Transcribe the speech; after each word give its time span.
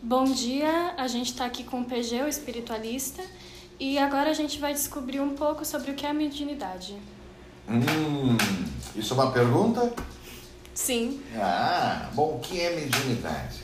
Bom 0.00 0.24
dia, 0.26 0.94
a 0.96 1.08
gente 1.08 1.32
está 1.32 1.44
aqui 1.44 1.64
com 1.64 1.80
o 1.80 1.84
PG, 1.84 2.22
o 2.22 2.28
espiritualista, 2.28 3.20
e 3.80 3.98
agora 3.98 4.30
a 4.30 4.32
gente 4.32 4.60
vai 4.60 4.72
descobrir 4.72 5.18
um 5.18 5.34
pouco 5.34 5.64
sobre 5.64 5.90
o 5.90 5.94
que 5.94 6.06
é 6.06 6.10
a 6.10 6.14
mediunidade. 6.14 6.96
Hum, 7.68 8.36
isso 8.94 9.12
é 9.12 9.16
uma 9.16 9.32
pergunta? 9.32 9.92
Sim. 10.72 11.20
Ah, 11.34 12.08
bom, 12.14 12.36
o 12.36 12.38
que 12.38 12.60
é 12.60 12.76
mediunidade? 12.76 13.58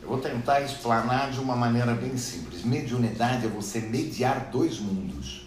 Eu 0.00 0.08
vou 0.08 0.18
tentar 0.18 0.62
explanar 0.62 1.30
de 1.30 1.38
uma 1.38 1.54
maneira 1.54 1.92
bem 1.92 2.16
simples. 2.16 2.64
Mediunidade 2.64 3.44
é 3.44 3.48
você 3.48 3.80
mediar 3.80 4.48
dois 4.50 4.80
mundos: 4.80 5.46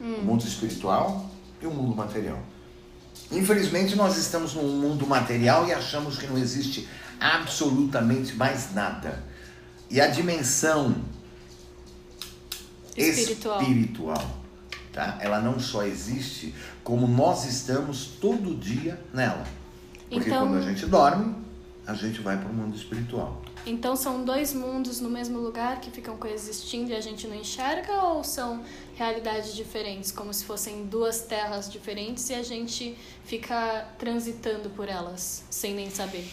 hum. 0.00 0.18
o 0.20 0.24
mundo 0.24 0.46
espiritual 0.46 1.28
e 1.60 1.66
o 1.66 1.70
mundo 1.72 1.96
material. 1.96 2.38
Infelizmente, 3.32 3.96
nós 3.96 4.16
estamos 4.16 4.54
num 4.54 4.68
mundo 4.80 5.04
material 5.04 5.66
e 5.66 5.72
achamos 5.72 6.16
que 6.16 6.28
não 6.28 6.38
existe 6.38 6.88
absolutamente 7.18 8.36
mais 8.36 8.72
nada. 8.72 9.31
E 9.92 10.00
a 10.00 10.06
dimensão 10.06 10.96
espiritual, 12.96 13.60
espiritual 13.60 14.42
tá? 14.90 15.18
ela 15.20 15.38
não 15.38 15.60
só 15.60 15.84
existe, 15.84 16.54
como 16.82 17.06
nós 17.06 17.44
estamos 17.44 18.06
todo 18.18 18.56
dia 18.56 18.98
nela. 19.12 19.44
Porque 20.08 20.30
então, 20.30 20.48
quando 20.48 20.56
a 20.56 20.62
gente 20.62 20.86
dorme, 20.86 21.34
a 21.86 21.92
gente 21.92 22.22
vai 22.22 22.38
para 22.38 22.48
o 22.48 22.54
mundo 22.54 22.74
espiritual. 22.74 23.42
Então 23.66 23.94
são 23.94 24.24
dois 24.24 24.54
mundos 24.54 24.98
no 24.98 25.10
mesmo 25.10 25.38
lugar 25.38 25.78
que 25.80 25.90
ficam 25.90 26.16
coexistindo 26.16 26.90
e 26.90 26.96
a 26.96 27.00
gente 27.00 27.28
não 27.28 27.36
enxerga 27.36 27.92
ou 28.02 28.24
são 28.24 28.64
realidades 28.94 29.54
diferentes, 29.54 30.10
como 30.10 30.32
se 30.32 30.46
fossem 30.46 30.86
duas 30.86 31.20
terras 31.20 31.70
diferentes 31.70 32.30
e 32.30 32.34
a 32.34 32.42
gente 32.42 32.96
fica 33.24 33.86
transitando 33.98 34.70
por 34.70 34.88
elas 34.88 35.44
sem 35.50 35.74
nem 35.74 35.90
saber? 35.90 36.26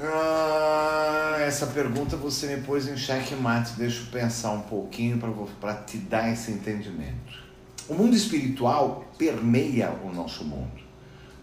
Ah, 0.00 1.36
essa 1.40 1.68
pergunta 1.68 2.16
você 2.16 2.56
me 2.56 2.62
pôs 2.62 2.88
em 2.88 2.96
xeque-mate, 2.96 3.74
deixa 3.76 4.02
eu 4.02 4.06
pensar 4.06 4.50
um 4.50 4.62
pouquinho 4.62 5.18
para 5.60 5.74
te 5.74 5.98
dar 5.98 6.32
esse 6.32 6.50
entendimento. 6.50 7.44
O 7.88 7.94
mundo 7.94 8.16
espiritual 8.16 9.04
permeia 9.16 9.90
o 10.04 10.12
nosso 10.12 10.44
mundo. 10.44 10.82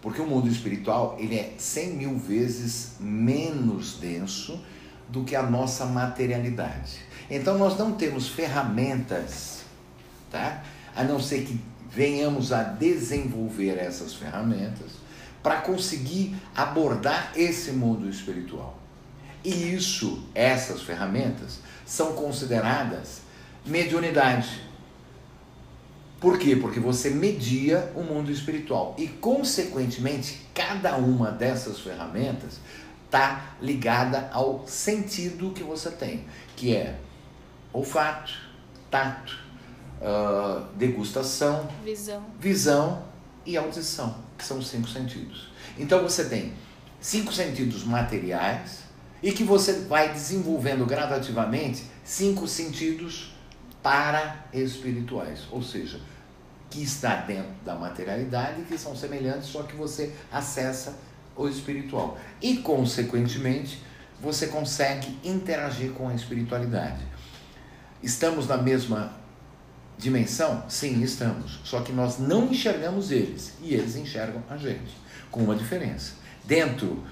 Porque 0.02 0.20
o 0.20 0.26
mundo 0.26 0.48
espiritual 0.48 1.16
ele 1.18 1.36
é 1.36 1.54
100 1.56 1.96
mil 1.96 2.18
vezes 2.18 2.96
menos 3.00 3.98
denso 3.98 4.60
do 5.08 5.24
que 5.24 5.36
a 5.36 5.42
nossa 5.42 5.86
materialidade. 5.86 6.98
Então 7.30 7.56
nós 7.56 7.78
não 7.78 7.92
temos 7.92 8.28
ferramentas, 8.28 9.60
tá? 10.30 10.62
A 10.94 11.04
não 11.04 11.20
ser 11.20 11.44
que 11.44 11.58
venhamos 11.88 12.52
a 12.52 12.64
desenvolver 12.64 13.78
essas 13.78 14.14
ferramentas 14.14 15.01
para 15.42 15.60
conseguir 15.60 16.36
abordar 16.54 17.32
esse 17.34 17.72
mundo 17.72 18.08
espiritual. 18.08 18.78
E 19.44 19.74
isso, 19.74 20.22
essas 20.34 20.82
ferramentas, 20.82 21.58
são 21.84 22.12
consideradas 22.12 23.22
mediunidade. 23.66 24.62
Por 26.20 26.38
quê? 26.38 26.54
Porque 26.54 26.78
você 26.78 27.10
media 27.10 27.90
o 27.96 28.02
mundo 28.02 28.30
espiritual 28.30 28.94
e, 28.96 29.08
consequentemente, 29.08 30.46
cada 30.54 30.96
uma 30.96 31.32
dessas 31.32 31.80
ferramentas 31.80 32.60
está 33.06 33.56
ligada 33.60 34.30
ao 34.32 34.66
sentido 34.66 35.50
que 35.50 35.64
você 35.64 35.90
tem, 35.90 36.24
que 36.54 36.76
é 36.76 36.96
olfato, 37.72 38.32
tato, 38.88 39.36
uh, 40.00 40.64
degustação, 40.76 41.68
visão. 41.84 42.24
visão 42.38 43.11
e 43.44 43.56
audição, 43.56 44.16
que 44.36 44.44
são 44.44 44.58
os 44.58 44.68
cinco 44.68 44.88
sentidos. 44.88 45.48
Então 45.78 46.02
você 46.02 46.24
tem 46.24 46.52
cinco 47.00 47.32
sentidos 47.32 47.84
materiais 47.84 48.80
e 49.22 49.32
que 49.32 49.44
você 49.44 49.72
vai 49.80 50.12
desenvolvendo 50.12 50.84
gradativamente 50.86 51.84
cinco 52.04 52.46
sentidos 52.46 53.34
para 53.82 54.46
espirituais, 54.52 55.40
ou 55.50 55.62
seja, 55.62 56.00
que 56.70 56.82
está 56.82 57.16
dentro 57.16 57.52
da 57.64 57.74
materialidade, 57.74 58.62
que 58.62 58.78
são 58.78 58.96
semelhantes, 58.96 59.48
só 59.48 59.62
que 59.64 59.76
você 59.76 60.14
acessa 60.30 60.96
o 61.36 61.48
espiritual. 61.48 62.18
E, 62.40 62.58
consequentemente, 62.58 63.82
você 64.20 64.46
consegue 64.46 65.18
interagir 65.24 65.92
com 65.92 66.08
a 66.08 66.14
espiritualidade. 66.14 67.02
Estamos 68.02 68.46
na 68.46 68.56
mesma 68.56 69.12
dimensão? 69.98 70.64
Sim, 70.68 71.02
estamos. 71.02 71.60
Só 71.64 71.80
que 71.80 71.92
nós 71.92 72.18
não 72.18 72.46
enxergamos 72.50 73.10
eles 73.10 73.52
e 73.62 73.74
eles 73.74 73.96
enxergam 73.96 74.42
a 74.48 74.56
gente, 74.56 74.96
com 75.30 75.40
uma 75.40 75.54
diferença. 75.54 76.14
Dentro 76.44 77.02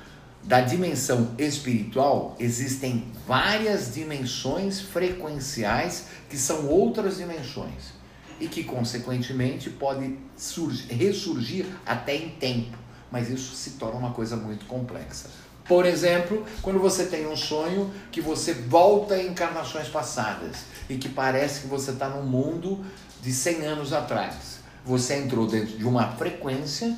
da 0.42 0.60
dimensão 0.60 1.34
espiritual 1.38 2.34
existem 2.38 3.12
várias 3.26 3.94
dimensões 3.94 4.80
frequenciais 4.80 6.06
que 6.28 6.36
são 6.36 6.66
outras 6.66 7.18
dimensões 7.18 8.00
e 8.40 8.48
que, 8.48 8.64
consequentemente, 8.64 9.68
pode 9.68 10.16
surgir, 10.36 10.92
ressurgir 10.94 11.66
até 11.84 12.16
em 12.16 12.30
tempo, 12.30 12.76
mas 13.10 13.28
isso 13.28 13.54
se 13.54 13.72
torna 13.72 13.98
uma 13.98 14.12
coisa 14.12 14.34
muito 14.34 14.64
complexa. 14.64 15.28
Por 15.68 15.86
exemplo, 15.86 16.44
quando 16.62 16.80
você 16.80 17.04
tem 17.04 17.28
um 17.28 17.36
sonho 17.36 17.92
que 18.10 18.20
você 18.20 18.54
volta 18.54 19.16
em 19.16 19.28
encarnações 19.28 19.88
passadas 19.88 20.64
e 20.90 20.98
que 20.98 21.08
parece 21.08 21.62
que 21.62 21.66
você 21.68 21.92
está 21.92 22.08
num 22.08 22.24
mundo 22.24 22.84
de 23.22 23.32
100 23.32 23.64
anos 23.64 23.92
atrás. 23.92 24.58
Você 24.84 25.16
entrou 25.16 25.46
dentro 25.46 25.78
de 25.78 25.84
uma 25.84 26.08
frequência 26.12 26.96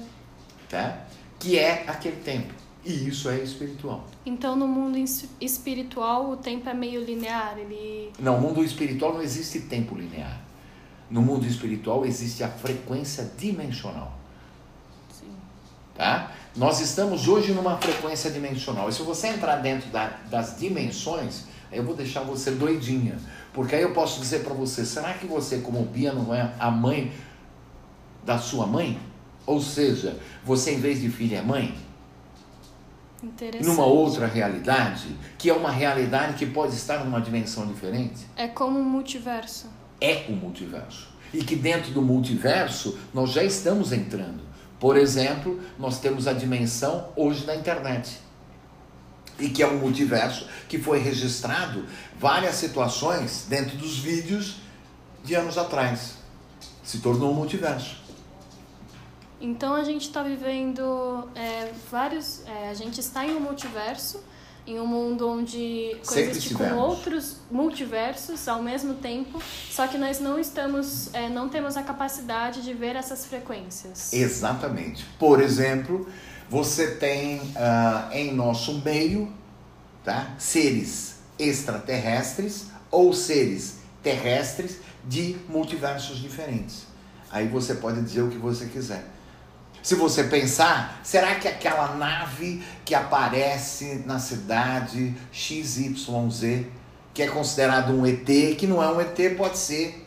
tá? 0.69 1.04
que 1.38 1.58
é 1.58 1.84
aquele 1.86 2.16
tempo. 2.16 2.54
E 2.84 3.08
isso 3.08 3.28
é 3.28 3.38
espiritual. 3.38 4.04
Então, 4.26 4.56
no 4.56 4.66
mundo 4.66 4.98
espiritual, 5.41 6.31
o 6.31 6.36
tempo 6.36 6.69
é 6.69 6.75
meio 6.75 7.04
linear? 7.04 7.56
Ele... 7.58 8.10
Não, 8.19 8.41
no 8.41 8.48
mundo 8.48 8.64
espiritual 8.64 9.14
não 9.14 9.22
existe 9.22 9.60
tempo 9.60 9.94
linear. 9.94 10.41
No 11.08 11.20
mundo 11.20 11.47
espiritual 11.47 12.04
existe 12.06 12.42
a 12.42 12.48
frequência 12.48 13.31
dimensional. 13.36 14.19
Sim. 15.12 15.32
Tá? 15.94 16.32
Nós 16.56 16.81
estamos 16.81 17.28
hoje 17.28 17.52
numa 17.52 17.76
frequência 17.76 18.31
dimensional. 18.31 18.88
E 18.88 18.92
se 18.92 19.02
você 19.02 19.28
entrar 19.28 19.56
dentro 19.56 19.91
da, 19.91 20.08
das 20.28 20.58
dimensões, 20.58 21.44
eu 21.70 21.84
vou 21.84 21.94
deixar 21.94 22.22
você 22.22 22.50
doidinha. 22.50 23.19
Porque 23.52 23.74
aí 23.74 23.82
eu 23.82 23.92
posso 23.92 24.20
dizer 24.20 24.42
para 24.44 24.54
você: 24.54 24.84
será 24.84 25.14
que 25.14 25.26
você, 25.26 25.58
como 25.58 25.82
Bia, 25.84 26.12
não 26.12 26.34
é 26.34 26.52
a 26.58 26.70
mãe 26.70 27.12
da 28.24 28.38
sua 28.38 28.66
mãe? 28.66 28.98
Ou 29.46 29.60
seja, 29.60 30.18
você, 30.44 30.74
em 30.74 30.80
vez 30.80 31.00
de 31.00 31.08
filha, 31.08 31.38
é 31.38 31.42
mãe? 31.42 31.74
Numa 33.62 33.86
outra 33.86 34.26
realidade, 34.26 35.16
que 35.38 35.48
é 35.48 35.52
uma 35.52 35.70
realidade 35.70 36.34
que 36.34 36.46
pode 36.46 36.74
estar 36.74 37.04
numa 37.04 37.20
dimensão 37.20 37.66
diferente? 37.66 38.26
É 38.36 38.48
como 38.48 38.78
um 38.78 38.84
multiverso 38.84 39.69
é 40.02 40.24
o 40.28 40.32
multiverso. 40.32 41.08
E 41.32 41.44
que 41.44 41.54
dentro 41.54 41.92
do 41.92 42.02
multiverso 42.02 42.98
nós 43.14 43.30
já 43.30 43.44
estamos 43.44 43.92
entrando. 43.92 44.42
Por 44.80 44.96
exemplo, 44.96 45.60
nós 45.78 46.00
temos 46.00 46.26
a 46.26 46.32
dimensão 46.32 47.08
hoje 47.14 47.46
da 47.46 47.54
internet. 47.54 48.19
E 49.38 49.48
que 49.48 49.62
é 49.62 49.66
um 49.66 49.78
multiverso 49.78 50.47
que 50.69 50.78
foi 50.78 50.98
registrado 50.98 51.84
várias 52.19 52.54
situações 52.56 53.47
dentro 53.48 53.76
dos 53.76 53.98
vídeos 53.98 54.56
de 55.25 55.34
anos 55.34 55.59
atrás. 55.59 56.15
Se 56.82 56.98
tornou 56.98 57.32
um 57.32 57.34
multiverso. 57.34 58.03
Então 59.41 59.75
a 59.75 59.82
gente 59.82 60.03
está 60.03 60.22
vivendo 60.22 61.28
é, 61.34 61.72
vários. 61.91 62.43
É, 62.47 62.69
a 62.69 62.75
gente 62.75 63.00
está 63.00 63.26
em 63.26 63.34
um 63.34 63.41
multiverso 63.41 64.22
em 64.66 64.78
um 64.78 64.87
mundo 64.87 65.28
onde 65.28 65.97
coexiste 66.06 66.54
com 66.54 66.75
outros 66.76 67.38
multiversos 67.50 68.47
ao 68.47 68.62
mesmo 68.62 68.94
tempo, 68.94 69.43
só 69.70 69.88
que 69.88 69.99
nós 69.99 70.20
não 70.20 70.38
estamos, 70.38 71.12
é, 71.12 71.28
não 71.28 71.49
temos 71.49 71.76
a 71.76 71.82
capacidade 71.82 72.62
de 72.62 72.72
ver 72.72 72.94
essas 72.94 73.26
frequências. 73.26 74.12
Exatamente. 74.12 75.04
Por 75.19 75.41
exemplo, 75.41 76.09
você 76.52 76.88
tem 76.88 77.38
uh, 77.38 78.12
em 78.12 78.30
nosso 78.34 78.82
meio, 78.84 79.32
tá, 80.04 80.34
seres 80.36 81.14
extraterrestres 81.38 82.66
ou 82.90 83.14
seres 83.14 83.76
terrestres 84.02 84.76
de 85.02 85.38
multiversos 85.49 86.19
diferentes. 86.19 86.82
Aí 87.31 87.49
você 87.49 87.76
pode 87.76 88.02
dizer 88.02 88.20
o 88.20 88.28
que 88.28 88.37
você 88.37 88.66
quiser. 88.66 89.02
Se 89.82 89.94
você 89.94 90.25
pensar, 90.25 91.00
será 91.02 91.37
que 91.37 91.49
aquela 91.49 91.96
nave 91.96 92.62
que 92.84 92.94
aparece 92.94 94.02
na 94.05 94.19
cidade 94.19 95.14
XYZ, 95.32 96.66
que 97.14 97.22
é 97.22 97.28
considerado 97.28 97.94
um 97.94 98.05
ET, 98.05 98.26
que 98.58 98.66
não 98.66 98.82
é 98.82 98.88
um 98.93 99.00
ET, 99.00 99.19
pode 99.38 99.56
ser 99.56 100.05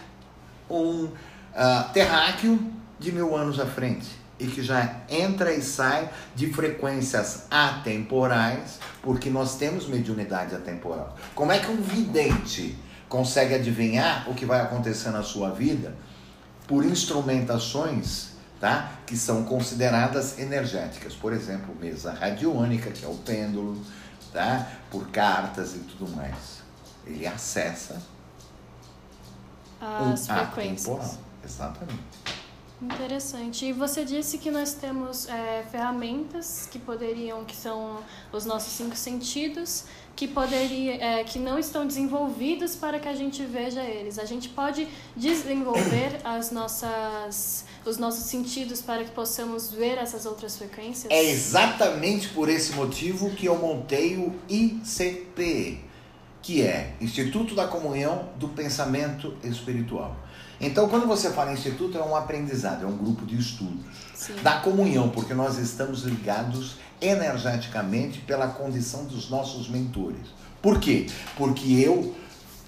um 0.69 1.05
uh, 1.05 1.91
terráqueo 1.91 2.71
de 2.99 3.11
mil 3.11 3.35
anos 3.35 3.59
à 3.59 3.65
frente 3.65 4.24
e 4.39 4.47
que 4.47 4.61
já 4.61 5.01
entra 5.09 5.53
e 5.53 5.61
sai 5.61 6.09
de 6.35 6.51
frequências 6.51 7.45
atemporais, 7.49 8.79
porque 9.01 9.29
nós 9.29 9.57
temos 9.57 9.87
mediunidade 9.87 10.55
atemporal. 10.55 11.15
Como 11.33 11.51
é 11.51 11.59
que 11.59 11.71
um 11.71 11.81
vidente 11.81 12.77
consegue 13.07 13.53
adivinhar 13.53 14.29
o 14.29 14.33
que 14.33 14.45
vai 14.45 14.61
acontecer 14.61 15.09
na 15.11 15.23
sua 15.23 15.51
vida 15.51 15.95
por 16.67 16.83
instrumentações 16.83 18.35
tá? 18.59 18.91
que 19.05 19.15
são 19.15 19.43
consideradas 19.43 20.39
energéticas. 20.39 21.13
Por 21.13 21.33
exemplo, 21.33 21.75
mesa 21.79 22.11
radiônica, 22.11 22.91
que 22.91 23.05
é 23.05 23.07
o 23.07 23.15
pêndulo, 23.15 23.81
tá? 24.33 24.67
Por 24.89 25.07
cartas 25.09 25.75
e 25.75 25.79
tudo 25.79 26.09
mais. 26.15 26.63
Ele 27.05 27.27
acessa 27.27 28.01
as 29.79 30.27
frequências. 30.27 30.87
Atemporal. 30.87 31.17
Exatamente. 31.43 32.03
Interessante. 32.85 33.65
E 33.65 33.73
você 33.73 34.05
disse 34.05 34.37
que 34.37 34.51
nós 34.51 34.73
temos 34.73 35.27
é, 35.27 35.63
ferramentas 35.71 36.67
que 36.69 36.77
poderiam, 36.77 37.43
que 37.43 37.55
são 37.55 37.99
os 38.31 38.45
nossos 38.45 38.73
cinco 38.73 38.95
sentidos, 38.95 39.85
que 40.15 40.27
poderia, 40.27 41.03
é, 41.03 41.23
que 41.23 41.39
não 41.39 41.57
estão 41.57 41.85
desenvolvidos 41.85 42.75
para 42.75 42.99
que 42.99 43.07
a 43.07 43.15
gente 43.15 43.43
veja 43.43 43.81
eles. 43.83 44.19
A 44.19 44.25
gente 44.25 44.49
pode 44.49 44.87
desenvolver 45.15 46.19
as 46.23 46.51
nossas, 46.51 47.65
os 47.85 47.97
nossos 47.97 48.25
sentidos 48.25 48.81
para 48.81 49.03
que 49.03 49.11
possamos 49.11 49.71
ver 49.71 49.97
essas 49.97 50.25
outras 50.25 50.55
frequências. 50.55 51.11
É 51.11 51.23
exatamente 51.23 52.29
por 52.29 52.49
esse 52.49 52.73
motivo 52.73 53.31
que 53.31 53.47
eu 53.47 53.57
montei 53.57 54.15
o 54.15 54.33
ICP, 54.47 55.79
que 56.41 56.61
é 56.61 56.93
Instituto 57.01 57.55
da 57.55 57.67
Comunhão 57.67 58.29
do 58.37 58.49
Pensamento 58.49 59.35
Espiritual. 59.43 60.15
Então, 60.59 60.87
quando 60.87 61.05
você 61.05 61.31
fala 61.31 61.51
instituto, 61.51 61.97
é 61.97 62.03
um 62.03 62.15
aprendizado, 62.15 62.83
é 62.83 62.87
um 62.87 62.95
grupo 62.95 63.25
de 63.25 63.37
estudos. 63.37 63.85
Sim. 64.13 64.35
Da 64.41 64.59
comunhão, 64.59 65.09
porque 65.09 65.33
nós 65.33 65.57
estamos 65.57 66.03
ligados 66.03 66.75
energeticamente 67.01 68.19
pela 68.19 68.47
condição 68.47 69.05
dos 69.05 69.29
nossos 69.29 69.69
mentores. 69.69 70.27
Por 70.61 70.79
quê? 70.79 71.07
Porque 71.37 71.73
eu, 71.73 72.15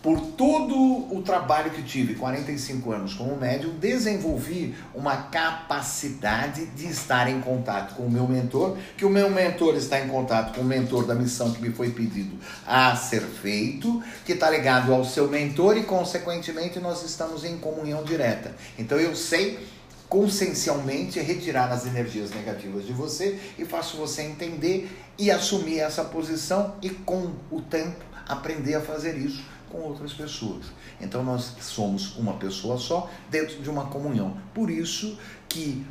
por 0.08 0.22
todo 0.22 1.14
o 1.14 1.22
trabalho 1.22 1.70
que 1.72 1.84
tive, 1.84 2.16
45 2.16 2.94
anos 2.94 3.14
como 3.14 3.36
médium, 3.36 3.72
desenvolvi 3.72 4.74
uma 4.96 5.24
capacidade 5.24 6.66
de 6.68 6.88
estar 6.88 7.30
em 7.30 7.42
contato 7.42 7.94
com 7.96 8.04
o 8.04 8.10
meu 8.10 8.26
mentor, 8.26 8.78
que 8.96 9.04
o 9.04 9.10
meu 9.10 9.30
mentor 9.30 9.76
está 9.76 10.00
em 10.00 10.08
contato 10.08 10.56
com 10.56 10.62
o 10.62 10.64
mentor 10.64 11.06
da 11.06 11.14
missão 11.14 11.52
que 11.52 11.62
me 11.62 11.74
foi 11.74 11.90
pedido 11.90 12.38
a 12.66 12.96
ser 12.96 13.20
feito, 13.20 14.02
que 14.26 14.32
está 14.32 14.50
ligado 14.50 14.94
ao 14.94 15.04
seu 15.04 15.28
mentor 15.28 15.76
e, 15.76 15.84
consequentemente, 15.84 16.80
nós 16.80 17.04
estamos 17.04 17.44
em 17.44 17.58
comunhão 17.58 18.02
direta. 18.02 18.56
Então 18.80 18.98
eu 18.98 19.14
sei 19.14 19.60
consciencialmente 20.08 21.20
retirar 21.20 21.70
as 21.70 21.86
energias 21.86 22.32
negativas 22.32 22.86
de 22.86 22.94
você 22.94 23.38
e 23.60 23.66
faço 23.66 23.98
você 23.98 24.22
entender 24.22 24.90
e 25.18 25.30
assumir 25.30 25.80
essa 25.80 26.06
posição 26.06 26.76
e 26.82 26.90
com 26.90 27.34
o 27.52 27.60
tempo 27.60 28.06
aprender 28.26 28.76
a 28.76 28.82
fazer 28.82 29.18
isso 29.18 29.57
com 29.70 29.80
outras 29.80 30.14
pessoas. 30.14 30.66
Então 31.00 31.24
nós 31.24 31.56
somos 31.62 32.16
uma 32.18 32.34
pessoa 32.34 32.78
só 32.78 33.10
dentro 33.30 33.62
de 33.62 33.70
uma 33.70 33.86
comunhão. 33.86 34.38
Por 34.54 34.70
isso 34.70 35.18
que 35.48 35.86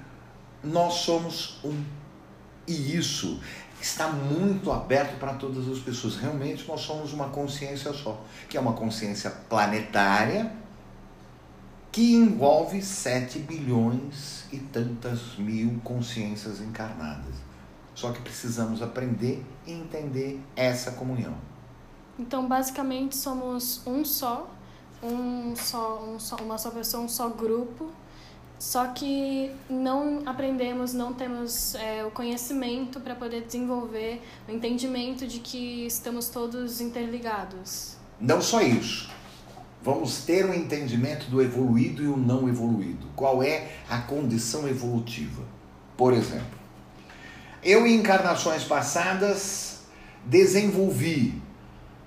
nós 0.62 0.94
somos 0.94 1.58
um 1.64 1.82
e 2.66 2.96
isso 2.96 3.40
está 3.80 4.08
muito 4.08 4.72
aberto 4.72 5.18
para 5.18 5.34
todas 5.34 5.68
as 5.68 5.78
pessoas. 5.78 6.16
Realmente 6.16 6.66
nós 6.66 6.80
somos 6.80 7.12
uma 7.12 7.28
consciência 7.28 7.92
só, 7.92 8.20
que 8.48 8.56
é 8.56 8.60
uma 8.60 8.72
consciência 8.72 9.30
planetária 9.30 10.52
que 11.92 12.12
envolve 12.12 12.82
7 12.82 13.38
bilhões 13.38 14.44
e 14.52 14.58
tantas 14.58 15.36
mil 15.38 15.80
consciências 15.82 16.60
encarnadas. 16.60 17.34
Só 17.94 18.12
que 18.12 18.20
precisamos 18.20 18.82
aprender 18.82 19.42
e 19.66 19.72
entender 19.72 20.38
essa 20.54 20.90
comunhão. 20.90 21.34
Então, 22.18 22.46
basicamente, 22.46 23.16
somos 23.16 23.80
um 23.86 24.04
só, 24.04 24.48
um 25.02 25.54
só, 25.54 26.02
um 26.02 26.18
só, 26.18 26.36
uma 26.36 26.58
só 26.58 26.70
pessoa, 26.70 27.02
um 27.02 27.08
só 27.08 27.28
grupo. 27.28 27.90
Só 28.58 28.86
que 28.88 29.50
não 29.68 30.22
aprendemos, 30.24 30.94
não 30.94 31.12
temos 31.12 31.74
é, 31.74 32.04
o 32.04 32.10
conhecimento 32.10 33.00
para 33.00 33.14
poder 33.14 33.42
desenvolver 33.42 34.22
o 34.48 34.50
entendimento 34.50 35.26
de 35.26 35.40
que 35.40 35.86
estamos 35.86 36.28
todos 36.30 36.80
interligados. 36.80 37.96
Não 38.18 38.40
só 38.40 38.62
isso 38.62 39.10
Vamos 39.86 40.24
ter 40.24 40.44
um 40.44 40.52
entendimento 40.52 41.30
do 41.30 41.40
evoluído 41.40 42.02
e 42.02 42.08
o 42.08 42.16
não 42.16 42.48
evoluído. 42.48 43.06
Qual 43.14 43.40
é 43.40 43.68
a 43.88 43.98
condição 43.98 44.66
evolutiva? 44.66 45.44
Por 45.96 46.12
exemplo, 46.12 46.58
eu 47.62 47.86
em 47.86 47.94
encarnações 47.94 48.64
passadas 48.64 49.82
desenvolvi 50.24 51.40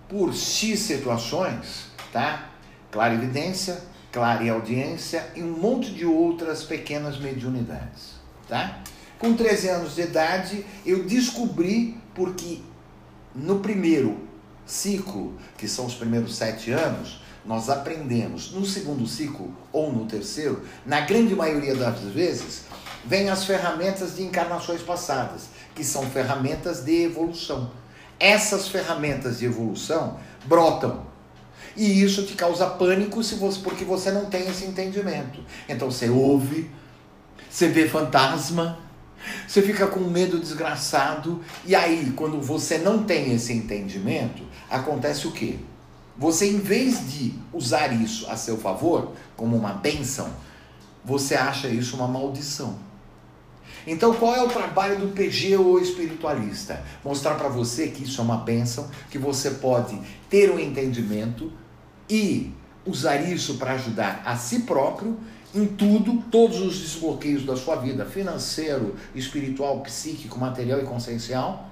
por 0.09 0.33
X 0.33 0.79
situações, 0.79 1.85
tá? 2.11 2.49
Clarividência, 2.91 3.79
clareaudiência 4.11 5.31
e 5.35 5.43
um 5.43 5.51
monte 5.51 5.91
de 5.91 6.05
outras 6.05 6.63
pequenas 6.63 7.19
mediunidades, 7.19 8.15
tá? 8.47 8.79
Com 9.19 9.35
13 9.35 9.69
anos 9.69 9.95
de 9.95 10.01
idade, 10.01 10.65
eu 10.85 11.03
descobri 11.03 11.97
porque 12.15 12.59
no 13.35 13.59
primeiro 13.59 14.17
ciclo, 14.65 15.37
que 15.57 15.67
são 15.67 15.85
os 15.85 15.93
primeiros 15.93 16.35
sete 16.35 16.71
anos, 16.71 17.21
nós 17.45 17.69
aprendemos 17.69 18.51
no 18.51 18.65
segundo 18.65 19.07
ciclo 19.07 19.55
ou 19.71 19.91
no 19.91 20.05
terceiro, 20.05 20.63
na 20.85 21.01
grande 21.01 21.35
maioria 21.35 21.75
das 21.75 21.99
vezes, 22.01 22.63
vem 23.05 23.29
as 23.29 23.45
ferramentas 23.45 24.15
de 24.15 24.23
encarnações 24.23 24.81
passadas, 24.81 25.49
que 25.73 25.83
são 25.83 26.09
ferramentas 26.09 26.83
de 26.83 27.03
evolução. 27.03 27.71
Essas 28.19 28.67
ferramentas 28.67 29.39
de 29.39 29.45
evolução 29.45 30.17
brotam. 30.45 31.07
E 31.75 32.03
isso 32.03 32.25
te 32.25 32.33
causa 32.33 32.67
pânico 32.67 33.23
se 33.23 33.35
você, 33.35 33.59
porque 33.61 33.85
você 33.85 34.11
não 34.11 34.25
tem 34.25 34.47
esse 34.49 34.65
entendimento. 34.65 35.39
Então 35.67 35.89
você 35.89 36.09
ouve, 36.09 36.69
você 37.49 37.69
vê 37.69 37.87
fantasma, 37.87 38.77
você 39.47 39.61
fica 39.61 39.87
com 39.87 39.99
medo 40.01 40.39
desgraçado, 40.39 41.41
e 41.65 41.75
aí, 41.75 42.13
quando 42.15 42.41
você 42.41 42.77
não 42.77 43.03
tem 43.03 43.33
esse 43.33 43.53
entendimento, 43.53 44.43
acontece 44.69 45.27
o 45.27 45.31
quê? 45.31 45.57
Você, 46.17 46.47
em 46.47 46.59
vez 46.59 47.11
de 47.11 47.33
usar 47.53 47.93
isso 47.93 48.29
a 48.29 48.35
seu 48.35 48.57
favor, 48.57 49.13
como 49.35 49.55
uma 49.55 49.73
benção, 49.73 50.29
você 51.03 51.35
acha 51.35 51.69
isso 51.69 51.95
uma 51.95 52.07
maldição. 52.07 52.77
Então, 53.87 54.13
qual 54.13 54.35
é 54.35 54.43
o 54.43 54.47
trabalho 54.47 54.99
do 54.99 55.07
PG 55.09 55.57
ou 55.57 55.79
espiritualista? 55.79 56.83
Mostrar 57.03 57.35
para 57.35 57.49
você 57.49 57.87
que 57.87 58.03
isso 58.03 58.21
é 58.21 58.23
uma 58.23 58.37
benção, 58.37 58.89
que 59.09 59.17
você 59.17 59.51
pode 59.51 59.99
ter 60.29 60.51
um 60.51 60.59
entendimento 60.59 61.51
e 62.09 62.51
usar 62.85 63.17
isso 63.17 63.55
para 63.57 63.73
ajudar 63.73 64.21
a 64.25 64.35
si 64.35 64.61
próprio 64.61 65.17
em 65.53 65.65
tudo, 65.65 66.23
todos 66.29 66.61
os 66.61 66.79
desbloqueios 66.79 67.45
da 67.45 67.55
sua 67.55 67.75
vida, 67.75 68.05
financeiro, 68.05 68.95
espiritual, 69.15 69.81
psíquico, 69.81 70.37
material 70.39 70.79
e 70.79 70.83
consciencial, 70.83 71.69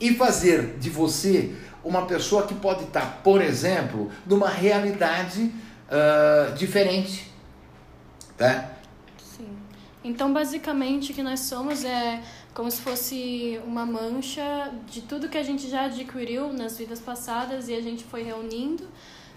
e 0.00 0.14
fazer 0.14 0.76
de 0.78 0.90
você 0.90 1.54
uma 1.84 2.06
pessoa 2.06 2.46
que 2.46 2.54
pode 2.54 2.84
estar, 2.84 3.20
por 3.22 3.42
exemplo, 3.42 4.10
numa 4.26 4.48
realidade 4.48 5.52
uh, 5.88 6.54
diferente. 6.54 7.30
Tá? 8.36 8.73
Então, 10.04 10.32
basicamente, 10.32 11.12
o 11.12 11.14
que 11.14 11.22
nós 11.22 11.40
somos 11.40 11.82
é 11.82 12.22
como 12.52 12.70
se 12.70 12.80
fosse 12.82 13.60
uma 13.66 13.86
mancha 13.86 14.70
de 14.86 15.00
tudo 15.00 15.30
que 15.30 15.38
a 15.38 15.42
gente 15.42 15.68
já 15.68 15.86
adquiriu 15.86 16.52
nas 16.52 16.76
vidas 16.76 17.00
passadas 17.00 17.68
e 17.68 17.74
a 17.74 17.80
gente 17.80 18.04
foi 18.04 18.22
reunindo. 18.22 18.86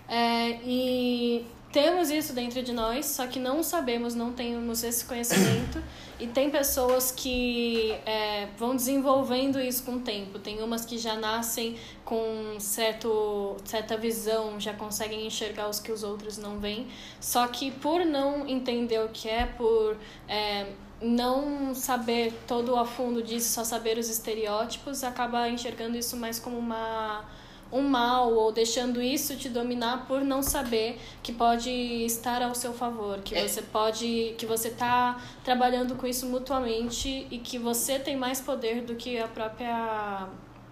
É, 0.10 0.60
e 0.64 1.46
temos 1.78 2.10
isso 2.10 2.34
dentro 2.34 2.64
de 2.64 2.74
nós, 2.74 3.06
só 3.06 3.28
que 3.28 3.40
não 3.40 3.62
sabemos, 3.62 4.16
não 4.16 4.34
temos 4.34 4.84
esse 4.84 5.06
conhecimento. 5.06 5.80
E 6.20 6.26
tem 6.26 6.50
pessoas 6.50 7.12
que 7.12 7.92
é, 8.04 8.48
vão 8.58 8.76
desenvolvendo 8.76 9.60
isso 9.60 9.84
com 9.84 9.98
o 9.98 10.00
tempo. 10.00 10.40
Tem 10.40 10.60
umas 10.64 10.84
que 10.84 10.98
já 10.98 11.16
nascem 11.16 11.78
com 12.04 12.60
certo, 12.60 13.58
certa 13.64 13.96
visão, 13.96 14.60
já 14.60 14.74
conseguem 14.74 15.28
enxergar 15.28 15.70
os 15.70 15.80
que 15.80 15.92
os 15.92 16.02
outros 16.02 16.40
não 16.40 16.58
veem. 16.58 16.88
Só 17.22 17.48
que 17.48 17.70
por 17.70 18.04
não 18.04 18.48
entender 18.48 19.00
o 19.00 19.10
que 19.10 19.30
é, 19.30 19.46
por 19.46 19.98
é, 20.28 20.66
não 21.00 21.76
saber 21.76 22.34
todo 22.48 22.76
a 22.76 22.88
fundo 22.88 23.22
disso, 23.22 23.54
só 23.54 23.64
saber 23.64 24.00
os 24.00 24.10
estereótipos, 24.10 25.04
acaba 25.04 25.48
enxergando 25.48 25.96
isso 25.96 26.18
mais 26.18 26.40
como 26.40 26.58
uma 26.58 27.24
um 27.72 27.82
mal 27.82 28.34
ou 28.34 28.52
deixando 28.52 29.02
isso 29.02 29.36
te 29.36 29.50
dominar 29.50 30.06
por 30.08 30.22
não 30.22 30.42
saber 30.42 31.00
que 31.22 31.32
pode 31.32 31.70
estar 31.70 32.42
ao 32.42 32.56
seu 32.56 32.74
favor, 32.74 33.20
que 33.20 33.36
é. 33.36 33.48
você 33.48 33.62
pode, 33.62 34.36
que 34.38 34.46
você 34.46 34.70
está 34.70 35.20
trabalhando 35.44 35.96
com 35.96 36.08
isso 36.08 36.26
mutuamente 36.26 37.28
e 37.30 37.38
que 37.38 37.58
você 37.58 38.00
tem 38.00 38.16
mais 38.16 38.40
poder 38.40 38.84
do 38.84 38.96
que 38.96 39.20
a 39.20 39.28
própria 39.28 40.28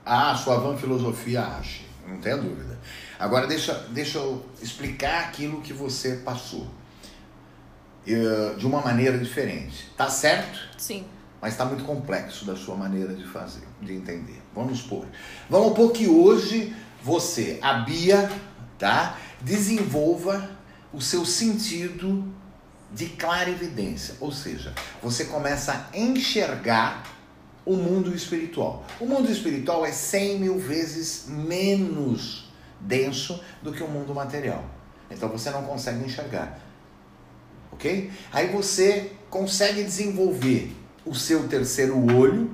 a 0.06 0.36
sua 0.36 0.58
van 0.58 0.78
filosofia 0.78 1.42
acha, 1.42 1.84
não 2.08 2.20
tem 2.20 2.36
dúvida. 2.38 2.80
Agora 3.18 3.48
deixa, 3.48 3.74
deixa 3.90 4.20
eu 4.20 4.46
explicar 4.62 5.24
aquilo 5.24 5.62
que 5.62 5.74
você 5.74 6.18
passou 6.18 6.68
de 8.06 8.68
uma 8.68 8.82
maneira 8.82 9.18
diferente. 9.18 9.90
Tá 9.98 10.08
certo? 10.08 10.60
Sim. 10.78 11.06
Mas 11.42 11.54
está 11.54 11.66
muito 11.66 11.84
complexo 11.84 12.46
da 12.46 12.56
sua 12.56 12.76
maneira 12.76 13.16
de 13.16 13.24
fazer, 13.24 13.64
de 13.82 13.94
entender. 13.94 14.42
Vamos 14.54 14.80
supor. 14.80 15.06
Vamos 15.50 15.70
supor 15.70 15.92
que 15.92 16.08
hoje 16.08 16.76
você, 17.06 17.60
a 17.62 17.74
Bia, 17.74 18.32
tá? 18.80 19.16
Desenvolva 19.40 20.50
o 20.92 21.00
seu 21.00 21.24
sentido 21.24 22.34
de 22.92 23.06
clarividência, 23.06 24.16
ou 24.20 24.32
seja, 24.32 24.74
você 25.04 25.26
começa 25.26 25.72
a 25.72 25.96
enxergar 25.96 27.04
o 27.64 27.76
mundo 27.76 28.16
espiritual. 28.16 28.84
O 29.00 29.06
mundo 29.06 29.32
espiritual 29.32 29.86
é 29.86 29.92
100 29.92 30.40
mil 30.40 30.58
vezes 30.58 31.26
menos 31.28 32.52
denso 32.80 33.40
do 33.62 33.72
que 33.72 33.84
o 33.84 33.88
mundo 33.88 34.12
material. 34.16 34.66
Então 35.12 35.30
você 35.30 35.52
não 35.52 35.62
consegue 35.62 36.04
enxergar. 36.04 36.60
Ok? 37.72 38.12
Aí 38.34 38.48
você 38.48 39.12
consegue 39.30 39.84
desenvolver 39.84 40.76
o 41.06 41.14
seu 41.14 41.48
terceiro 41.48 41.96
olho, 42.16 42.50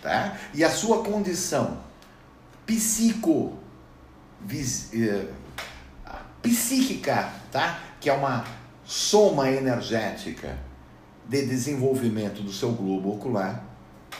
tá? 0.00 0.38
E 0.54 0.62
a 0.62 0.70
sua 0.70 1.02
condição 1.02 1.78
psico, 2.64 3.58
psíquica, 6.42 7.32
tá? 7.50 7.78
Que 8.00 8.10
é 8.10 8.12
uma 8.12 8.44
soma 8.84 9.50
energética 9.50 10.58
de 11.28 11.46
desenvolvimento 11.46 12.42
do 12.42 12.52
seu 12.52 12.72
globo 12.72 13.12
ocular, 13.14 13.64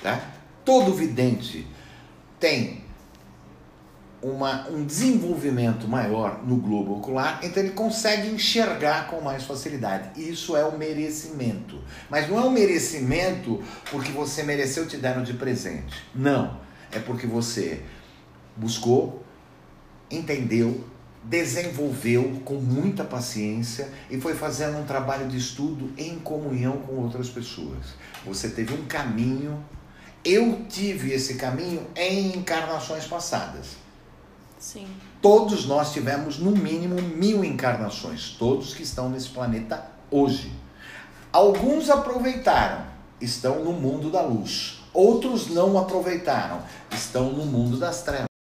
tá? 0.02 0.20
Todo 0.64 0.94
vidente 0.94 1.66
tem 2.38 2.82
uma, 4.22 4.68
um 4.68 4.84
desenvolvimento 4.84 5.88
maior 5.88 6.44
no 6.46 6.56
globo 6.56 6.96
ocular, 6.98 7.40
então 7.42 7.60
ele 7.60 7.72
consegue 7.72 8.28
enxergar 8.28 9.08
com 9.08 9.20
mais 9.20 9.42
facilidade. 9.42 10.20
Isso 10.20 10.56
é 10.56 10.64
o 10.64 10.78
merecimento. 10.78 11.82
Mas 12.08 12.28
não 12.28 12.38
é 12.38 12.44
um 12.44 12.50
merecimento 12.50 13.60
porque 13.90 14.12
você 14.12 14.44
mereceu 14.44 14.86
te 14.86 14.96
deram 14.96 15.24
de 15.24 15.34
presente. 15.34 16.04
Não. 16.14 16.60
É 16.92 17.00
porque 17.00 17.26
você 17.26 17.82
buscou, 18.56 19.21
entendeu, 20.12 20.84
desenvolveu 21.24 22.40
com 22.44 22.54
muita 22.54 23.04
paciência 23.04 23.88
e 24.10 24.20
foi 24.20 24.34
fazendo 24.34 24.78
um 24.78 24.84
trabalho 24.84 25.28
de 25.28 25.36
estudo 25.36 25.92
em 25.96 26.18
comunhão 26.18 26.78
com 26.78 26.94
outras 26.96 27.28
pessoas. 27.28 27.94
Você 28.26 28.50
teve 28.50 28.74
um 28.74 28.84
caminho. 28.86 29.64
Eu 30.24 30.64
tive 30.68 31.12
esse 31.12 31.34
caminho 31.34 31.86
em 31.96 32.36
encarnações 32.36 33.06
passadas. 33.06 33.76
Sim. 34.58 34.86
Todos 35.20 35.66
nós 35.66 35.92
tivemos 35.92 36.38
no 36.38 36.52
mínimo 36.52 37.00
mil 37.02 37.44
encarnações, 37.44 38.36
todos 38.38 38.74
que 38.74 38.84
estão 38.84 39.10
nesse 39.10 39.28
planeta 39.30 39.84
hoje. 40.08 40.52
Alguns 41.32 41.90
aproveitaram, 41.90 42.84
estão 43.20 43.64
no 43.64 43.72
mundo 43.72 44.10
da 44.10 44.22
luz. 44.22 44.80
Outros 44.92 45.48
não 45.48 45.78
aproveitaram, 45.78 46.62
estão 46.92 47.32
no 47.32 47.44
mundo 47.46 47.76
das 47.78 48.02
trevas. 48.02 48.31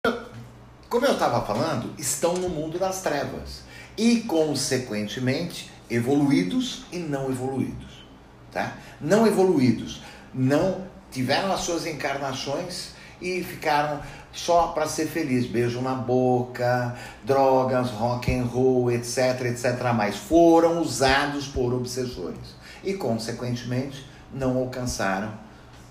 Como 0.92 1.06
eu 1.06 1.14
estava 1.14 1.42
falando, 1.46 1.94
estão 1.98 2.34
no 2.34 2.50
mundo 2.50 2.78
das 2.78 3.02
trevas 3.02 3.62
e, 3.98 4.24
consequentemente, 4.24 5.72
evoluídos 5.90 6.84
e 6.92 6.98
não 6.98 7.30
evoluídos. 7.30 8.04
Tá? 8.52 8.74
Não 9.00 9.26
evoluídos, 9.26 10.02
não 10.34 10.86
tiveram 11.10 11.50
as 11.54 11.62
suas 11.62 11.86
encarnações 11.86 12.90
e 13.22 13.42
ficaram 13.42 14.02
só 14.34 14.68
para 14.74 14.86
ser 14.86 15.08
feliz, 15.08 15.46
beijo 15.46 15.80
na 15.80 15.96
boca, 15.96 16.94
drogas, 17.24 17.90
rock 17.92 18.30
and 18.30 18.44
roll, 18.44 18.92
etc, 18.92 19.46
etc, 19.46 19.94
mas 19.96 20.18
foram 20.18 20.82
usados 20.82 21.48
por 21.48 21.74
obsessores 21.74 22.58
e 22.84 22.96
consequentemente 22.96 24.06
não 24.34 24.58
alcançaram, 24.58 25.32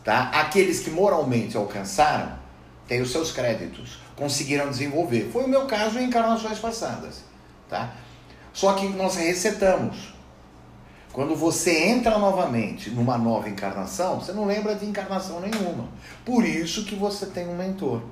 tá? 0.04 0.24
Aqueles 0.24 0.80
que 0.80 0.90
moralmente 0.90 1.56
alcançaram 1.56 2.38
têm 2.86 3.00
os 3.00 3.10
seus 3.10 3.32
créditos, 3.32 3.98
conseguiram 4.20 4.68
desenvolver. 4.68 5.30
Foi 5.32 5.44
o 5.44 5.48
meu 5.48 5.66
caso 5.66 5.98
em 5.98 6.04
encarnações 6.04 6.58
passadas, 6.58 7.24
tá? 7.70 7.94
Só 8.52 8.74
que 8.74 8.86
nós 8.88 9.16
resetamos. 9.16 10.12
Quando 11.10 11.34
você 11.34 11.86
entra 11.86 12.18
novamente 12.18 12.90
numa 12.90 13.16
nova 13.16 13.48
encarnação, 13.48 14.20
você 14.20 14.32
não 14.32 14.44
lembra 14.44 14.74
de 14.74 14.84
encarnação 14.84 15.40
nenhuma. 15.40 15.88
Por 16.22 16.44
isso 16.44 16.84
que 16.84 16.94
você 16.94 17.26
tem 17.26 17.48
um 17.48 17.56
mentor. 17.56 18.02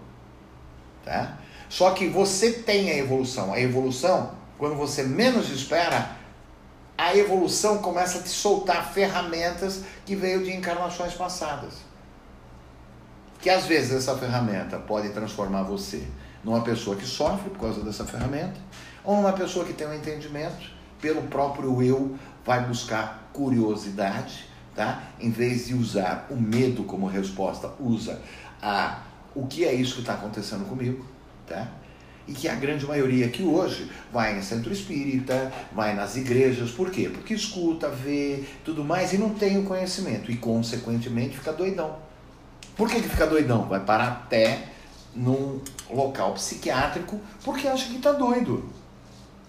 Tá? 1.04 1.38
Só 1.68 1.90
que 1.90 2.08
você 2.08 2.52
tem 2.52 2.90
a 2.90 2.96
evolução. 2.96 3.52
A 3.52 3.60
evolução, 3.60 4.32
quando 4.56 4.76
você 4.76 5.02
menos 5.02 5.50
espera, 5.50 6.16
a 6.96 7.14
evolução 7.14 7.78
começa 7.78 8.18
a 8.18 8.22
te 8.22 8.30
soltar 8.30 8.92
ferramentas 8.92 9.82
que 10.06 10.16
veio 10.16 10.42
de 10.42 10.56
encarnações 10.56 11.12
passadas. 11.12 11.87
Que 13.40 13.50
às 13.50 13.66
vezes 13.66 13.92
essa 13.92 14.16
ferramenta 14.16 14.78
pode 14.78 15.10
transformar 15.10 15.62
você 15.62 16.02
numa 16.42 16.62
pessoa 16.62 16.96
que 16.96 17.04
sofre 17.04 17.50
por 17.50 17.60
causa 17.60 17.82
dessa 17.82 18.04
ferramenta, 18.04 18.58
ou 19.04 19.16
numa 19.16 19.32
pessoa 19.32 19.64
que 19.64 19.72
tem 19.72 19.86
um 19.86 19.94
entendimento, 19.94 20.70
pelo 21.00 21.22
próprio 21.22 21.82
eu, 21.82 22.16
vai 22.44 22.64
buscar 22.64 23.30
curiosidade, 23.32 24.46
tá? 24.74 25.02
Em 25.20 25.30
vez 25.30 25.68
de 25.68 25.74
usar 25.74 26.26
o 26.30 26.36
medo 26.36 26.82
como 26.84 27.06
resposta, 27.06 27.70
usa 27.78 28.20
a 28.60 29.02
o 29.34 29.46
que 29.46 29.64
é 29.64 29.72
isso 29.72 29.94
que 29.94 30.00
está 30.00 30.14
acontecendo 30.14 30.64
comigo, 30.68 31.06
tá? 31.46 31.68
E 32.26 32.32
que 32.32 32.48
a 32.48 32.54
grande 32.54 32.86
maioria 32.86 33.28
que 33.28 33.42
hoje 33.42 33.90
vai 34.12 34.36
em 34.36 34.42
centro 34.42 34.72
espírita, 34.72 35.52
vai 35.72 35.94
nas 35.94 36.16
igrejas, 36.16 36.70
por 36.70 36.90
quê? 36.90 37.08
Porque 37.08 37.34
escuta, 37.34 37.88
vê, 37.88 38.44
tudo 38.64 38.84
mais 38.84 39.12
e 39.12 39.18
não 39.18 39.30
tem 39.30 39.58
o 39.58 39.64
conhecimento 39.64 40.30
e, 40.30 40.36
consequentemente, 40.36 41.38
fica 41.38 41.52
doidão. 41.52 42.07
Por 42.78 42.88
que, 42.88 43.02
que 43.02 43.08
fica 43.08 43.26
doidão? 43.26 43.68
Vai 43.68 43.80
parar 43.80 44.08
até 44.08 44.68
num 45.14 45.60
local 45.90 46.32
psiquiátrico 46.34 47.20
porque 47.44 47.68
acha 47.68 47.86
que 47.88 47.96
está 47.96 48.12
doido 48.12 48.72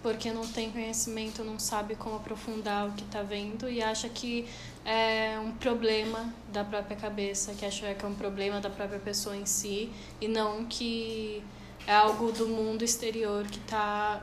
porque 0.02 0.32
não 0.32 0.48
tem 0.48 0.72
conhecimento, 0.72 1.44
não 1.44 1.60
sabe 1.60 1.96
como 1.96 2.16
aprofundar 2.16 2.88
o 2.88 2.92
que 2.94 3.04
está 3.04 3.22
vendo 3.22 3.70
e 3.70 3.84
acha 3.84 4.08
que 4.08 4.48
é 4.86 5.38
um 5.44 5.52
problema 5.52 6.34
da 6.52 6.64
própria 6.64 6.96
cabeça, 6.96 7.54
que 7.54 7.66
acha 7.66 7.94
que 7.94 8.06
é 8.06 8.08
um 8.08 8.16
problema 8.16 8.62
da 8.62 8.70
própria 8.70 9.00
pessoa 9.00 9.36
em 9.36 9.46
si 9.46 9.92
e 10.22 10.28
não 10.28 10.66
que 10.66 11.44
é 11.86 11.94
algo 11.94 12.32
do 12.32 12.48
mundo 12.48 12.84
exterior 12.84 13.46
que 13.46 13.58
está 13.58 14.22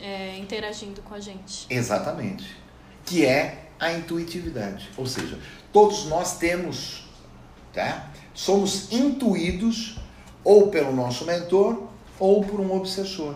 é, 0.00 0.38
interagindo 0.38 1.02
com 1.02 1.14
a 1.14 1.20
gente. 1.20 1.66
Exatamente. 1.68 2.56
Que 3.04 3.26
é 3.26 3.68
a 3.78 3.92
intuitividade. 3.92 4.90
Ou 4.96 5.06
seja, 5.06 5.38
todos 5.72 6.06
nós 6.06 6.38
temos, 6.38 7.04
tá? 7.72 8.10
Somos 8.40 8.90
intuídos 8.90 9.98
ou 10.42 10.68
pelo 10.68 10.92
nosso 10.92 11.26
mentor 11.26 11.88
ou 12.18 12.42
por 12.42 12.58
um 12.58 12.74
obsessor. 12.74 13.34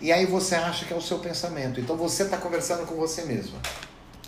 E 0.00 0.12
aí 0.12 0.26
você 0.26 0.54
acha 0.54 0.84
que 0.84 0.94
é 0.94 0.96
o 0.96 1.00
seu 1.00 1.18
pensamento. 1.18 1.80
Então 1.80 1.96
você 1.96 2.22
está 2.22 2.36
conversando 2.36 2.86
com 2.86 2.94
você 2.94 3.24
mesmo. 3.24 3.58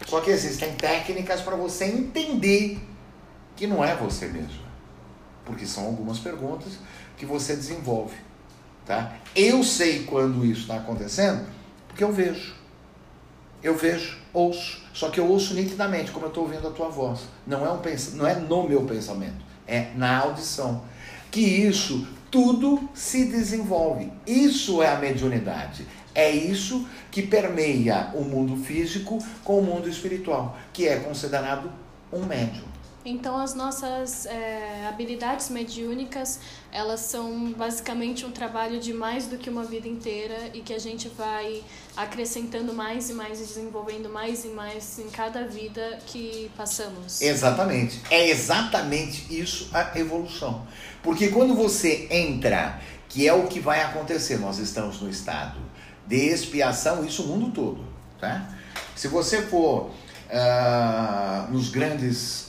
Só 0.04 0.20
que 0.20 0.32
existem 0.32 0.74
técnicas 0.74 1.42
para 1.42 1.54
você 1.54 1.84
entender 1.84 2.80
que 3.54 3.68
não 3.68 3.84
é 3.84 3.94
você 3.94 4.26
mesmo. 4.26 4.64
Porque 5.44 5.64
são 5.64 5.84
algumas 5.84 6.18
perguntas 6.18 6.72
que 7.16 7.24
você 7.24 7.54
desenvolve. 7.54 8.16
Tá? 8.84 9.14
Eu 9.32 9.62
sei 9.62 10.02
quando 10.02 10.44
isso 10.44 10.62
está 10.62 10.74
acontecendo 10.74 11.46
porque 11.86 12.02
eu 12.02 12.12
vejo. 12.12 12.52
Eu 13.62 13.76
vejo, 13.76 14.18
ouço. 14.32 14.82
Só 14.92 15.08
que 15.08 15.20
eu 15.20 15.28
ouço 15.28 15.54
nitidamente, 15.54 16.10
como 16.10 16.26
eu 16.26 16.30
estou 16.30 16.42
ouvindo 16.42 16.66
a 16.66 16.72
tua 16.72 16.88
voz. 16.88 17.20
Não 17.46 17.64
é, 17.64 17.70
um 17.70 17.78
pens... 17.78 18.12
não 18.14 18.26
é 18.26 18.34
no 18.34 18.68
meu 18.68 18.82
pensamento, 18.82 19.53
é 19.66 19.90
na 19.94 20.18
audição. 20.18 20.82
Que 21.30 21.40
isso 21.40 22.06
tudo 22.30 22.88
se 22.94 23.26
desenvolve. 23.26 24.10
Isso 24.26 24.82
é 24.82 24.88
a 24.88 24.98
mediunidade. 24.98 25.86
É 26.14 26.30
isso 26.30 26.88
que 27.10 27.22
permeia 27.22 28.10
o 28.14 28.22
mundo 28.22 28.56
físico 28.56 29.18
com 29.42 29.58
o 29.58 29.62
mundo 29.62 29.88
espiritual, 29.88 30.56
que 30.72 30.86
é 30.86 30.96
considerado 30.96 31.70
um 32.12 32.24
médium. 32.24 32.73
Então 33.04 33.36
as 33.38 33.54
nossas 33.54 34.24
é, 34.24 34.86
habilidades 34.88 35.50
mediúnicas 35.50 36.40
elas 36.72 37.00
são 37.00 37.52
basicamente 37.52 38.24
um 38.24 38.30
trabalho 38.30 38.80
de 38.80 38.94
mais 38.94 39.26
do 39.26 39.36
que 39.36 39.50
uma 39.50 39.62
vida 39.62 39.86
inteira 39.86 40.50
e 40.54 40.60
que 40.60 40.72
a 40.72 40.78
gente 40.78 41.08
vai 41.10 41.62
acrescentando 41.94 42.72
mais 42.72 43.10
e 43.10 43.12
mais 43.12 43.40
e 43.40 43.44
desenvolvendo 43.44 44.08
mais 44.08 44.44
e 44.44 44.48
mais 44.48 44.98
em 44.98 45.10
cada 45.10 45.46
vida 45.46 45.98
que 46.06 46.50
passamos. 46.56 47.20
Exatamente. 47.20 48.00
É 48.10 48.28
exatamente 48.30 49.26
isso 49.38 49.68
a 49.72 49.98
evolução. 49.98 50.66
Porque 51.02 51.28
quando 51.28 51.54
você 51.54 52.08
entra, 52.10 52.80
que 53.08 53.28
é 53.28 53.32
o 53.34 53.46
que 53.46 53.60
vai 53.60 53.82
acontecer, 53.82 54.38
nós 54.38 54.58
estamos 54.58 55.00
no 55.00 55.10
estado 55.10 55.60
de 56.06 56.16
expiação, 56.16 57.04
isso 57.04 57.22
o 57.22 57.28
mundo 57.28 57.52
todo, 57.52 57.84
tá? 58.20 58.48
Se 58.96 59.08
você 59.08 59.42
for 59.42 59.90
uh, 60.30 61.52
nos 61.52 61.68
grandes 61.70 62.43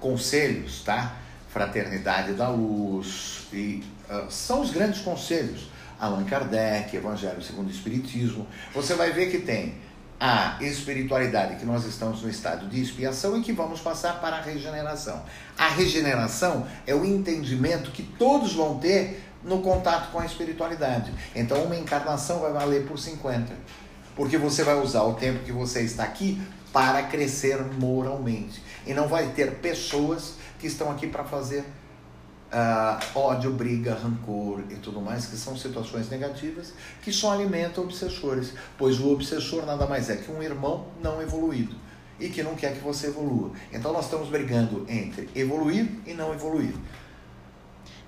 conselhos, 0.00 0.82
tá? 0.82 1.16
Fraternidade 1.48 2.34
da 2.34 2.48
Luz, 2.48 3.46
e, 3.52 3.82
uh, 4.10 4.30
são 4.30 4.60
os 4.60 4.70
grandes 4.70 5.00
conselhos. 5.00 5.68
Allan 5.98 6.24
Kardec, 6.24 6.96
Evangelho 6.96 7.42
segundo 7.42 7.68
o 7.68 7.70
Espiritismo. 7.70 8.46
Você 8.72 8.94
vai 8.94 9.12
ver 9.12 9.30
que 9.30 9.38
tem 9.38 9.74
a 10.20 10.56
espiritualidade, 10.60 11.56
que 11.56 11.64
nós 11.64 11.84
estamos 11.84 12.22
no 12.22 12.28
estado 12.28 12.68
de 12.68 12.80
expiação 12.80 13.38
e 13.38 13.42
que 13.42 13.52
vamos 13.52 13.80
passar 13.80 14.20
para 14.20 14.36
a 14.36 14.40
regeneração. 14.40 15.22
A 15.56 15.68
regeneração 15.68 16.66
é 16.86 16.94
o 16.94 17.04
entendimento 17.04 17.90
que 17.90 18.02
todos 18.02 18.52
vão 18.52 18.78
ter 18.78 19.22
no 19.44 19.60
contato 19.60 20.10
com 20.10 20.18
a 20.18 20.26
espiritualidade. 20.26 21.12
Então, 21.34 21.62
uma 21.62 21.76
encarnação 21.76 22.40
vai 22.40 22.52
valer 22.52 22.86
por 22.86 22.98
50. 22.98 23.52
Porque 24.16 24.36
você 24.36 24.64
vai 24.64 24.80
usar 24.80 25.04
o 25.04 25.14
tempo 25.14 25.44
que 25.44 25.52
você 25.52 25.82
está 25.82 26.02
aqui 26.02 26.40
para 26.72 27.04
crescer 27.04 27.62
moralmente. 27.78 28.60
E 28.88 28.94
não 28.94 29.06
vai 29.06 29.28
ter 29.32 29.56
pessoas 29.56 30.34
que 30.58 30.66
estão 30.66 30.90
aqui 30.90 31.06
para 31.06 31.22
fazer 31.22 31.64
uh, 32.52 33.18
ódio, 33.18 33.52
briga, 33.52 33.94
rancor 33.94 34.62
e 34.70 34.76
tudo 34.76 35.00
mais, 35.00 35.26
que 35.26 35.36
são 35.36 35.56
situações 35.56 36.08
negativas 36.08 36.72
que 37.02 37.12
só 37.12 37.32
alimentam 37.32 37.84
obsessores, 37.84 38.52
pois 38.76 38.98
o 38.98 39.12
obsessor 39.12 39.64
nada 39.64 39.86
mais 39.86 40.10
é 40.10 40.16
que 40.16 40.30
um 40.30 40.42
irmão 40.42 40.86
não 41.02 41.22
evoluído 41.22 41.76
e 42.18 42.28
que 42.28 42.42
não 42.42 42.54
quer 42.54 42.74
que 42.74 42.80
você 42.80 43.08
evolua. 43.08 43.52
Então 43.72 43.92
nós 43.92 44.06
estamos 44.06 44.28
brigando 44.28 44.84
entre 44.88 45.28
evoluir 45.34 45.88
e 46.06 46.14
não 46.14 46.32
evoluir. 46.32 46.74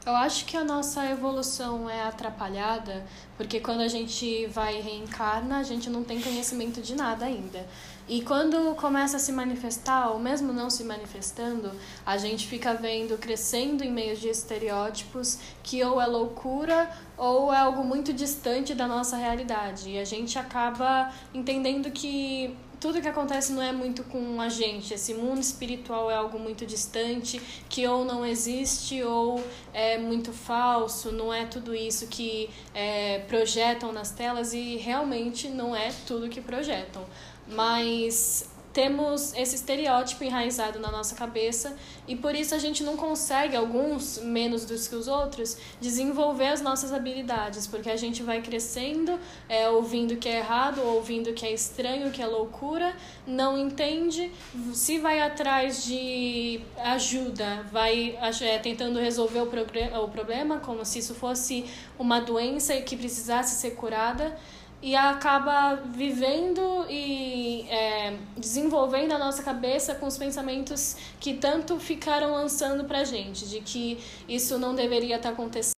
Eu 0.04 0.16
acho 0.16 0.46
que 0.46 0.56
a 0.56 0.64
nossa 0.64 1.04
evolução 1.10 1.88
é 1.88 2.02
atrapalhada 2.02 3.04
porque 3.36 3.60
quando 3.60 3.82
a 3.82 3.88
gente 3.88 4.46
vai 4.46 4.80
reencarna, 4.80 5.58
a 5.58 5.62
gente 5.62 5.90
não 5.90 6.02
tem 6.02 6.20
conhecimento 6.20 6.80
de 6.80 6.94
nada 6.94 7.26
ainda. 7.26 7.66
E 8.08 8.22
quando 8.22 8.74
começa 8.74 9.16
a 9.16 9.20
se 9.20 9.30
manifestar, 9.30 10.10
ou 10.10 10.18
mesmo 10.18 10.52
não 10.52 10.68
se 10.68 10.82
manifestando, 10.82 11.70
a 12.04 12.16
gente 12.16 12.46
fica 12.46 12.74
vendo 12.74 13.16
crescendo 13.18 13.84
em 13.84 13.92
meio 13.92 14.16
de 14.16 14.28
estereótipos 14.28 15.38
que 15.62 15.82
ou 15.84 16.00
é 16.00 16.06
loucura 16.06 16.90
ou 17.16 17.52
é 17.52 17.58
algo 17.58 17.84
muito 17.84 18.12
distante 18.12 18.74
da 18.74 18.86
nossa 18.86 19.16
realidade. 19.16 19.90
E 19.90 19.98
a 19.98 20.04
gente 20.04 20.38
acaba 20.38 21.12
entendendo 21.32 21.90
que 21.90 22.56
tudo 22.80 23.00
que 23.00 23.06
acontece 23.06 23.52
não 23.52 23.62
é 23.62 23.72
muito 23.72 24.02
com 24.04 24.40
a 24.40 24.48
gente. 24.48 24.94
Esse 24.94 25.12
mundo 25.12 25.38
espiritual 25.38 26.10
é 26.10 26.14
algo 26.14 26.38
muito 26.38 26.64
distante, 26.64 27.40
que 27.68 27.86
ou 27.86 28.06
não 28.06 28.24
existe 28.24 29.02
ou 29.02 29.44
é 29.72 29.98
muito 29.98 30.32
falso, 30.32 31.12
não 31.12 31.32
é 31.32 31.44
tudo 31.44 31.74
isso 31.74 32.06
que 32.06 32.48
é, 32.74 33.18
projetam 33.28 33.92
nas 33.92 34.10
telas 34.10 34.54
e 34.54 34.76
realmente 34.76 35.48
não 35.48 35.76
é 35.76 35.92
tudo 36.06 36.28
que 36.30 36.40
projetam 36.40 37.04
mas 37.50 38.48
temos 38.72 39.34
esse 39.34 39.56
estereótipo 39.56 40.22
enraizado 40.22 40.78
na 40.78 40.90
nossa 40.90 41.14
cabeça 41.14 41.76
e 42.06 42.14
por 42.14 42.34
isso 42.34 42.54
a 42.54 42.58
gente 42.58 42.82
não 42.84 42.96
consegue, 42.96 43.56
alguns 43.56 44.18
menos 44.18 44.64
dos 44.64 44.86
que 44.86 44.94
os 44.94 45.08
outros, 45.08 45.56
desenvolver 45.80 46.46
as 46.46 46.60
nossas 46.60 46.92
habilidades, 46.92 47.66
porque 47.66 47.90
a 47.90 47.96
gente 47.96 48.22
vai 48.22 48.40
crescendo, 48.40 49.18
é, 49.48 49.68
ouvindo 49.68 50.16
que 50.16 50.28
é 50.28 50.38
errado, 50.38 50.80
ouvindo 50.82 51.32
que 51.32 51.44
é 51.44 51.52
estranho, 51.52 52.10
que 52.10 52.22
é 52.22 52.26
loucura, 52.26 52.94
não 53.26 53.58
entende, 53.58 54.30
se 54.72 54.98
vai 54.98 55.20
atrás 55.20 55.84
de 55.84 56.60
ajuda, 56.78 57.66
vai 57.72 58.18
é, 58.40 58.58
tentando 58.58 59.00
resolver 59.00 59.40
o, 59.40 60.04
o 60.04 60.08
problema 60.08 60.58
como 60.60 60.84
se 60.84 61.00
isso 61.00 61.14
fosse 61.14 61.64
uma 61.98 62.20
doença 62.20 62.80
que 62.80 62.96
precisasse 62.96 63.56
ser 63.60 63.72
curada 63.72 64.36
e 64.82 64.96
acaba 64.96 65.74
vivendo 65.74 66.86
e 66.88 67.66
é, 67.68 68.16
desenvolvendo 68.36 69.12
a 69.12 69.18
nossa 69.18 69.42
cabeça 69.42 69.94
com 69.94 70.06
os 70.06 70.16
pensamentos 70.16 70.96
que 71.18 71.34
tanto 71.34 71.78
ficaram 71.78 72.32
lançando 72.32 72.84
pra 72.84 73.04
gente, 73.04 73.46
de 73.46 73.60
que 73.60 73.98
isso 74.28 74.58
não 74.58 74.74
deveria 74.74 75.16
estar 75.16 75.28
tá 75.28 75.34
acontecendo. 75.34 75.74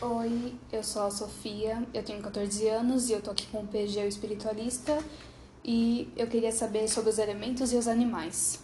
Oi, 0.00 0.54
eu 0.72 0.82
sou 0.82 1.02
a 1.02 1.10
Sofia, 1.10 1.82
eu 1.92 2.02
tenho 2.02 2.22
14 2.22 2.66
anos 2.68 3.10
e 3.10 3.12
eu 3.12 3.20
tô 3.20 3.32
aqui 3.32 3.46
com 3.48 3.58
o 3.58 3.66
PG 3.66 4.04
o 4.04 4.08
Espiritualista 4.08 4.96
e 5.64 6.08
eu 6.16 6.26
queria 6.26 6.52
saber 6.52 6.88
sobre 6.88 7.10
os 7.10 7.18
elementos 7.18 7.72
e 7.72 7.76
os 7.76 7.86
animais. 7.86 8.60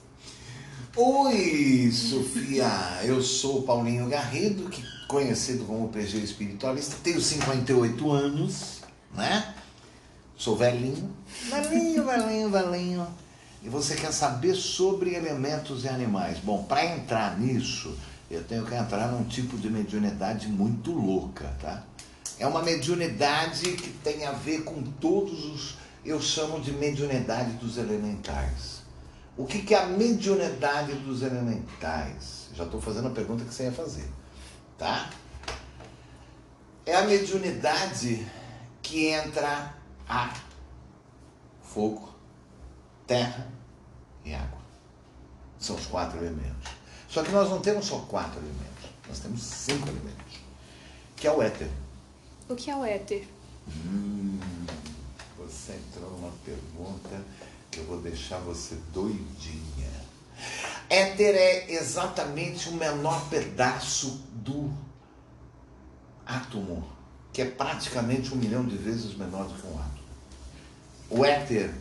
Oi, 0.96 1.90
Sofia, 1.92 2.64
eu 3.04 3.20
sou 3.20 3.58
o 3.58 3.62
Paulinho 3.64 4.08
Garrido, 4.08 4.70
que 4.70 4.82
conhecido 5.06 5.64
como 5.64 5.88
PG 5.88 6.18
espiritualista, 6.18 6.96
tenho 7.02 7.20
58 7.20 8.10
anos, 8.10 8.80
né? 9.14 9.54
Sou 10.36 10.56
velhinho, 10.56 11.14
velhinho, 11.50 12.04
velhinho, 12.04 12.50
velhinho. 12.50 13.06
E 13.62 13.68
você 13.68 13.94
quer 13.94 14.12
saber 14.12 14.54
sobre 14.54 15.14
elementos 15.14 15.84
e 15.84 15.88
animais? 15.88 16.38
Bom, 16.38 16.64
para 16.64 16.84
entrar 16.84 17.38
nisso, 17.38 17.96
eu 18.30 18.44
tenho 18.44 18.64
que 18.66 18.74
entrar 18.74 19.08
num 19.08 19.24
tipo 19.24 19.56
de 19.56 19.70
mediunidade 19.70 20.48
muito 20.48 20.92
louca, 20.92 21.56
tá? 21.60 21.82
É 22.38 22.46
uma 22.46 22.62
mediunidade 22.62 23.72
que 23.72 23.90
tem 23.90 24.26
a 24.26 24.32
ver 24.32 24.62
com 24.62 24.82
todos 24.82 25.44
os. 25.46 25.78
Eu 26.04 26.20
chamo 26.20 26.60
de 26.60 26.70
mediunidade 26.72 27.52
dos 27.52 27.78
elementais. 27.78 28.82
O 29.36 29.46
que, 29.46 29.62
que 29.62 29.74
é 29.74 29.82
a 29.82 29.86
mediunidade 29.86 30.92
dos 30.92 31.22
elementais? 31.22 32.48
Já 32.54 32.64
estou 32.64 32.80
fazendo 32.80 33.08
a 33.08 33.10
pergunta 33.10 33.44
que 33.44 33.52
você 33.52 33.64
ia 33.64 33.72
fazer 33.72 34.08
tá? 34.78 35.10
É 36.84 36.94
a 36.94 37.02
mediunidade 37.02 38.26
que 38.82 39.08
entra 39.08 39.74
ar, 40.08 40.40
fogo, 41.62 42.14
terra 43.06 43.48
e 44.24 44.34
água. 44.34 44.60
São 45.58 45.76
os 45.76 45.86
quatro 45.86 46.18
elementos. 46.18 46.70
Só 47.08 47.22
que 47.22 47.32
nós 47.32 47.48
não 47.50 47.60
temos 47.60 47.86
só 47.86 47.98
quatro 48.00 48.38
elementos, 48.38 48.90
nós 49.08 49.18
temos 49.18 49.42
cinco 49.42 49.88
elementos, 49.88 50.40
que 51.16 51.26
é 51.26 51.32
o 51.32 51.42
éter. 51.42 51.68
O 52.48 52.54
que 52.54 52.70
é 52.70 52.76
o 52.76 52.84
éter? 52.84 53.26
Hum, 53.68 54.38
você 55.36 55.72
entrou 55.72 56.10
numa 56.12 56.32
pergunta 56.44 57.24
que 57.70 57.80
eu 57.80 57.84
vou 57.86 58.00
deixar 58.00 58.38
você 58.38 58.76
doidinha. 58.92 59.90
Éter 60.88 61.34
é 61.34 61.72
exatamente 61.72 62.68
o 62.68 62.72
menor 62.72 63.28
pedaço 63.28 64.25
do 64.46 64.72
átomo, 66.24 66.86
que 67.32 67.42
é 67.42 67.44
praticamente 67.44 68.32
um 68.32 68.36
milhão 68.36 68.64
de 68.64 68.76
vezes 68.76 69.14
menor 69.14 69.44
do 69.44 69.54
que 69.60 69.66
um 69.66 69.78
átomo. 69.78 70.06
O 71.10 71.24
éter 71.24 71.74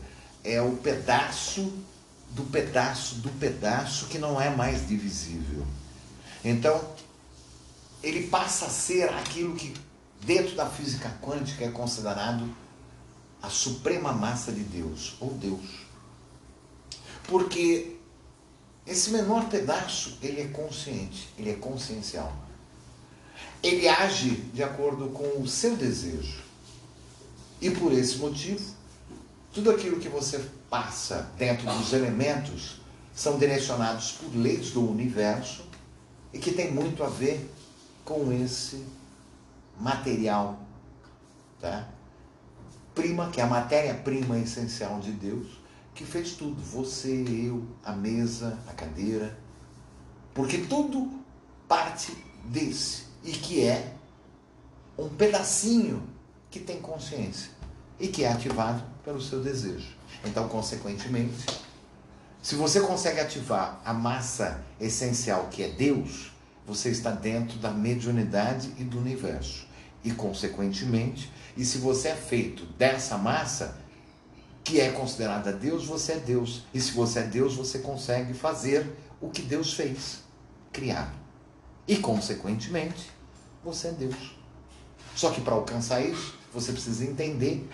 é 0.44 0.62
o 0.62 0.76
pedaço 0.78 1.72
do 2.32 2.44
pedaço 2.44 3.16
do 3.16 3.30
pedaço 3.40 4.08
que 4.08 4.18
não 4.18 4.40
é 4.40 4.50
mais 4.50 4.88
divisível. 4.88 5.66
Então, 6.44 6.84
ele 8.04 8.28
passa 8.28 8.66
a 8.66 8.70
ser 8.70 9.10
aquilo 9.10 9.56
que, 9.56 9.74
dentro 10.22 10.56
da 10.56 10.70
física 10.70 11.10
quântica, 11.22 11.64
é 11.64 11.72
considerado 11.72 12.54
a 13.42 13.50
suprema 13.50 14.12
massa 14.12 14.52
de 14.52 14.64
Deus, 14.64 15.16
ou 15.20 15.34
Deus. 15.34 15.86
Porque 17.24 17.96
esse 18.86 19.10
menor 19.12 19.50
pedaço, 19.50 20.18
ele 20.22 20.42
é 20.42 20.48
consciente, 20.48 21.30
ele 21.38 21.52
é 21.52 21.56
consciencial. 21.56 22.45
Ele 23.64 23.88
age 23.88 24.30
de 24.54 24.64
acordo 24.64 25.10
com 25.10 25.42
o 25.42 25.48
seu 25.48 25.76
desejo. 25.76 26.44
E 27.62 27.72
por 27.72 27.92
esse 27.92 28.18
motivo, 28.18 28.64
tudo 29.54 29.72
aquilo 29.72 30.00
que 30.00 30.10
você 30.10 30.40
passa 30.70 31.32
dentro 31.38 31.66
dos 31.66 31.94
elementos 31.94 32.82
são 33.14 33.38
direcionados 33.38 34.12
por 34.12 34.36
leis 34.36 34.72
do 34.72 34.88
universo 34.88 35.66
e 36.34 36.38
que 36.38 36.52
tem 36.52 36.72
muito 36.72 37.04
a 37.04 37.08
ver 37.08 37.50
com 38.04 38.32
esse 38.34 38.86
material, 39.80 40.60
tá? 41.62 41.88
Prima, 42.94 43.30
que 43.30 43.40
é 43.40 43.44
a 43.44 43.48
matéria-prima 43.48 44.38
essencial 44.38 45.00
de 45.00 45.12
Deus, 45.12 45.48
que 45.94 46.06
fez 46.06 46.34
tudo, 46.34 46.62
você, 46.62 47.26
eu, 47.28 47.66
a 47.84 47.94
mesa, 47.94 48.60
a 48.68 48.74
cadeira, 48.74 49.38
porque 50.34 50.60
tudo 50.60 51.10
parte 51.68 52.16
desse 52.44 53.05
e 53.26 53.32
que 53.32 53.66
é 53.66 53.94
um 54.98 55.10
pedacinho 55.10 56.08
que 56.52 56.60
tem 56.60 56.80
consciência 56.80 57.50
e 58.00 58.08
que 58.08 58.24
é 58.24 58.32
ativado 58.32 58.84
pelo 59.04 59.22
seu 59.22 59.42
desejo. 59.42 59.96
Então, 60.24 60.48
consequentemente, 60.48 61.46
se 62.42 62.56
você 62.56 62.80
consegue 62.80 63.20
ativar 63.20 63.82
a 63.84 63.94
massa 63.94 64.64
essencial 64.80 65.48
que 65.50 65.64
é 65.64 65.70
Deus, 65.70 66.32
você 66.66 66.90
está 66.90 67.12
dentro 67.12 67.58
da 67.58 67.72
mediunidade 67.72 68.72
e 68.78 68.84
do 68.84 69.00
universo. 69.00 69.68
E, 70.04 70.12
consequentemente, 70.12 71.32
e 71.58 71.66
se 71.66 71.80
você 71.80 72.10
é 72.10 72.16
feito 72.16 72.64
dessa 72.78 73.18
massa, 73.18 73.76
que 74.64 74.80
é 74.80 74.92
considerada 74.92 75.52
Deus, 75.52 75.86
você 75.86 76.14
é 76.14 76.18
Deus. 76.20 76.64
E 76.72 76.80
se 76.80 76.92
você 76.92 77.20
é 77.20 77.24
Deus, 77.24 77.56
você 77.56 77.80
consegue 77.80 78.34
fazer 78.36 78.96
o 79.20 79.30
que 79.30 79.42
Deus 79.42 79.74
fez, 79.74 80.20
criar. 80.72 81.25
E, 81.88 81.98
consequentemente, 81.98 83.12
você 83.64 83.90
é 83.90 83.92
Deus. 83.92 84.36
Só 85.16 85.30
que 85.30 85.42
para 85.42 85.54
alcançar 85.54 86.02
isso, 86.02 86.36
você 86.54 86.72
precisa 86.72 87.06
entender 87.06 87.68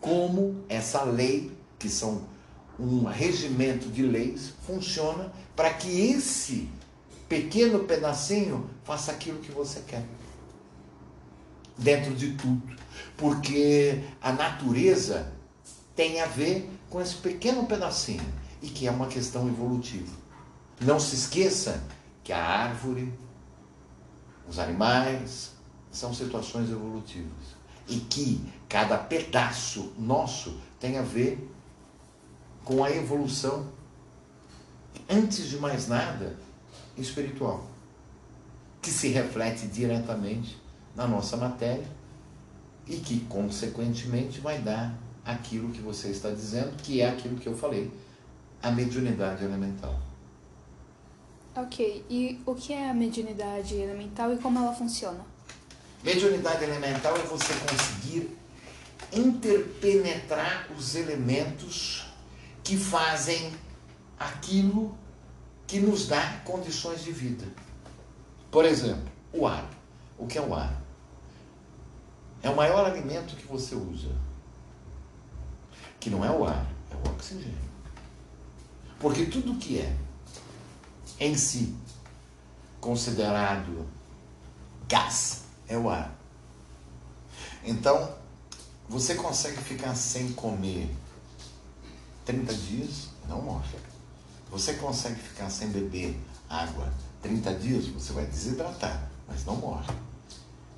como 0.00 0.64
essa 0.68 1.02
lei, 1.02 1.52
que 1.78 1.88
são 1.88 2.22
um 2.78 3.04
regimento 3.04 3.88
de 3.88 4.02
leis, 4.02 4.52
funciona 4.66 5.32
para 5.56 5.74
que 5.74 5.88
esse 5.88 6.68
pequeno 7.28 7.80
pedacinho 7.80 8.70
faça 8.84 9.12
aquilo 9.12 9.40
que 9.40 9.50
você 9.50 9.80
quer. 9.86 10.04
Dentro 11.76 12.14
de 12.14 12.32
tudo. 12.34 12.62
Porque 13.16 14.02
a 14.20 14.32
natureza 14.32 15.32
tem 15.94 16.20
a 16.20 16.26
ver 16.26 16.70
com 16.88 17.00
esse 17.00 17.16
pequeno 17.16 17.66
pedacinho 17.66 18.24
e 18.62 18.68
que 18.68 18.86
é 18.86 18.90
uma 18.90 19.08
questão 19.08 19.48
evolutiva. 19.48 20.12
Não 20.80 20.98
se 20.98 21.16
esqueça 21.16 21.82
que 22.22 22.32
a 22.32 22.42
árvore, 22.42 23.12
os 24.48 24.58
animais, 24.58 25.52
são 25.90 26.12
situações 26.14 26.70
evolutivas 26.70 27.58
e 27.88 27.96
que 28.00 28.40
cada 28.68 28.98
pedaço 28.98 29.92
nosso 29.98 30.58
tem 30.78 30.98
a 30.98 31.02
ver 31.02 31.50
com 32.64 32.84
a 32.84 32.90
evolução, 32.90 33.66
antes 35.08 35.48
de 35.48 35.56
mais 35.58 35.88
nada, 35.88 36.36
espiritual. 36.96 37.66
que 38.80 38.90
se 38.90 39.08
reflete 39.08 39.66
diretamente 39.66 40.56
na 40.94 41.06
nossa 41.06 41.36
matéria 41.36 41.86
e 42.86 42.96
que, 42.96 43.20
consequentemente, 43.20 44.40
vai 44.40 44.60
dar 44.60 44.96
aquilo 45.24 45.70
que 45.70 45.80
você 45.80 46.08
está 46.08 46.30
dizendo, 46.30 46.76
que 46.82 47.00
é 47.00 47.08
aquilo 47.08 47.36
que 47.36 47.46
eu 47.46 47.56
falei, 47.56 47.92
a 48.62 48.70
mediunidade 48.70 49.44
elemental. 49.44 49.98
Ok, 51.60 52.04
e 52.08 52.40
o 52.46 52.54
que 52.54 52.72
é 52.72 52.88
a 52.88 52.94
mediunidade 52.94 53.74
elemental 53.74 54.32
e 54.32 54.38
como 54.38 54.60
ela 54.60 54.72
funciona? 54.72 55.26
Mediunidade 56.04 56.62
elemental 56.62 57.16
é 57.16 57.22
você 57.22 57.52
conseguir 57.54 58.38
interpenetrar 59.12 60.68
os 60.78 60.94
elementos 60.94 62.06
que 62.62 62.76
fazem 62.76 63.52
aquilo 64.16 64.96
que 65.66 65.80
nos 65.80 66.06
dá 66.06 66.40
condições 66.44 67.02
de 67.02 67.10
vida. 67.10 67.44
Por 68.52 68.64
exemplo, 68.64 69.10
o 69.32 69.44
ar. 69.44 69.68
O 70.16 70.28
que 70.28 70.38
é 70.38 70.40
o 70.40 70.54
ar? 70.54 70.80
É 72.40 72.48
o 72.48 72.54
maior 72.54 72.86
alimento 72.86 73.34
que 73.34 73.48
você 73.48 73.74
usa. 73.74 74.14
Que 75.98 76.08
não 76.08 76.24
é 76.24 76.30
o 76.30 76.44
ar, 76.44 76.64
é 76.92 76.94
o 76.94 77.12
oxigênio. 77.12 77.68
Porque 79.00 79.26
tudo 79.26 79.58
que 79.58 79.80
é 79.80 80.07
em 81.18 81.36
si 81.36 81.74
considerado 82.80 83.86
gás 84.88 85.42
é 85.68 85.76
o 85.76 85.90
ar. 85.90 86.14
Então, 87.64 88.14
você 88.88 89.14
consegue 89.14 89.58
ficar 89.58 89.94
sem 89.94 90.32
comer 90.32 90.94
30 92.24 92.54
dias, 92.54 93.08
não 93.28 93.42
morre. 93.42 93.76
Você 94.50 94.74
consegue 94.74 95.20
ficar 95.20 95.50
sem 95.50 95.68
beber 95.68 96.18
água 96.48 96.90
30 97.22 97.54
dias, 97.54 97.88
você 97.88 98.12
vai 98.12 98.24
desidratar, 98.24 99.10
mas 99.26 99.44
não 99.44 99.56
morre. 99.56 99.92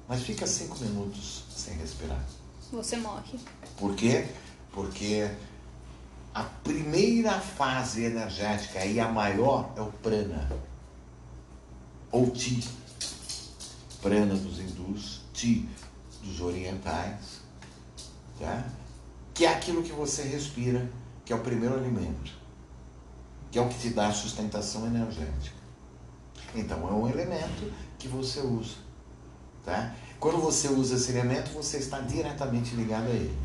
Mas 0.09 0.23
fica 0.23 0.47
5 0.47 0.79
minutos 0.79 1.45
sem 1.55 1.75
respirar. 1.75 2.25
Você 2.73 2.97
morre. 2.97 3.39
Por 3.77 3.95
quê? 3.95 4.27
Porque 4.73 5.31
a 6.35 6.43
primeira 6.43 7.41
fase 7.41 8.05
energética 8.05 8.85
e 8.85 9.01
a 9.01 9.09
maior 9.09 9.73
é 9.77 9.81
o 9.81 9.91
prana. 9.93 10.51
Ou 12.11 12.31
ti. 12.31 12.67
Prana 14.01 14.35
dos 14.35 14.59
hindus, 14.59 15.21
ti 15.33 15.69
dos 16.23 16.41
orientais 16.41 17.41
tá? 18.41 18.65
que 19.35 19.45
é 19.45 19.49
aquilo 19.49 19.83
que 19.83 19.93
você 19.93 20.23
respira, 20.23 20.91
que 21.25 21.33
é 21.33 21.37
o 21.37 21.41
primeiro 21.41 21.75
alimento, 21.75 22.33
que 23.51 23.59
é 23.59 23.63
o 23.63 23.69
que 23.69 23.79
te 23.79 23.91
dá 23.91 24.11
sustentação 24.13 24.87
energética. 24.87 25.61
Então 26.55 26.89
é 26.89 26.93
um 26.93 27.09
elemento 27.09 27.73
que 27.99 28.09
você 28.09 28.41
usa. 28.41 28.77
Tá? 29.65 29.95
Quando 30.19 30.39
você 30.39 30.69
usa 30.69 30.97
esse 30.97 31.13
elemento, 31.13 31.53
você 31.53 31.77
está 31.77 32.01
diretamente 32.01 32.75
ligado 32.75 33.07
a 33.07 33.11
ele. 33.11 33.37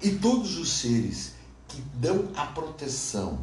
E 0.00 0.10
todos 0.10 0.56
os 0.58 0.70
seres 0.72 1.34
que 1.72 1.80
dão 1.94 2.28
a 2.36 2.46
proteção 2.46 3.38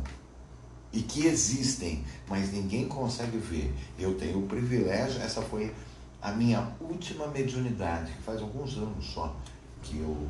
e 0.94 1.02
que 1.02 1.26
existem, 1.26 2.04
mas 2.28 2.52
ninguém 2.52 2.88
consegue 2.88 3.38
ver. 3.38 3.74
Eu 3.98 4.16
tenho 4.16 4.40
o 4.40 4.48
privilégio, 4.48 5.20
essa 5.22 5.42
foi 5.42 5.74
a 6.22 6.32
minha 6.32 6.72
última 6.80 7.28
mediunidade, 7.28 8.12
que 8.12 8.22
faz 8.22 8.40
alguns 8.40 8.78
anos 8.78 9.06
só 9.06 9.36
que 9.82 9.98
eu 9.98 10.28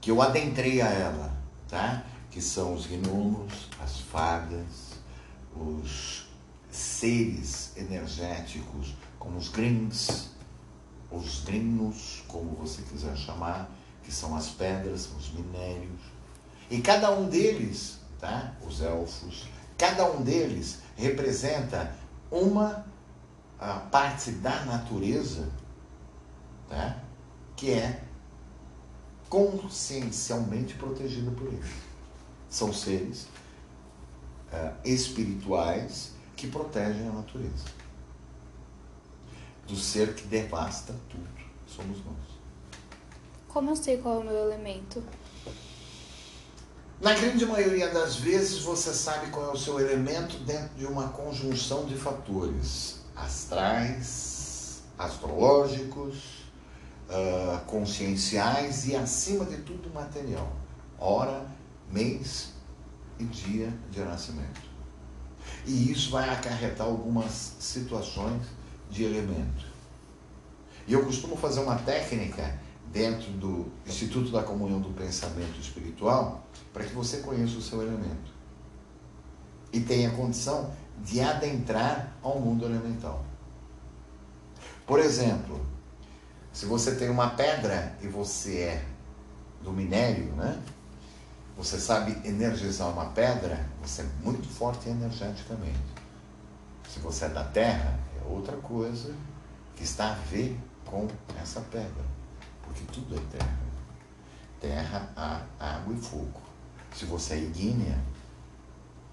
que 0.00 0.10
eu 0.12 0.22
adentrei 0.22 0.80
a 0.80 0.88
ela, 0.88 1.36
tá? 1.68 2.04
Que 2.30 2.40
são 2.40 2.74
os 2.74 2.86
gnomos, 2.86 3.68
as 3.82 3.98
fadas, 3.98 4.92
os 5.56 6.28
seres 6.70 7.72
energéticos, 7.76 8.94
como 9.18 9.36
os 9.36 9.48
grins, 9.48 10.28
os 11.10 11.40
grinos, 11.40 12.22
como 12.28 12.50
você 12.52 12.82
quiser 12.82 13.16
chamar, 13.16 13.68
que 14.04 14.12
são 14.12 14.36
as 14.36 14.50
pedras, 14.50 15.10
os 15.18 15.32
minérios. 15.32 16.15
E 16.70 16.80
cada 16.80 17.10
um 17.12 17.28
deles, 17.28 17.98
tá? 18.18 18.54
Os 18.66 18.80
elfos, 18.80 19.48
cada 19.78 20.10
um 20.10 20.22
deles 20.22 20.80
representa 20.96 21.94
uma 22.30 22.84
parte 23.90 24.32
da 24.32 24.64
natureza, 24.64 25.48
tá? 26.68 26.98
Que 27.54 27.72
é 27.72 28.02
consciencialmente 29.28 30.74
protegido 30.74 31.30
por 31.32 31.48
ele. 31.48 31.72
São 32.48 32.72
seres 32.72 33.24
uh, 34.52 34.74
espirituais 34.84 36.12
que 36.36 36.46
protegem 36.48 37.08
a 37.08 37.12
natureza. 37.12 37.64
Do 39.66 39.76
ser 39.76 40.14
que 40.14 40.26
devasta 40.26 40.94
tudo. 41.08 41.26
Somos 41.66 41.98
nós. 42.04 42.16
Como 43.48 43.70
eu 43.70 43.76
sei 43.76 43.98
qual 43.98 44.16
é 44.16 44.18
o 44.18 44.24
meu 44.24 44.36
elemento? 44.36 45.02
Na 46.98 47.12
grande 47.12 47.44
maioria 47.44 47.90
das 47.90 48.16
vezes 48.16 48.60
você 48.60 48.90
sabe 48.94 49.30
qual 49.30 49.50
é 49.50 49.52
o 49.52 49.56
seu 49.56 49.78
elemento 49.78 50.38
dentro 50.38 50.74
de 50.76 50.86
uma 50.86 51.08
conjunção 51.08 51.84
de 51.84 51.94
fatores 51.94 53.00
astrais, 53.14 54.82
astrológicos, 54.98 56.46
uh, 57.10 57.60
conscienciais 57.66 58.86
e, 58.86 58.96
acima 58.96 59.44
de 59.44 59.58
tudo, 59.58 59.92
material. 59.92 60.50
Hora, 60.98 61.44
mês 61.92 62.54
e 63.18 63.24
dia 63.24 63.70
de 63.90 64.00
nascimento. 64.00 64.62
E 65.66 65.92
isso 65.92 66.10
vai 66.10 66.30
acarretar 66.30 66.86
algumas 66.86 67.56
situações 67.60 68.42
de 68.90 69.04
elemento. 69.04 69.66
E 70.86 70.94
eu 70.94 71.04
costumo 71.04 71.36
fazer 71.36 71.60
uma 71.60 71.76
técnica 71.76 72.58
dentro 72.92 73.30
do 73.32 73.66
Instituto 73.86 74.30
da 74.30 74.42
Comunhão 74.42 74.80
do 74.80 74.90
Pensamento 74.90 75.60
Espiritual 75.60 76.46
para 76.72 76.84
que 76.84 76.94
você 76.94 77.18
conheça 77.18 77.56
o 77.58 77.62
seu 77.62 77.82
elemento 77.82 78.34
e 79.72 79.80
tenha 79.80 80.10
condição 80.10 80.70
de 81.02 81.20
adentrar 81.20 82.16
ao 82.22 82.40
mundo 82.40 82.64
elemental. 82.64 83.24
Por 84.86 84.98
exemplo, 84.98 85.60
se 86.52 86.64
você 86.64 86.94
tem 86.94 87.10
uma 87.10 87.30
pedra 87.30 87.96
e 88.00 88.06
você 88.06 88.58
é 88.60 88.84
do 89.62 89.72
minério, 89.72 90.32
né? 90.36 90.62
Você 91.56 91.78
sabe 91.78 92.12
energizar 92.26 92.88
uma 92.90 93.06
pedra, 93.06 93.66
você 93.82 94.02
é 94.02 94.06
muito 94.22 94.46
forte 94.48 94.88
energeticamente. 94.88 95.78
Se 96.88 97.00
você 97.00 97.24
é 97.24 97.28
da 97.30 97.44
terra, 97.44 97.98
é 98.20 98.28
outra 98.30 98.56
coisa 98.58 99.14
que 99.74 99.84
está 99.84 100.12
a 100.12 100.14
ver 100.14 100.58
com 100.84 101.08
essa 101.42 101.60
pedra. 101.62 102.15
Porque 102.66 102.84
tudo 102.92 103.16
é 103.16 103.38
terra. 103.38 103.58
Terra, 104.60 105.12
ar, 105.16 105.46
água 105.58 105.94
e 105.94 105.98
fogo. 105.98 106.40
Se 106.94 107.04
você 107.04 107.34
é 107.34 107.38
igínea, 107.38 107.98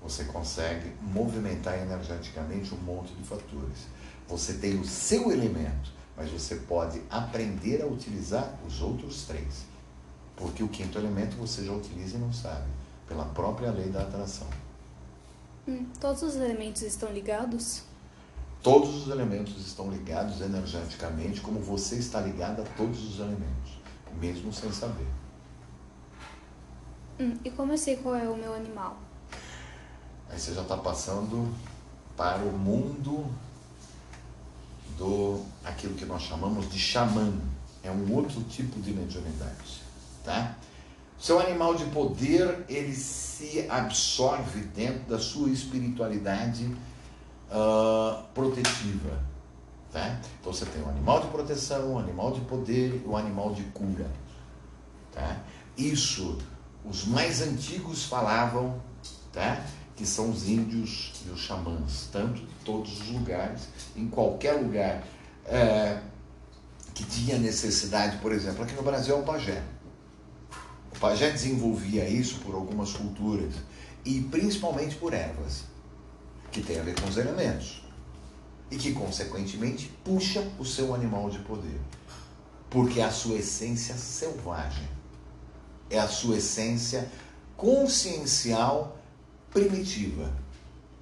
você 0.02 0.26
consegue 0.26 0.94
movimentar 1.02 1.78
energeticamente 1.78 2.74
um 2.74 2.80
monte 2.80 3.14
de 3.14 3.24
fatores. 3.24 3.88
Você 4.28 4.54
tem 4.54 4.80
o 4.80 4.86
seu 4.86 5.32
elemento 5.32 6.04
mas 6.16 6.30
você 6.30 6.56
pode 6.56 7.02
aprender 7.10 7.82
a 7.82 7.88
utilizar 7.88 8.54
os 8.66 8.82
outros 8.82 9.26
três. 9.26 9.66
Porque 10.36 10.64
o 10.64 10.68
quinto 10.68 10.98
elemento 10.98 11.36
você 11.36 11.66
já 11.66 11.72
utiliza 11.72 12.18
e 12.18 12.20
não 12.20 12.34
sabe, 12.34 12.68
pela 13.08 13.26
própria 13.26 13.72
lei 13.72 13.90
da 13.90 14.02
atração. 14.02 14.48
Hum, 15.68 15.86
todos 16.00 16.24
os 16.24 16.36
elementos 16.36 16.82
estão 16.82 17.12
ligados? 17.12 17.84
Todos 18.64 19.04
os 19.04 19.12
elementos 19.12 19.58
estão 19.68 19.92
ligados 19.92 20.40
energeticamente, 20.40 21.42
como 21.42 21.60
você 21.60 21.98
está 21.98 22.22
ligado 22.22 22.62
a 22.62 22.66
todos 22.78 23.04
os 23.04 23.20
elementos, 23.20 23.78
mesmo 24.22 24.54
sem 24.54 24.72
saber. 24.72 25.06
Hum, 27.20 27.38
e 27.44 27.52
como 27.52 27.74
eu 27.74 27.78
sei 27.78 27.98
qual 27.98 28.16
é 28.16 28.28
o 28.28 28.38
meu 28.38 28.54
animal? 28.54 28.98
Aí 30.30 30.40
você 30.40 30.54
já 30.54 30.62
está 30.62 30.78
passando 30.78 31.54
para 32.16 32.42
o 32.42 32.58
mundo 32.58 33.30
do 34.98 35.44
aquilo 35.66 35.96
que 35.96 36.06
nós 36.06 36.22
chamamos 36.22 36.72
de 36.72 36.80
xamã. 36.80 37.34
É 37.84 37.92
um 37.92 38.14
outro 38.14 38.42
tipo 38.44 38.80
de 38.80 38.94
mediunidade, 38.94 39.82
tá? 40.24 40.56
Seu 41.20 41.38
animal 41.38 41.76
de 41.76 41.84
poder, 41.88 42.64
ele 42.70 42.96
se 42.96 43.68
absorve 43.70 44.62
dentro 44.68 45.02
da 45.02 45.20
sua 45.20 45.50
espiritualidade 45.50 46.74
uh, 47.54 48.24
protetiva, 48.34 49.20
tá? 49.92 50.20
Então 50.42 50.52
você 50.52 50.66
tem 50.66 50.82
o 50.82 50.90
animal 50.90 51.22
de 51.22 51.28
proteção, 51.28 51.94
o 51.94 52.00
animal 52.00 52.32
de 52.32 52.42
poder 52.42 53.04
o 53.06 53.16
animal 53.16 53.54
de 53.54 53.64
cura, 53.66 54.10
tá? 55.14 55.38
Isso, 55.78 56.38
os 56.84 57.06
mais 57.06 57.42
antigos 57.42 58.04
falavam, 58.04 58.82
tá? 59.32 59.64
que 59.96 60.06
são 60.06 60.30
os 60.30 60.48
índios 60.48 61.14
e 61.26 61.30
os 61.30 61.40
xamãs, 61.40 62.10
tanto 62.12 62.42
de 62.42 62.54
todos 62.66 63.02
os 63.02 63.10
lugares, 63.10 63.68
em 63.96 64.08
qualquer 64.08 64.54
lugar 64.54 65.04
é, 65.46 66.00
que 66.94 67.04
tinha 67.04 67.38
necessidade, 67.38 68.18
por 68.18 68.32
exemplo, 68.32 68.64
aqui 68.64 68.74
no 68.74 68.84
Brasil 68.84 69.16
é 69.16 69.20
o 69.20 69.24
pajé. 69.24 69.62
O 70.96 71.00
pajé 71.00 71.30
desenvolvia 71.30 72.08
isso 72.08 72.40
por 72.40 72.56
algumas 72.56 72.94
culturas 72.94 73.54
e 74.06 74.22
principalmente 74.22 74.96
por 74.96 75.14
ervas, 75.14 75.64
que 76.54 76.62
tem 76.62 76.80
a 76.80 76.84
ver 76.84 76.96
com 77.02 77.10
os 77.10 77.18
elementos. 77.18 77.82
e 78.72 78.78
que, 78.78 78.92
consequentemente, 78.92 79.92
puxa 80.04 80.42
o 80.58 80.66
seu 80.66 80.96
animal 80.96 81.30
de 81.30 81.38
poder. 81.40 81.80
Porque 82.72 83.02
é 83.02 83.04
a 83.04 83.12
sua 83.12 83.36
essência 83.36 83.96
selvagem, 83.96 84.88
é 85.92 86.00
a 86.00 86.08
sua 86.08 86.38
essência 86.38 87.08
consciencial 87.56 88.98
primitiva 89.52 90.34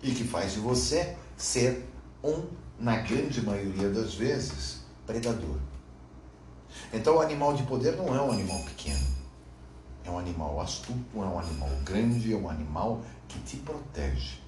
e 0.03 0.11
que 0.11 0.25
faz 0.25 0.53
de 0.53 0.59
você 0.59 1.15
ser 1.37 1.87
um, 2.21 2.43
na 2.77 2.97
grande 2.97 3.41
maioria 3.41 3.89
das 3.89 4.15
vezes, 4.15 4.81
predador. 5.05 5.57
Então, 6.91 7.17
o 7.17 7.21
animal 7.21 7.53
de 7.53 7.63
poder 7.63 7.95
não 7.95 8.13
é 8.13 8.21
um 8.21 8.31
animal 8.31 8.59
pequeno. 8.63 9.07
É 10.03 10.11
um 10.11 10.19
animal 10.19 10.59
astuto, 10.59 10.99
é 11.15 11.19
um 11.19 11.39
animal 11.39 11.69
grande, 11.85 12.33
é 12.33 12.35
um 12.35 12.49
animal 12.49 13.01
que 13.29 13.39
te 13.39 13.57
protege. 13.57 14.40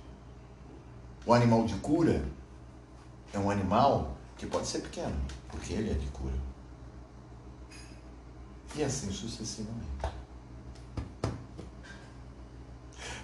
O 1.25 1.33
animal 1.33 1.65
de 1.65 1.75
cura 1.75 2.23
é 3.33 3.39
um 3.39 3.49
animal 3.49 4.17
que 4.37 4.45
pode 4.45 4.67
ser 4.67 4.79
pequeno, 4.79 5.15
porque 5.49 5.73
ele 5.73 5.91
é 5.91 5.93
de 5.93 6.07
cura. 6.07 6.33
E 8.75 8.83
assim 8.83 9.11
sucessivamente. 9.11 9.87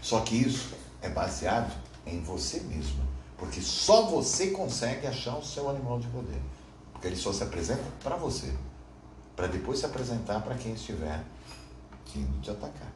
Só 0.02 0.22
que 0.22 0.36
isso 0.36 0.74
é 1.02 1.10
baseado 1.10 1.76
em 2.06 2.22
você 2.22 2.62
mesmo, 2.62 3.04
porque 3.38 3.62
só 3.62 4.06
você 4.06 4.52
consegue 4.52 5.06
achar 5.06 5.38
o 5.38 5.44
seu 5.44 5.70
animal 5.70 6.00
de 6.00 6.08
poder. 6.08 6.42
Porque 6.94 7.08
ele 7.08 7.16
só 7.18 7.34
se 7.34 7.44
apresenta 7.44 7.84
para 8.02 8.16
você, 8.16 8.54
para 9.36 9.48
depois 9.48 9.80
se 9.80 9.86
apresentar 9.86 10.42
para 10.42 10.56
quem 10.56 10.74
estiver 10.74 11.24
vindo 12.14 12.42
te 12.42 12.50
atacar. 12.50 12.92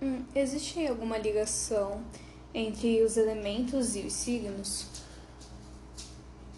Hum, 0.00 0.24
existe 0.34 0.84
alguma 0.86 1.16
ligação 1.16 2.02
entre 2.54 3.02
os 3.02 3.16
elementos 3.16 3.96
e 3.96 4.00
os 4.00 4.12
signos? 4.12 4.86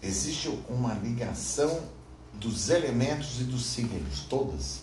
Existe 0.01 0.49
uma 0.69 0.93
ligação 0.93 1.81
dos 2.33 2.69
elementos 2.69 3.39
e 3.41 3.43
dos 3.45 3.65
signos, 3.65 4.21
todas. 4.29 4.81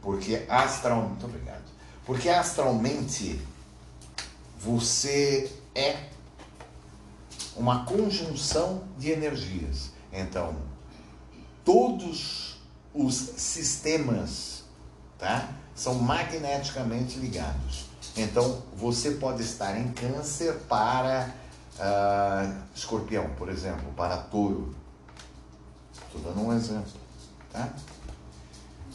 Porque 0.00 0.44
astral, 0.48 1.08
muito 1.08 1.26
obrigado. 1.26 1.64
Porque 2.04 2.28
astralmente 2.28 3.40
você 4.58 5.52
é 5.74 6.08
uma 7.56 7.84
conjunção 7.84 8.82
de 8.98 9.10
energias. 9.10 9.92
Então, 10.12 10.56
todos 11.64 12.56
os 12.94 13.14
sistemas 13.14 14.64
tá, 15.18 15.48
são 15.74 15.94
magneticamente 15.94 17.18
ligados. 17.18 17.91
Então, 18.16 18.62
você 18.76 19.12
pode 19.12 19.42
estar 19.42 19.78
em 19.78 19.90
câncer 19.92 20.54
para 20.68 21.34
uh, 21.78 22.62
escorpião, 22.74 23.30
por 23.36 23.48
exemplo, 23.48 23.90
para 23.96 24.16
touro. 24.16 24.74
Estou 26.06 26.20
dando 26.20 26.46
um 26.46 26.52
exemplo. 26.52 26.92
Tá? 27.50 27.70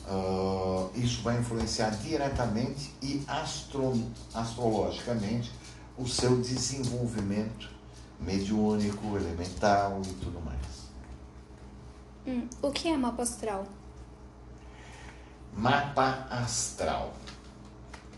Uh, 0.08 0.89
isso 0.95 1.21
vai 1.21 1.38
influenciar 1.38 1.89
diretamente 1.89 2.93
e 3.01 3.23
astro, 3.27 3.93
astrologicamente 4.34 5.51
o 5.97 6.08
seu 6.08 6.39
desenvolvimento 6.39 7.69
mediúnico, 8.19 9.17
elemental 9.17 10.01
e 10.06 10.13
tudo 10.13 10.39
mais. 10.41 10.58
Hum, 12.25 12.47
o 12.62 12.71
que 12.71 12.88
é 12.88 12.97
mapa 12.97 13.23
astral? 13.23 13.65
Mapa 15.53 16.27
astral. 16.30 17.13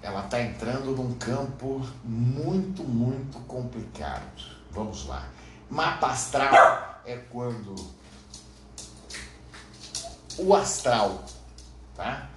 Ela 0.01 0.25
está 0.25 0.41
entrando 0.41 0.95
num 0.95 1.13
campo 1.15 1.85
muito, 2.03 2.83
muito 2.83 3.39
complicado. 3.47 4.59
Vamos 4.71 5.05
lá. 5.07 5.27
Mapa 5.69 6.07
astral 6.07 7.01
é 7.05 7.17
quando 7.17 7.75
o 10.37 10.55
astral, 10.55 11.25
tá? 11.95 12.29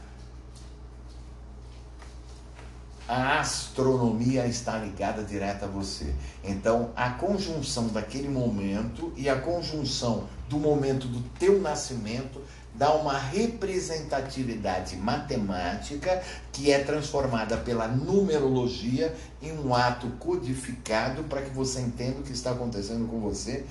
a 3.13 3.41
astronomia 3.41 4.47
está 4.47 4.79
ligada 4.79 5.23
direta 5.23 5.67
a 5.67 5.69
você. 5.69 6.15
Então, 6.43 6.93
a 6.97 7.11
conjunção 7.11 7.89
daquele 7.89 8.29
momento 8.29 9.13
e 9.17 9.29
a 9.29 9.39
conjunção 9.39 10.27
do 10.49 10.59
momento 10.59 11.07
do 11.07 11.21
teu 11.39 11.61
nascimento 11.61 12.41
dá 12.75 12.95
uma 12.95 13.19
representatividade 13.19 14.97
matemática 14.97 16.23
que 16.53 16.71
é 16.73 16.83
transformada 16.83 17.57
pela 17.59 17.87
numerologia 17.87 19.15
em 19.43 19.53
um 19.53 19.75
ato 19.75 20.09
codificado 20.19 21.25
para 21.25 21.43
que 21.43 21.51
você 21.51 21.81
entenda 21.81 22.21
o 22.21 22.23
que 22.23 22.33
está 22.33 22.53
acontecendo 22.53 23.07
com 23.09 23.21
você 23.21 23.65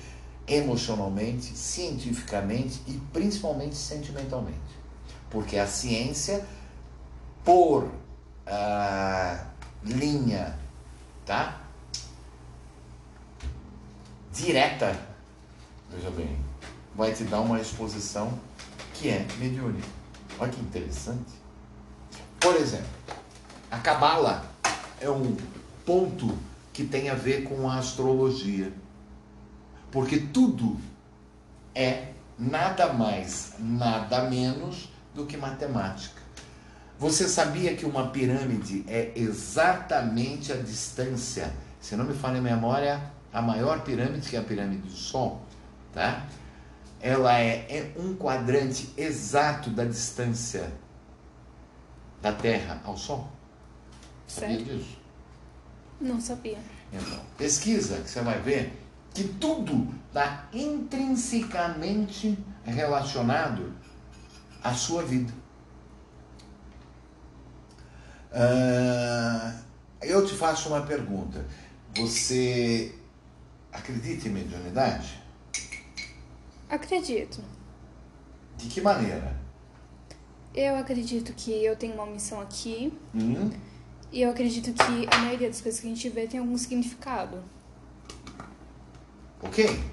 emocionalmente, 0.46 1.56
cientificamente 1.56 2.80
e 2.86 2.92
principalmente 3.12 3.74
sentimentalmente. 3.74 4.58
Porque 5.30 5.56
a 5.56 5.66
ciência, 5.66 6.44
por 7.44 7.84
uh, 7.84 9.46
linha, 9.84 10.56
tá? 11.24 11.60
Direta, 14.32 14.96
veja 15.90 16.10
bem, 16.10 16.36
vai 16.94 17.12
te 17.12 17.24
dar 17.24 17.40
uma 17.40 17.60
exposição 17.60 18.38
que 19.02 19.08
é 19.08 19.26
mediúnica. 19.36 19.88
Olha 20.38 20.52
que 20.52 20.60
interessante. 20.60 21.32
Por 22.38 22.54
exemplo, 22.54 22.86
a 23.68 23.78
Cabala 23.78 24.46
é 25.00 25.10
um 25.10 25.36
ponto 25.84 26.38
que 26.72 26.84
tem 26.84 27.10
a 27.10 27.14
ver 27.14 27.42
com 27.42 27.68
a 27.68 27.78
astrologia. 27.78 28.72
Porque 29.90 30.18
tudo 30.18 30.78
é 31.74 32.12
nada 32.38 32.92
mais, 32.92 33.54
nada 33.58 34.30
menos 34.30 34.88
do 35.12 35.26
que 35.26 35.36
matemática. 35.36 36.22
Você 36.96 37.28
sabia 37.28 37.74
que 37.74 37.84
uma 37.84 38.08
pirâmide 38.10 38.84
é 38.86 39.10
exatamente 39.16 40.52
a 40.52 40.56
distância, 40.56 41.52
se 41.80 41.96
não 41.96 42.04
me 42.04 42.14
falha 42.14 42.38
a 42.38 42.42
memória, 42.42 43.02
a 43.32 43.42
maior 43.42 43.80
pirâmide 43.82 44.28
que 44.28 44.36
é 44.36 44.38
a 44.38 44.44
pirâmide 44.44 44.82
do 44.82 44.92
Sol, 44.92 45.42
tá? 45.92 46.24
Ela 47.02 47.38
é, 47.40 47.66
é 47.68 47.92
um 47.98 48.14
quadrante 48.14 48.94
exato 48.96 49.68
da 49.70 49.84
distância 49.84 50.72
da 52.22 52.32
Terra 52.32 52.80
ao 52.84 52.96
Sol. 52.96 53.28
Sabia 54.26 54.58
certo. 54.58 54.64
disso? 54.64 54.98
Não 56.00 56.20
sabia. 56.20 56.58
Então, 56.92 57.20
pesquisa 57.36 57.96
que 58.00 58.08
você 58.08 58.20
vai 58.20 58.40
ver 58.40 58.80
que 59.12 59.24
tudo 59.24 59.92
está 60.08 60.48
intrinsecamente 60.52 62.38
relacionado 62.64 63.74
à 64.62 64.72
sua 64.72 65.02
vida. 65.02 65.32
Uh, 68.30 69.58
eu 70.02 70.24
te 70.24 70.34
faço 70.34 70.68
uma 70.68 70.82
pergunta. 70.82 71.44
Você 71.96 72.94
acredita 73.72 74.28
em 74.28 74.32
mediunidade? 74.32 75.21
Acredito. 76.72 77.38
De 78.56 78.66
que 78.66 78.80
maneira? 78.80 79.36
Eu 80.54 80.74
acredito 80.76 81.34
que 81.34 81.50
eu 81.50 81.76
tenho 81.76 81.92
uma 81.92 82.06
missão 82.06 82.40
aqui. 82.40 82.98
Hum? 83.14 83.50
E 84.10 84.22
eu 84.22 84.30
acredito 84.30 84.72
que 84.72 85.06
a 85.14 85.18
maioria 85.18 85.48
das 85.48 85.60
coisas 85.60 85.78
que 85.78 85.86
a 85.86 85.90
gente 85.90 86.08
vê 86.08 86.26
tem 86.26 86.40
algum 86.40 86.56
significado. 86.56 87.44
Ok? 89.42 89.84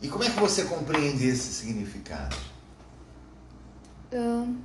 E 0.00 0.06
como 0.06 0.22
é 0.22 0.30
que 0.30 0.38
você 0.38 0.66
compreende 0.66 1.26
esse 1.26 1.52
significado? 1.52 2.36
Uh, 4.12 4.56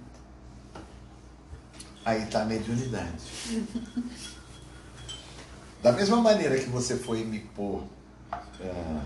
Aí 2.06 2.22
está 2.22 2.44
a 2.44 2.46
mediunidade. 2.46 3.24
da 5.82 5.92
mesma 5.94 6.18
maneira 6.18 6.60
que 6.60 6.70
você 6.70 6.96
foi 6.96 7.24
me 7.24 7.40
pôr 7.40 7.82
uh, 8.32 9.02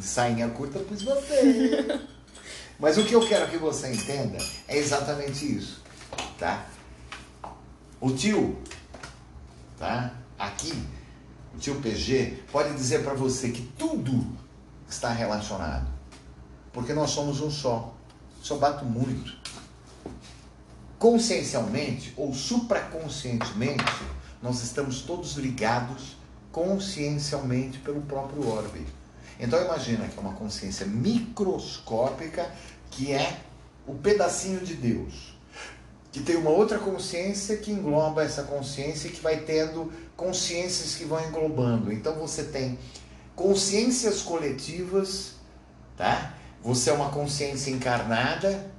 de 0.00 0.06
sainha 0.06 0.48
curta, 0.48 0.78
pus 0.78 1.02
você. 1.02 2.00
Mas 2.80 2.96
o 2.96 3.04
que 3.04 3.14
eu 3.14 3.26
quero 3.28 3.48
que 3.50 3.58
você 3.58 3.92
entenda 3.92 4.38
é 4.66 4.78
exatamente 4.78 5.44
isso, 5.44 5.82
tá? 6.38 6.66
O 8.00 8.10
tio, 8.10 8.58
tá? 9.78 10.14
Aqui, 10.38 10.72
o 11.54 11.58
tio 11.58 11.78
PG 11.82 12.44
pode 12.50 12.72
dizer 12.74 13.04
para 13.04 13.12
você 13.12 13.50
que 13.50 13.60
tudo 13.78 14.26
está 14.88 15.10
relacionado, 15.12 15.86
porque 16.72 16.94
nós 16.94 17.10
somos 17.10 17.42
um 17.42 17.50
só. 17.50 17.94
Eu 18.48 18.58
bato 18.58 18.86
muito 18.86 19.38
consciencialmente 20.98 22.14
ou 22.16 22.34
supraconscientemente, 22.34 23.84
nós 24.42 24.62
estamos 24.62 25.02
todos 25.02 25.34
ligados 25.36 26.16
consciencialmente 26.50 27.78
pelo 27.78 28.00
próprio 28.00 28.48
orbe. 28.48 28.86
Então 29.40 29.64
imagina 29.64 30.06
que 30.06 30.18
é 30.18 30.20
uma 30.20 30.34
consciência 30.34 30.86
microscópica 30.86 32.50
que 32.90 33.12
é 33.12 33.40
o 33.86 33.94
pedacinho 33.94 34.60
de 34.60 34.74
Deus. 34.74 35.34
Que 36.12 36.20
tem 36.20 36.36
uma 36.36 36.50
outra 36.50 36.78
consciência 36.78 37.56
que 37.56 37.70
engloba 37.70 38.22
essa 38.22 38.42
consciência 38.42 39.08
e 39.08 39.12
que 39.12 39.20
vai 39.20 39.40
tendo 39.40 39.90
consciências 40.16 40.94
que 40.94 41.04
vão 41.04 41.24
englobando. 41.26 41.90
Então 41.92 42.14
você 42.16 42.44
tem 42.44 42.78
consciências 43.34 44.20
coletivas, 44.20 45.34
tá? 45.96 46.34
Você 46.62 46.90
é 46.90 46.92
uma 46.92 47.10
consciência 47.10 47.70
encarnada, 47.70 48.70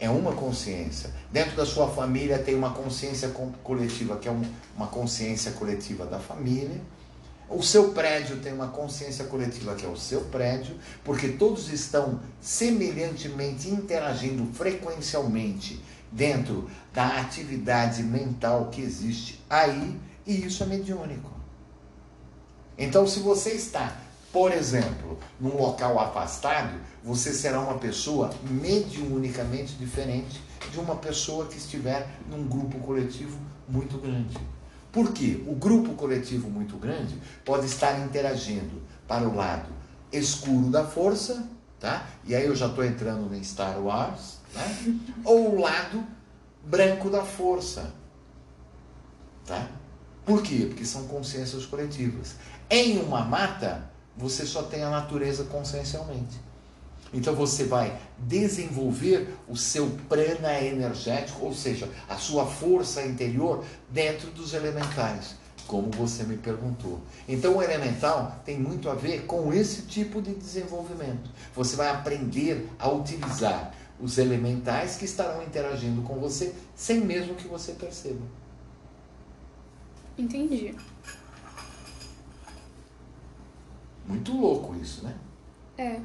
é 0.00 0.10
uma 0.10 0.32
consciência. 0.32 1.10
Dentro 1.30 1.54
da 1.54 1.64
sua 1.64 1.88
família 1.88 2.38
tem 2.38 2.54
uma 2.54 2.72
consciência 2.72 3.28
coletiva, 3.62 4.16
que 4.16 4.28
é 4.28 4.32
uma 4.74 4.86
consciência 4.88 5.52
coletiva 5.52 6.06
da 6.06 6.18
família. 6.18 6.80
O 7.52 7.64
seu 7.64 7.90
prédio 7.90 8.36
tem 8.36 8.52
uma 8.52 8.68
consciência 8.68 9.24
coletiva, 9.24 9.74
que 9.74 9.84
é 9.84 9.88
o 9.88 9.96
seu 9.96 10.20
prédio, 10.26 10.76
porque 11.02 11.30
todos 11.30 11.68
estão 11.72 12.20
semelhantemente 12.40 13.68
interagindo 13.68 14.46
frequencialmente 14.54 15.82
dentro 16.12 16.70
da 16.94 17.18
atividade 17.20 18.04
mental 18.04 18.68
que 18.70 18.80
existe 18.80 19.44
aí, 19.50 19.98
e 20.24 20.46
isso 20.46 20.62
é 20.62 20.66
mediúnico. 20.66 21.28
Então, 22.78 23.04
se 23.04 23.18
você 23.18 23.50
está, 23.50 23.96
por 24.32 24.52
exemplo, 24.52 25.18
num 25.40 25.56
local 25.56 25.98
afastado, 25.98 26.78
você 27.02 27.32
será 27.32 27.58
uma 27.58 27.78
pessoa 27.78 28.30
mediunicamente 28.48 29.74
diferente 29.74 30.40
de 30.70 30.78
uma 30.78 30.94
pessoa 30.94 31.46
que 31.46 31.58
estiver 31.58 32.08
num 32.30 32.46
grupo 32.46 32.78
coletivo 32.78 33.36
muito 33.68 33.98
grande. 33.98 34.38
Por 34.92 35.12
quê? 35.12 35.42
O 35.46 35.54
grupo 35.54 35.94
coletivo 35.94 36.50
muito 36.50 36.76
grande 36.76 37.16
pode 37.44 37.66
estar 37.66 37.98
interagindo 38.00 38.82
para 39.06 39.28
o 39.28 39.34
lado 39.34 39.68
escuro 40.12 40.68
da 40.70 40.84
força, 40.84 41.48
tá? 41.78 42.06
E 42.24 42.34
aí 42.34 42.46
eu 42.46 42.56
já 42.56 42.66
estou 42.66 42.84
entrando 42.84 43.32
em 43.34 43.42
Star 43.42 43.80
Wars, 43.80 44.38
né? 44.54 44.98
Ou 45.24 45.54
o 45.54 45.60
lado 45.60 46.04
branco 46.64 47.08
da 47.08 47.22
força, 47.22 47.92
tá? 49.46 49.68
Por 50.24 50.42
quê? 50.42 50.66
Porque 50.68 50.84
são 50.84 51.06
consciências 51.06 51.64
coletivas. 51.64 52.36
Em 52.68 53.00
uma 53.00 53.24
mata, 53.24 53.90
você 54.16 54.44
só 54.44 54.62
tem 54.62 54.82
a 54.82 54.90
natureza 54.90 55.44
consciencialmente. 55.44 56.38
Então 57.12 57.34
você 57.34 57.64
vai 57.64 57.98
desenvolver 58.18 59.34
o 59.48 59.56
seu 59.56 59.88
prana 60.08 60.60
energético, 60.60 61.44
ou 61.44 61.54
seja, 61.54 61.88
a 62.08 62.16
sua 62.16 62.46
força 62.46 63.04
interior 63.04 63.64
dentro 63.88 64.30
dos 64.30 64.54
elementais, 64.54 65.34
como 65.66 65.90
você 65.90 66.22
me 66.22 66.36
perguntou. 66.36 67.00
Então 67.28 67.56
o 67.56 67.62
elemental 67.62 68.40
tem 68.44 68.58
muito 68.58 68.88
a 68.88 68.94
ver 68.94 69.26
com 69.26 69.52
esse 69.52 69.82
tipo 69.82 70.22
de 70.22 70.34
desenvolvimento. 70.34 71.30
Você 71.54 71.74
vai 71.74 71.88
aprender 71.88 72.68
a 72.78 72.88
utilizar 72.88 73.74
os 74.00 74.16
elementais 74.16 74.96
que 74.96 75.04
estarão 75.04 75.42
interagindo 75.42 76.02
com 76.02 76.18
você 76.18 76.54
sem 76.74 77.00
mesmo 77.00 77.34
que 77.34 77.48
você 77.48 77.72
perceba. 77.72 78.22
Entendi. 80.16 80.74
Muito 84.06 84.36
louco 84.36 84.74
isso, 84.76 85.04
né? 85.04 85.14
É. 85.76 86.00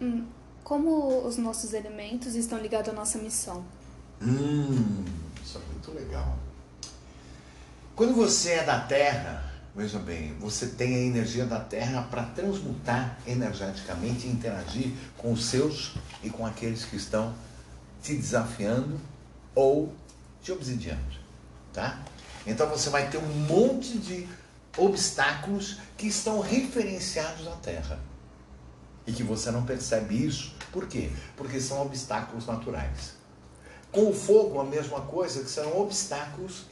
Hum, 0.00 0.26
como 0.62 1.26
os 1.26 1.36
nossos 1.36 1.72
elementos 1.72 2.34
estão 2.34 2.58
ligados 2.58 2.88
à 2.88 2.92
nossa 2.92 3.18
missão? 3.18 3.64
Hum, 4.20 5.04
isso 5.42 5.58
é 5.58 5.72
muito 5.72 5.92
legal. 5.92 6.38
Quando 7.94 8.14
você 8.14 8.52
é 8.52 8.64
da 8.64 8.80
Terra, 8.80 9.52
veja 9.74 9.98
bem, 9.98 10.34
você 10.40 10.66
tem 10.66 10.94
a 10.94 10.98
energia 10.98 11.44
da 11.44 11.60
Terra 11.60 12.02
para 12.10 12.24
transmutar 12.24 13.18
energeticamente 13.26 14.26
e 14.26 14.30
interagir 14.30 14.92
com 15.16 15.32
os 15.32 15.44
seus 15.44 15.94
e 16.22 16.30
com 16.30 16.44
aqueles 16.46 16.84
que 16.84 16.96
estão 16.96 17.34
te 18.02 18.14
desafiando 18.14 19.00
ou 19.54 19.94
te 20.42 20.50
obsidiando, 20.50 21.00
tá? 21.72 22.00
Então 22.46 22.68
você 22.68 22.90
vai 22.90 23.08
ter 23.08 23.18
um 23.18 23.34
monte 23.46 23.96
de 23.98 24.28
obstáculos 24.76 25.78
que 25.96 26.06
estão 26.06 26.40
referenciados 26.40 27.46
à 27.46 27.52
Terra. 27.56 27.98
E 29.06 29.12
que 29.12 29.22
você 29.22 29.50
não 29.50 29.64
percebe 29.64 30.26
isso. 30.26 30.54
Por 30.72 30.86
quê? 30.86 31.10
Porque 31.36 31.60
são 31.60 31.82
obstáculos 31.82 32.46
naturais. 32.46 33.14
Com 33.92 34.10
o 34.10 34.14
fogo, 34.14 34.60
a 34.60 34.64
mesma 34.64 35.02
coisa, 35.02 35.44
que 35.44 35.50
são 35.50 35.80
obstáculos 35.80 36.64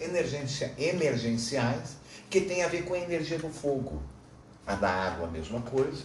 emergenciais 0.77 1.97
que 2.29 2.41
tem 2.41 2.65
a 2.65 2.69
ver 2.69 2.85
com 2.85 2.95
a 2.95 2.99
energia 2.99 3.39
do 3.39 3.49
fogo. 3.49 4.03
A 4.67 4.75
da 4.75 4.89
água, 4.89 5.29
a 5.29 5.31
mesma 5.31 5.61
coisa. 5.61 6.05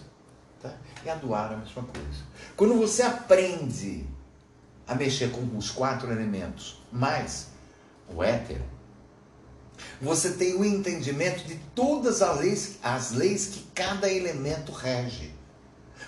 Tá? 0.62 0.74
E 1.06 1.10
a 1.10 1.16
do 1.16 1.34
ar, 1.34 1.54
a 1.54 1.58
mesma 1.58 1.84
coisa. 1.84 2.24
Quando 2.56 2.76
você 2.76 3.02
aprende 3.02 4.06
a 4.88 4.94
mexer 4.96 5.32
com 5.32 5.58
os 5.58 5.72
quatro 5.72 6.12
elementos, 6.12 6.82
mais 6.92 7.48
o 8.14 8.22
éter, 8.22 8.62
você 10.02 10.32
tem 10.32 10.56
o 10.56 10.66
entendimento 10.66 11.44
de 11.46 11.56
todas 11.74 12.22
as 12.22 12.40
leis, 12.40 12.78
as 12.82 13.12
leis 13.12 13.48
que 13.48 13.64
cada 13.74 14.12
elemento 14.12 14.72
rege. 14.72 15.34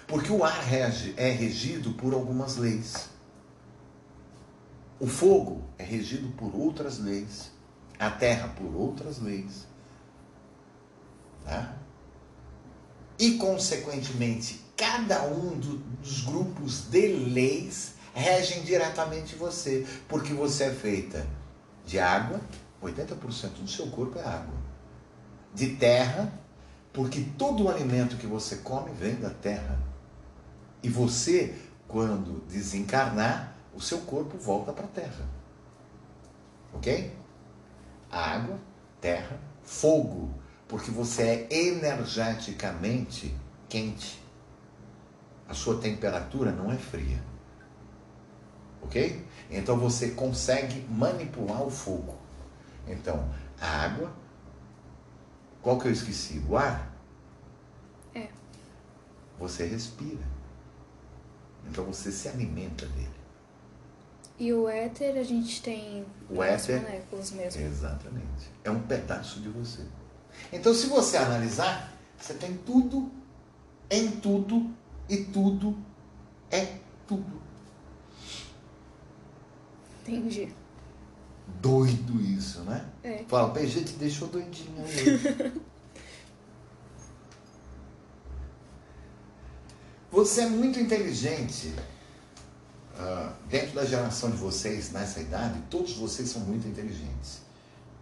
Porque 0.09 0.31
o 0.31 0.43
ar 0.43 0.59
rege, 0.63 1.13
é 1.15 1.29
regido 1.29 1.91
por 1.91 2.15
algumas 2.15 2.57
leis. 2.57 3.09
O 4.99 5.05
fogo 5.05 5.63
é 5.77 5.83
regido 5.83 6.29
por 6.29 6.53
outras 6.55 6.97
leis. 6.97 7.51
A 7.99 8.09
terra 8.09 8.47
por 8.47 8.75
outras 8.75 9.19
leis. 9.19 9.67
Tá? 11.45 11.75
E, 13.19 13.33
consequentemente, 13.35 14.59
cada 14.75 15.21
um 15.25 15.55
do, 15.59 15.77
dos 15.77 16.21
grupos 16.21 16.89
de 16.89 17.07
leis 17.07 17.93
regem 18.11 18.63
diretamente 18.63 19.35
você. 19.35 19.85
Porque 20.07 20.33
você 20.33 20.65
é 20.65 20.73
feita 20.73 21.27
de 21.85 21.99
água, 21.99 22.41
80% 22.81 23.61
do 23.61 23.67
seu 23.67 23.87
corpo 23.87 24.17
é 24.17 24.23
água. 24.23 24.57
De 25.53 25.75
terra, 25.75 26.33
porque 26.91 27.23
todo 27.37 27.65
o 27.65 27.69
alimento 27.69 28.17
que 28.17 28.25
você 28.25 28.55
come 28.57 28.91
vem 28.91 29.13
da 29.13 29.29
terra. 29.29 29.88
E 30.81 30.89
você, 30.89 31.55
quando 31.87 32.45
desencarnar, 32.47 33.55
o 33.73 33.81
seu 33.81 33.99
corpo 33.99 34.37
volta 34.37 34.71
para 34.73 34.85
a 34.85 34.89
terra. 34.89 35.27
Ok? 36.73 37.15
Água, 38.11 38.59
terra, 38.99 39.39
fogo, 39.63 40.33
porque 40.67 40.91
você 40.91 41.47
é 41.49 41.67
energeticamente 41.67 43.33
quente. 43.67 44.23
A 45.47 45.53
sua 45.53 45.79
temperatura 45.79 46.51
não 46.51 46.71
é 46.71 46.77
fria. 46.77 47.21
Ok? 48.81 49.25
Então 49.49 49.77
você 49.77 50.11
consegue 50.11 50.85
manipular 50.89 51.63
o 51.63 51.69
fogo. 51.69 52.17
Então, 52.87 53.29
a 53.59 53.67
água. 53.67 54.11
Qual 55.61 55.77
que 55.77 55.87
eu 55.87 55.91
esqueci? 55.91 56.41
O 56.47 56.55
ar? 56.55 56.91
É. 58.15 58.29
Você 59.37 59.65
respira. 59.65 60.38
Então 61.69 61.86
você 61.86 62.12
se 62.12 62.27
alimenta 62.27 62.86
dele. 62.88 63.10
E 64.39 64.53
o 64.53 64.69
éter 64.69 65.17
a 65.17 65.23
gente 65.23 65.62
tem 65.62 66.05
o 66.29 66.41
éter, 66.41 66.82
moléculas 66.82 67.32
mesmo. 67.32 67.62
Exatamente. 67.62 68.49
É 68.63 68.71
um 68.71 68.79
pedaço 68.82 69.41
de 69.41 69.49
você. 69.49 69.84
Então, 70.53 70.73
se 70.73 70.88
você 70.88 71.17
analisar, 71.17 71.93
você 72.17 72.34
tem 72.34 72.55
tudo 72.58 73.12
em 73.89 74.12
tudo 74.12 74.69
e 75.10 75.17
tudo 75.17 75.77
é 76.49 76.77
tudo. 77.08 77.41
Entendi. 80.01 80.53
Doido 81.62 82.21
isso, 82.21 82.62
né? 82.62 82.86
É. 83.03 83.23
Fala, 83.27 83.51
PG 83.51 83.84
te 83.84 83.93
deixou 83.93 84.27
doidinho 84.27 84.84
Você 90.11 90.41
é 90.41 90.45
muito 90.47 90.79
inteligente. 90.79 91.73
Uh, 92.99 93.31
dentro 93.47 93.75
da 93.75 93.85
geração 93.85 94.29
de 94.29 94.37
vocês, 94.37 94.91
nessa 94.91 95.21
idade, 95.21 95.57
todos 95.69 95.93
vocês 95.93 96.29
são 96.29 96.41
muito 96.41 96.67
inteligentes. 96.67 97.39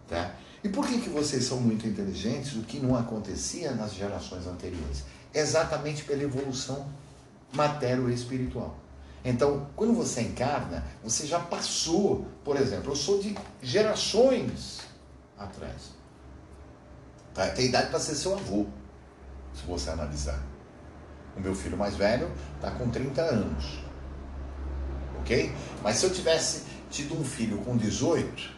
Tá? 0.08 0.34
E 0.64 0.68
por 0.68 0.86
que, 0.86 1.00
que 1.00 1.08
vocês 1.08 1.44
são 1.44 1.60
muito 1.60 1.86
inteligentes, 1.86 2.56
o 2.56 2.62
que 2.62 2.80
não 2.80 2.96
acontecia 2.96 3.72
nas 3.72 3.94
gerações 3.94 4.46
anteriores? 4.46 5.04
Exatamente 5.32 6.02
pela 6.02 6.22
evolução 6.22 6.88
matério-espiritual. 7.52 8.76
Então, 9.24 9.68
quando 9.76 9.92
você 9.94 10.22
encarna, 10.22 10.84
você 11.02 11.26
já 11.26 11.38
passou, 11.38 12.26
por 12.44 12.56
exemplo, 12.56 12.92
eu 12.92 12.96
sou 12.96 13.20
de 13.20 13.36
gerações 13.62 14.80
atrás. 15.38 15.90
Tá? 17.34 17.48
Tem 17.50 17.66
idade 17.66 17.90
para 17.90 18.00
ser 18.00 18.16
seu 18.16 18.34
avô, 18.34 18.66
se 19.54 19.64
você 19.64 19.90
analisar. 19.90 20.42
O 21.38 21.40
meu 21.40 21.54
filho 21.54 21.76
mais 21.76 21.96
velho 21.96 22.30
está 22.56 22.70
com 22.72 22.90
30 22.90 23.22
anos. 23.22 23.78
Ok? 25.20 25.52
Mas 25.82 25.96
se 25.96 26.06
eu 26.06 26.12
tivesse 26.12 26.64
tido 26.90 27.18
um 27.18 27.24
filho 27.24 27.58
com 27.58 27.76
18, 27.76 28.50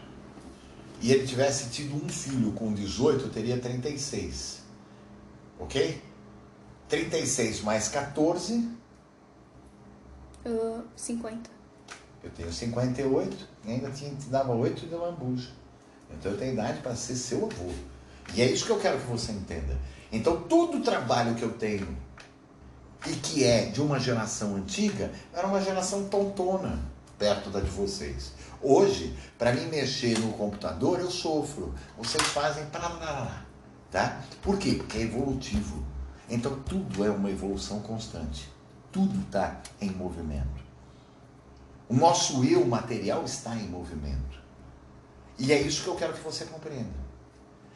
e 1.01 1.11
ele 1.11 1.27
tivesse 1.27 1.69
tido 1.69 1.95
um 1.95 2.09
filho 2.09 2.51
com 2.53 2.73
18, 2.73 3.25
eu 3.25 3.29
teria 3.29 3.57
36. 3.57 4.61
Ok? 5.59 6.01
36 6.89 7.61
mais 7.61 7.87
14 7.87 8.81
Uh, 10.43 10.83
50. 10.95 11.49
Eu 12.23 12.29
tenho 12.31 12.51
58 12.51 13.47
e 13.63 13.71
ainda 13.71 13.91
tinha, 13.91 14.09
te 14.15 14.27
dava 14.27 14.53
8 14.53 14.87
de 14.87 14.95
lambuja. 14.95 15.49
Então 16.09 16.31
eu 16.31 16.37
tenho 16.37 16.53
idade 16.53 16.81
para 16.81 16.95
ser 16.95 17.15
seu 17.15 17.45
avô. 17.45 17.71
E 18.33 18.41
é 18.41 18.51
isso 18.51 18.65
que 18.65 18.71
eu 18.71 18.79
quero 18.79 18.99
que 18.99 19.05
você 19.05 19.31
entenda. 19.31 19.77
Então, 20.11 20.41
todo 20.41 20.79
o 20.79 20.81
trabalho 20.81 21.35
que 21.35 21.43
eu 21.43 21.51
tenho 21.53 21.87
e 23.07 23.15
que 23.15 23.43
é 23.43 23.65
de 23.65 23.81
uma 23.81 23.99
geração 23.99 24.55
antiga, 24.55 25.11
era 25.33 25.47
uma 25.47 25.61
geração 25.61 26.07
tontona 26.07 26.79
perto 27.17 27.49
da 27.49 27.59
de 27.59 27.69
vocês. 27.69 28.33
Hoje, 28.61 29.15
para 29.37 29.53
mim 29.53 29.65
mexer 29.67 30.17
no 30.19 30.33
computador, 30.33 30.99
eu 30.99 31.09
sofro. 31.09 31.73
Vocês 31.97 32.23
fazem 32.27 32.65
para 32.67 32.87
lá, 32.87 33.45
tá? 33.89 34.21
Por 34.41 34.57
quê? 34.57 34.73
Porque 34.73 34.97
é 34.97 35.01
evolutivo. 35.01 35.83
Então 36.29 36.59
tudo 36.61 37.03
é 37.03 37.09
uma 37.09 37.29
evolução 37.29 37.79
constante. 37.81 38.49
Tudo 38.91 39.19
está 39.21 39.61
em 39.79 39.89
movimento. 39.91 40.61
O 41.89 41.95
nosso 41.95 42.43
eu 42.45 42.65
material 42.65 43.23
está 43.25 43.55
em 43.55 43.67
movimento. 43.67 44.41
E 45.37 45.51
é 45.51 45.59
isso 45.59 45.83
que 45.83 45.89
eu 45.89 45.95
quero 45.95 46.13
que 46.13 46.23
você 46.23 46.45
compreenda. 46.45 47.01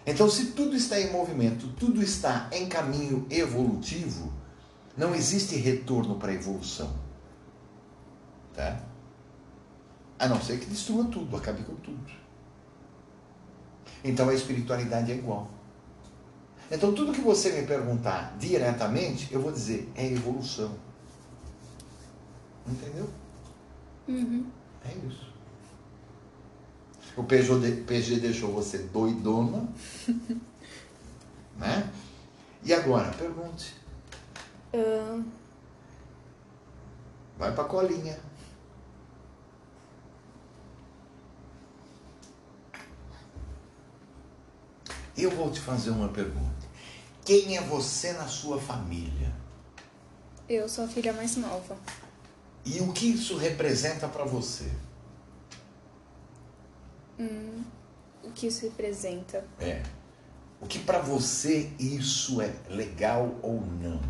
Então, 0.06 0.30
se 0.30 0.52
tudo 0.52 0.76
está 0.76 1.00
em 1.00 1.12
movimento, 1.12 1.68
tudo 1.80 2.02
está 2.04 2.48
em 2.52 2.68
caminho 2.68 3.26
evolutivo, 3.30 4.32
não 4.98 5.14
existe 5.14 5.56
retorno 5.56 6.16
para 6.16 6.32
a 6.32 6.36
evolução. 6.36 6.94
Tá? 8.54 8.82
A 10.18 10.28
não 10.28 10.42
ser 10.42 10.60
que 10.60 10.66
destrua 10.66 11.06
tudo, 11.06 11.36
acabe 11.36 11.64
com 11.64 11.76
tudo. 11.76 12.12
Então 14.04 14.30
a 14.30 14.34
espiritualidade 14.34 15.12
é 15.12 15.16
igual. 15.16 15.50
Então 16.72 16.94
tudo 16.94 17.12
que 17.12 17.22
você 17.22 17.52
me 17.52 17.68
perguntar 17.68 18.36
diretamente, 18.40 19.32
eu 19.32 19.42
vou 19.42 19.52
dizer, 19.52 19.92
é 19.96 20.12
evolução. 20.12 20.76
Entendeu? 22.68 23.10
Uhum. 24.08 24.48
É 24.84 25.08
isso. 25.08 25.34
O 27.18 27.24
PG, 27.24 27.84
PG 27.86 28.20
deixou 28.20 28.52
você 28.52 28.80
doidona. 28.80 29.68
né? 31.58 31.92
E 32.64 32.74
agora, 32.74 33.12
pergunte. 33.12 33.85
Uh... 34.76 35.24
Vai 37.38 37.54
pra 37.54 37.64
colinha. 37.64 38.18
Eu 45.18 45.32
vou 45.32 45.50
te 45.50 45.62
fazer 45.62 45.92
uma 45.92 46.10
pergunta. 46.10 46.66
Quem 47.24 47.58
é 47.58 47.62
você 47.62 48.12
na 48.14 48.28
sua 48.28 48.60
família? 48.60 49.34
Eu 50.48 50.68
sou 50.68 50.84
a 50.84 50.88
filha 50.88 51.14
mais 51.14 51.38
nova. 51.38 51.78
E 52.66 52.80
o 52.82 52.92
que 52.92 53.12
isso 53.12 53.38
representa 53.38 54.08
para 54.08 54.26
você? 54.26 54.70
Hum, 57.20 57.64
o 58.24 58.32
que 58.32 58.48
isso 58.48 58.66
representa? 58.66 59.46
É. 59.60 59.82
O 60.60 60.68
que 60.68 60.80
para 60.80 61.00
você 61.00 61.72
isso 61.80 62.42
é 62.42 62.54
legal 62.70 63.36
ou 63.42 63.62
não? 63.62 64.02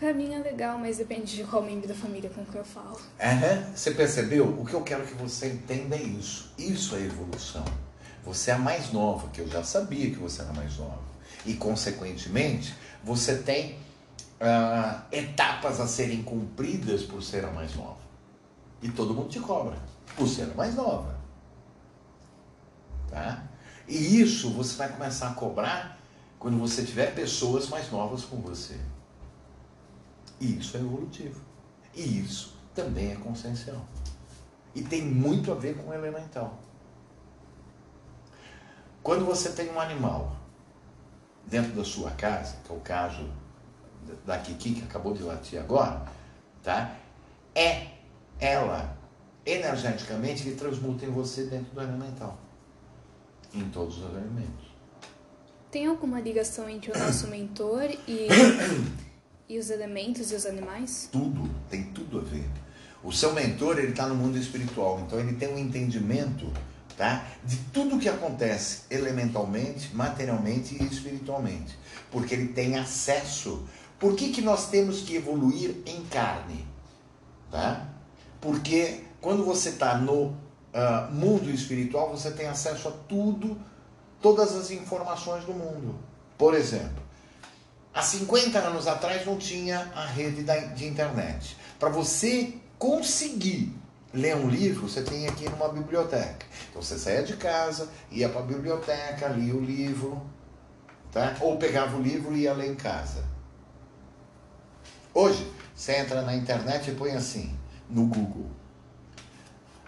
Pra 0.00 0.14
mim 0.14 0.32
é 0.32 0.38
legal, 0.38 0.78
mas 0.78 0.96
depende 0.96 1.36
de 1.36 1.44
qual 1.44 1.62
membro 1.62 1.86
da 1.86 1.94
família 1.94 2.30
com 2.30 2.42
que 2.42 2.56
eu 2.56 2.64
falo. 2.64 2.96
Uhum. 2.96 3.74
Você 3.74 3.90
percebeu? 3.90 4.48
O 4.48 4.64
que 4.64 4.72
eu 4.72 4.80
quero 4.80 5.04
que 5.04 5.12
você 5.12 5.48
entenda 5.48 5.94
é 5.94 6.02
isso. 6.02 6.50
Isso 6.56 6.96
é 6.96 7.02
evolução. 7.02 7.66
Você 8.24 8.50
é 8.50 8.54
a 8.54 8.58
mais 8.58 8.92
nova, 8.94 9.28
que 9.28 9.42
eu 9.42 9.46
já 9.46 9.62
sabia 9.62 10.08
que 10.10 10.16
você 10.16 10.40
era 10.40 10.54
mais 10.54 10.78
nova. 10.78 11.02
E, 11.44 11.52
consequentemente, 11.52 12.74
você 13.04 13.36
tem 13.36 13.74
uh, 14.40 15.02
etapas 15.12 15.78
a 15.78 15.86
serem 15.86 16.22
cumpridas 16.22 17.02
por 17.02 17.22
ser 17.22 17.44
a 17.44 17.50
mais 17.50 17.74
nova. 17.76 18.00
E 18.80 18.88
todo 18.88 19.12
mundo 19.12 19.28
te 19.28 19.38
cobra 19.38 19.76
por 20.16 20.26
ser 20.26 20.44
a 20.44 20.54
mais 20.54 20.74
nova. 20.76 21.14
Tá? 23.10 23.44
E 23.86 24.18
isso 24.18 24.48
você 24.48 24.76
vai 24.76 24.88
começar 24.88 25.28
a 25.28 25.34
cobrar 25.34 25.98
quando 26.38 26.58
você 26.58 26.82
tiver 26.84 27.14
pessoas 27.14 27.68
mais 27.68 27.90
novas 27.90 28.24
com 28.24 28.38
você. 28.38 28.78
E 30.40 30.58
isso 30.58 30.76
é 30.76 30.80
evolutivo. 30.80 31.40
E 31.94 32.20
isso 32.20 32.56
também 32.74 33.12
é 33.12 33.16
consciencial. 33.16 33.84
E 34.74 34.82
tem 34.82 35.02
muito 35.02 35.52
a 35.52 35.54
ver 35.54 35.76
com 35.76 35.90
o 35.90 35.94
elemental. 35.94 36.58
Quando 39.02 39.24
você 39.24 39.50
tem 39.50 39.70
um 39.70 39.80
animal 39.80 40.36
dentro 41.46 41.72
da 41.72 41.84
sua 41.84 42.10
casa, 42.12 42.56
que 42.64 42.72
é 42.72 42.76
o 42.76 42.80
caso 42.80 43.28
da 44.24 44.38
Kiki 44.38 44.74
que 44.74 44.82
acabou 44.82 45.14
de 45.14 45.22
latir 45.22 45.60
agora, 45.60 46.06
tá? 46.62 46.96
É 47.54 47.88
ela 48.38 48.96
energeticamente 49.44 50.42
que 50.42 50.52
transmuta 50.52 51.04
em 51.04 51.10
você 51.10 51.44
dentro 51.44 51.74
do 51.74 51.80
elemental. 51.80 52.38
Em 53.52 53.68
todos 53.70 53.98
os 53.98 54.04
elementos. 54.04 54.70
Tem 55.70 55.86
alguma 55.86 56.20
ligação 56.20 56.68
entre 56.68 56.92
o 56.92 56.98
nosso 56.98 57.28
mentor 57.28 57.90
e, 58.06 58.28
e 59.50 59.58
os 59.58 59.68
elementos 59.68 60.30
e 60.30 60.36
os 60.36 60.46
animais? 60.46 61.08
Tudo, 61.10 61.50
tem 61.68 61.82
tudo 61.82 62.20
a 62.20 62.22
ver. 62.22 62.48
O 63.02 63.10
seu 63.12 63.32
mentor, 63.32 63.80
ele 63.80 63.90
está 63.90 64.06
no 64.06 64.14
mundo 64.14 64.38
espiritual, 64.38 65.00
então 65.00 65.18
ele 65.18 65.32
tem 65.32 65.52
um 65.52 65.58
entendimento 65.58 66.46
tá? 66.96 67.26
de 67.44 67.56
tudo 67.72 67.98
que 67.98 68.08
acontece 68.08 68.82
elementalmente, 68.88 69.92
materialmente 69.92 70.80
e 70.80 70.86
espiritualmente, 70.86 71.76
porque 72.12 72.32
ele 72.32 72.52
tem 72.52 72.78
acesso. 72.78 73.66
Por 73.98 74.14
que, 74.14 74.30
que 74.30 74.40
nós 74.40 74.70
temos 74.70 75.00
que 75.00 75.16
evoluir 75.16 75.74
em 75.84 76.04
carne? 76.04 76.64
Tá? 77.50 77.88
Porque 78.40 79.02
quando 79.20 79.44
você 79.44 79.70
está 79.70 79.98
no 79.98 80.26
uh, 80.26 81.10
mundo 81.10 81.50
espiritual, 81.50 82.08
você 82.08 82.30
tem 82.30 82.46
acesso 82.46 82.86
a 82.86 82.92
tudo, 82.92 83.58
todas 84.22 84.54
as 84.54 84.70
informações 84.70 85.44
do 85.44 85.52
mundo. 85.52 85.98
Por 86.38 86.54
exemplo, 86.54 87.09
há 87.94 88.02
50 88.02 88.58
anos 88.58 88.86
atrás 88.86 89.24
não 89.26 89.36
tinha 89.36 89.90
a 89.94 90.04
rede 90.06 90.44
de 90.74 90.86
internet. 90.86 91.56
Para 91.78 91.88
você 91.88 92.54
conseguir 92.78 93.74
ler 94.12 94.36
um 94.36 94.48
livro, 94.48 94.88
você 94.88 95.02
tem 95.02 95.26
aqui 95.26 95.48
numa 95.48 95.68
biblioteca. 95.68 96.46
Então 96.68 96.82
você 96.82 96.98
saía 96.98 97.22
de 97.22 97.36
casa, 97.36 97.88
ia 98.10 98.28
para 98.28 98.40
a 98.40 98.44
biblioteca, 98.44 99.28
lia 99.28 99.54
o 99.54 99.60
livro, 99.60 100.20
tá? 101.12 101.36
ou 101.40 101.56
pegava 101.56 101.96
o 101.96 102.02
livro 102.02 102.34
e 102.34 102.42
ia 102.42 102.52
ler 102.52 102.70
em 102.70 102.74
casa. 102.74 103.24
Hoje, 105.12 105.50
você 105.74 105.96
entra 105.96 106.22
na 106.22 106.34
internet 106.34 106.90
e 106.90 106.94
põe 106.94 107.12
assim, 107.12 107.56
no 107.88 108.06
Google. 108.06 108.50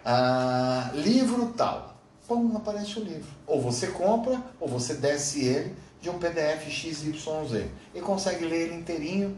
Ah, 0.05 0.91
livro 0.95 1.53
tal. 1.57 1.92
Pum, 2.33 2.57
aparece 2.57 2.99
o 2.99 3.05
livro. 3.05 3.29
Ou 3.47 3.61
você 3.61 3.89
compra, 3.89 4.43
ou 4.59 4.67
você 4.67 4.95
desce 4.95 5.45
ele 5.45 5.77
de 6.01 6.09
um 6.09 6.19
PDF 6.19 6.67
XYZ 6.67 7.67
e 7.95 8.01
consegue 8.01 8.47
ler 8.47 8.69
ele 8.69 8.77
inteirinho. 8.77 9.37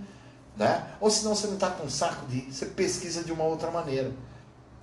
Né? 0.57 0.87
Ou 1.01 1.11
senão 1.11 1.35
você 1.35 1.49
não 1.49 1.55
está 1.55 1.71
com 1.71 1.91
saco 1.91 2.25
de. 2.27 2.43
Você 2.43 2.67
pesquisa 2.67 3.25
de 3.25 3.33
uma 3.33 3.43
outra 3.43 3.69
maneira. 3.73 4.13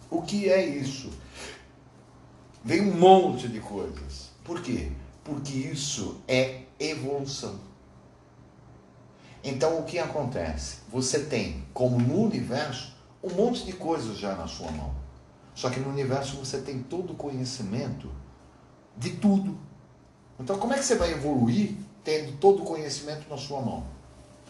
O 0.10 0.22
que 0.22 0.50
é 0.50 0.66
isso? 0.66 1.10
Vem 2.66 2.82
um 2.82 3.00
monte 3.00 3.48
de 3.48 3.62
coisas. 3.62 4.32
Por 4.44 4.62
quê? 4.62 4.92
Porque 5.24 5.54
isso 5.54 6.20
é 6.28 6.64
evolução. 6.78 7.58
Então 9.42 9.80
o 9.80 9.84
que 9.84 9.98
acontece? 9.98 10.80
Você 10.90 11.22
tem, 11.22 11.66
como 11.74 11.98
no 11.98 12.24
universo, 12.24 12.94
um 13.24 13.30
monte 13.30 13.64
de 13.64 13.72
coisas 13.72 14.18
já 14.18 14.36
na 14.36 14.48
sua 14.48 14.70
mão. 14.70 15.01
Só 15.54 15.70
que 15.70 15.80
no 15.80 15.90
universo 15.90 16.38
você 16.38 16.60
tem 16.62 16.82
todo 16.82 17.14
o 17.14 17.16
conhecimento 17.16 18.10
de 18.98 19.12
tudo. 19.12 19.58
Então 20.40 20.58
como 20.58 20.74
é 20.74 20.78
que 20.78 20.86
você 20.86 20.96
vai 20.96 21.12
evoluir 21.12 21.76
tendo 22.04 22.38
todo 22.38 22.64
o 22.64 22.66
conhecimento 22.66 23.30
na 23.30 23.38
sua 23.38 23.62
mão? 23.62 23.86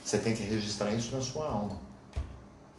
Você 0.03 0.17
tem 0.17 0.35
que 0.35 0.43
registrar 0.43 0.93
isso 0.93 1.15
na 1.15 1.21
sua 1.21 1.47
alma. 1.47 1.77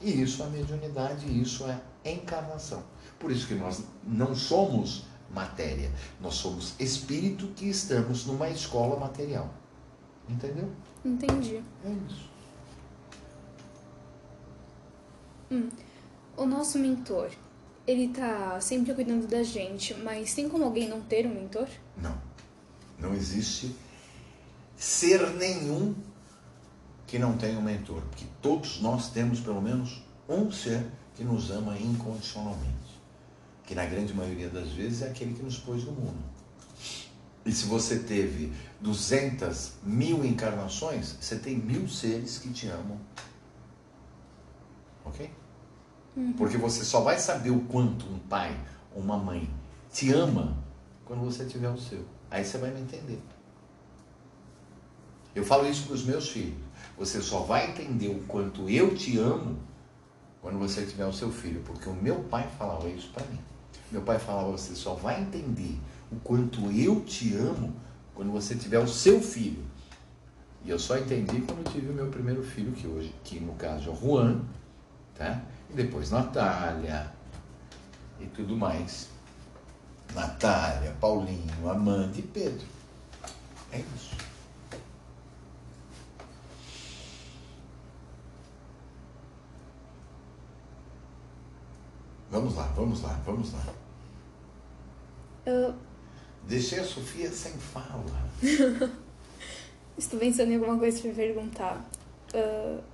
E 0.00 0.22
isso 0.22 0.42
é 0.42 0.46
mediunidade, 0.46 1.40
isso 1.40 1.64
é 1.66 1.80
encarnação. 2.10 2.82
Por 3.18 3.30
isso 3.30 3.46
que 3.46 3.54
nós 3.54 3.84
não 4.04 4.34
somos 4.34 5.04
matéria, 5.32 5.90
nós 6.20 6.34
somos 6.34 6.74
espírito 6.78 7.46
que 7.48 7.68
estamos 7.68 8.26
numa 8.26 8.48
escola 8.48 8.98
material. 8.98 9.48
Entendeu? 10.28 10.70
Entendi. 11.04 11.62
É 11.84 11.90
isso. 12.08 12.30
Hum. 15.50 15.68
O 16.36 16.46
nosso 16.46 16.78
mentor, 16.78 17.30
ele 17.86 18.08
tá 18.08 18.60
sempre 18.60 18.94
cuidando 18.94 19.26
da 19.26 19.42
gente, 19.42 19.94
mas 19.94 20.34
tem 20.34 20.48
como 20.48 20.64
alguém 20.64 20.88
não 20.88 21.00
ter 21.00 21.26
um 21.26 21.34
mentor? 21.34 21.68
Não. 21.96 22.16
Não 22.98 23.14
existe 23.14 23.74
ser 24.76 25.34
nenhum 25.34 25.94
que 27.06 27.18
não 27.18 27.36
tenha 27.36 27.58
um 27.58 27.62
mentor, 27.62 28.00
porque 28.02 28.24
todos 28.40 28.80
nós 28.80 29.10
temos 29.10 29.40
pelo 29.40 29.60
menos 29.60 30.02
um 30.28 30.50
ser 30.50 30.86
que 31.14 31.24
nos 31.24 31.50
ama 31.50 31.76
incondicionalmente, 31.78 33.00
que 33.64 33.74
na 33.74 33.84
grande 33.84 34.14
maioria 34.14 34.48
das 34.48 34.70
vezes 34.70 35.02
é 35.02 35.08
aquele 35.08 35.34
que 35.34 35.42
nos 35.42 35.58
pôs 35.58 35.84
no 35.84 35.92
mundo. 35.92 36.22
E 37.44 37.50
se 37.50 37.66
você 37.66 37.98
teve 37.98 38.52
200 38.80 39.72
mil 39.82 40.24
encarnações, 40.24 41.16
você 41.20 41.36
tem 41.36 41.56
mil 41.56 41.88
seres 41.88 42.38
que 42.38 42.50
te 42.50 42.68
amam. 42.68 42.98
Ok? 45.04 45.28
Porque 46.36 46.56
você 46.56 46.84
só 46.84 47.00
vai 47.00 47.18
saber 47.18 47.50
o 47.50 47.60
quanto 47.60 48.06
um 48.06 48.18
pai 48.18 48.58
ou 48.94 49.02
uma 49.02 49.16
mãe 49.16 49.48
te 49.90 50.12
ama 50.12 50.56
quando 51.04 51.24
você 51.24 51.44
tiver 51.44 51.70
o 51.70 51.78
seu. 51.78 52.04
Aí 52.30 52.44
você 52.44 52.58
vai 52.58 52.70
me 52.70 52.80
entender. 52.80 53.20
Eu 55.34 55.44
falo 55.44 55.66
isso 55.66 55.84
para 55.86 55.94
os 55.94 56.04
meus 56.04 56.28
filhos. 56.28 56.54
Você 56.98 57.22
só 57.22 57.40
vai 57.40 57.70
entender 57.70 58.08
o 58.08 58.20
quanto 58.24 58.68
eu 58.68 58.94
te 58.94 59.18
amo 59.18 59.58
quando 60.42 60.58
você 60.58 60.84
tiver 60.84 61.06
o 61.06 61.12
seu 61.12 61.30
filho, 61.30 61.62
porque 61.64 61.88
o 61.88 61.94
meu 61.94 62.24
pai 62.24 62.48
falava 62.58 62.88
isso 62.88 63.10
para 63.12 63.24
mim. 63.26 63.38
Meu 63.90 64.02
pai 64.02 64.18
falava: 64.18 64.50
você 64.50 64.74
só 64.74 64.94
vai 64.94 65.22
entender 65.22 65.78
o 66.10 66.16
quanto 66.16 66.70
eu 66.70 67.00
te 67.00 67.34
amo 67.34 67.74
quando 68.14 68.30
você 68.30 68.54
tiver 68.54 68.78
o 68.78 68.88
seu 68.88 69.20
filho. 69.20 69.62
E 70.64 70.70
eu 70.70 70.78
só 70.78 70.96
entendi 70.96 71.40
quando 71.40 71.70
tive 71.72 71.90
o 71.90 71.94
meu 71.94 72.06
primeiro 72.08 72.42
filho, 72.42 72.72
que 72.72 72.86
hoje, 72.86 73.14
que 73.24 73.40
no 73.40 73.54
caso 73.54 73.90
é 73.90 73.92
o 73.92 73.96
Juan, 73.96 74.42
tá? 75.14 75.42
Depois 75.74 76.10
Natália 76.10 77.10
e 78.20 78.26
tudo 78.26 78.56
mais. 78.56 79.08
Natália, 80.14 80.94
Paulinho, 81.00 81.68
Amanda 81.68 82.18
e 82.18 82.22
Pedro. 82.22 82.66
É 83.70 83.78
isso. 83.78 84.16
Vamos 92.30 92.56
lá, 92.56 92.64
vamos 92.76 93.02
lá, 93.02 93.20
vamos 93.24 93.52
lá. 93.52 93.64
Eu... 95.46 95.74
Deixei 96.48 96.80
a 96.80 96.84
Sofia 96.84 97.30
sem 97.30 97.52
fala. 97.52 98.04
Estou 99.96 100.18
pensando 100.18 100.50
em 100.50 100.56
alguma 100.56 100.78
coisa 100.78 101.00
para 101.00 101.12
perguntar. 101.12 101.90
Uh... 102.34 102.91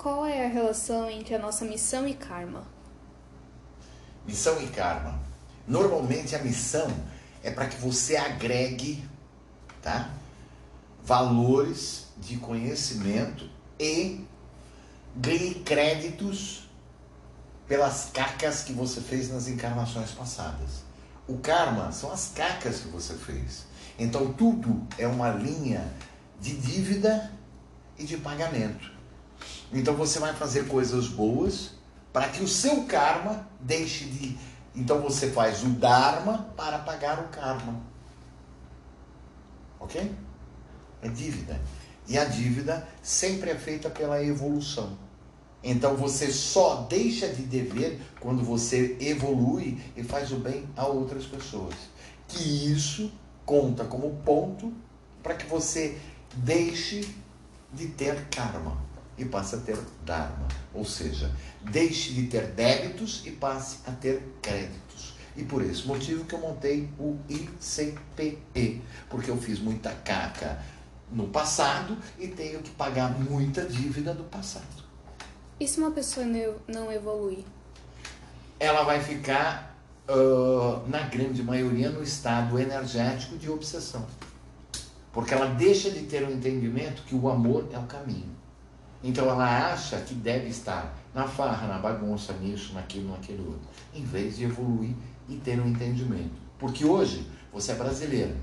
Qual 0.00 0.24
é 0.24 0.46
a 0.46 0.48
relação 0.48 1.10
entre 1.10 1.34
a 1.34 1.38
nossa 1.38 1.62
missão 1.62 2.08
e 2.08 2.14
karma? 2.14 2.66
Missão 4.26 4.58
e 4.62 4.66
karma. 4.68 5.20
Normalmente 5.68 6.34
a 6.34 6.38
missão 6.38 6.90
é 7.42 7.50
para 7.50 7.66
que 7.66 7.76
você 7.76 8.16
agregue, 8.16 9.06
tá? 9.82 10.10
Valores 11.04 12.06
de 12.16 12.38
conhecimento 12.38 13.46
e 13.78 14.24
ganhe 15.14 15.56
créditos 15.56 16.66
pelas 17.68 18.08
cacas 18.10 18.62
que 18.62 18.72
você 18.72 19.02
fez 19.02 19.30
nas 19.30 19.48
encarnações 19.48 20.12
passadas. 20.12 20.82
O 21.28 21.36
karma 21.40 21.92
são 21.92 22.10
as 22.10 22.32
cacas 22.34 22.80
que 22.80 22.88
você 22.88 23.12
fez. 23.12 23.66
Então 23.98 24.32
tudo 24.32 24.82
é 24.96 25.06
uma 25.06 25.28
linha 25.28 25.92
de 26.40 26.56
dívida 26.56 27.30
e 27.98 28.04
de 28.04 28.16
pagamento. 28.16 28.99
Então 29.72 29.94
você 29.94 30.18
vai 30.18 30.34
fazer 30.34 30.66
coisas 30.66 31.08
boas 31.08 31.72
para 32.12 32.28
que 32.28 32.42
o 32.42 32.48
seu 32.48 32.84
karma 32.84 33.48
deixe 33.60 34.04
de. 34.04 34.36
Então 34.74 35.00
você 35.00 35.30
faz 35.30 35.62
o 35.62 35.68
dharma 35.68 36.52
para 36.56 36.78
pagar 36.80 37.20
o 37.20 37.28
karma. 37.28 37.80
Ok? 39.78 40.10
É 41.02 41.08
dívida. 41.08 41.60
E 42.08 42.18
a 42.18 42.24
dívida 42.24 42.86
sempre 43.02 43.50
é 43.50 43.56
feita 43.56 43.88
pela 43.88 44.22
evolução. 44.22 44.98
Então 45.62 45.96
você 45.96 46.32
só 46.32 46.82
deixa 46.88 47.28
de 47.28 47.42
dever 47.42 48.00
quando 48.18 48.42
você 48.42 48.96
evolui 48.98 49.80
e 49.96 50.02
faz 50.02 50.32
o 50.32 50.36
bem 50.36 50.68
a 50.76 50.86
outras 50.86 51.24
pessoas. 51.26 51.74
Que 52.26 52.72
isso 52.72 53.12
conta 53.44 53.84
como 53.84 54.16
ponto 54.24 54.72
para 55.22 55.34
que 55.34 55.46
você 55.46 55.98
deixe 56.34 57.08
de 57.72 57.88
ter 57.88 58.28
karma 58.28 58.89
e 59.20 59.24
passe 59.26 59.54
a 59.54 59.58
ter 59.58 59.78
dharma. 60.04 60.48
Ou 60.72 60.84
seja, 60.84 61.30
deixe 61.62 62.14
de 62.14 62.26
ter 62.26 62.46
débitos 62.48 63.22
e 63.26 63.30
passe 63.30 63.78
a 63.86 63.92
ter 63.92 64.22
créditos. 64.40 65.14
E 65.36 65.44
por 65.44 65.62
esse 65.62 65.86
motivo 65.86 66.24
que 66.24 66.34
eu 66.34 66.40
montei 66.40 66.88
o 66.98 67.18
ICPE, 67.28 68.82
porque 69.08 69.30
eu 69.30 69.36
fiz 69.36 69.58
muita 69.58 69.90
caca 69.90 70.58
no 71.12 71.28
passado 71.28 71.96
e 72.18 72.28
tenho 72.28 72.60
que 72.62 72.70
pagar 72.70 73.10
muita 73.18 73.64
dívida 73.64 74.14
do 74.14 74.24
passado. 74.24 74.84
E 75.58 75.68
se 75.68 75.78
uma 75.78 75.90
pessoa 75.90 76.26
não 76.66 76.90
evolui? 76.90 77.44
Ela 78.58 78.82
vai 78.82 79.00
ficar, 79.00 79.76
uh, 80.08 80.88
na 80.88 81.00
grande 81.00 81.42
maioria, 81.42 81.90
no 81.90 82.02
estado 82.02 82.58
energético 82.58 83.36
de 83.36 83.50
obsessão. 83.50 84.06
Porque 85.12 85.34
ela 85.34 85.46
deixa 85.46 85.90
de 85.90 86.04
ter 86.04 86.22
o 86.22 86.28
um 86.28 86.30
entendimento 86.30 87.02
que 87.02 87.14
o 87.14 87.28
amor 87.28 87.68
é 87.72 87.78
o 87.78 87.82
caminho. 87.82 88.39
Então 89.02 89.28
ela 89.28 89.72
acha 89.72 89.98
que 90.00 90.14
deve 90.14 90.48
estar 90.48 90.94
na 91.14 91.26
farra, 91.26 91.66
na 91.66 91.78
bagunça, 91.78 92.32
nisso, 92.34 92.74
naquilo, 92.74 93.10
naquele 93.10 93.40
outro, 93.40 93.68
em 93.94 94.04
vez 94.04 94.36
de 94.36 94.44
evoluir 94.44 94.94
e 95.28 95.36
ter 95.36 95.58
um 95.60 95.66
entendimento. 95.66 96.40
Porque 96.58 96.84
hoje 96.84 97.26
você 97.52 97.72
é 97.72 97.74
brasileiro. 97.74 98.36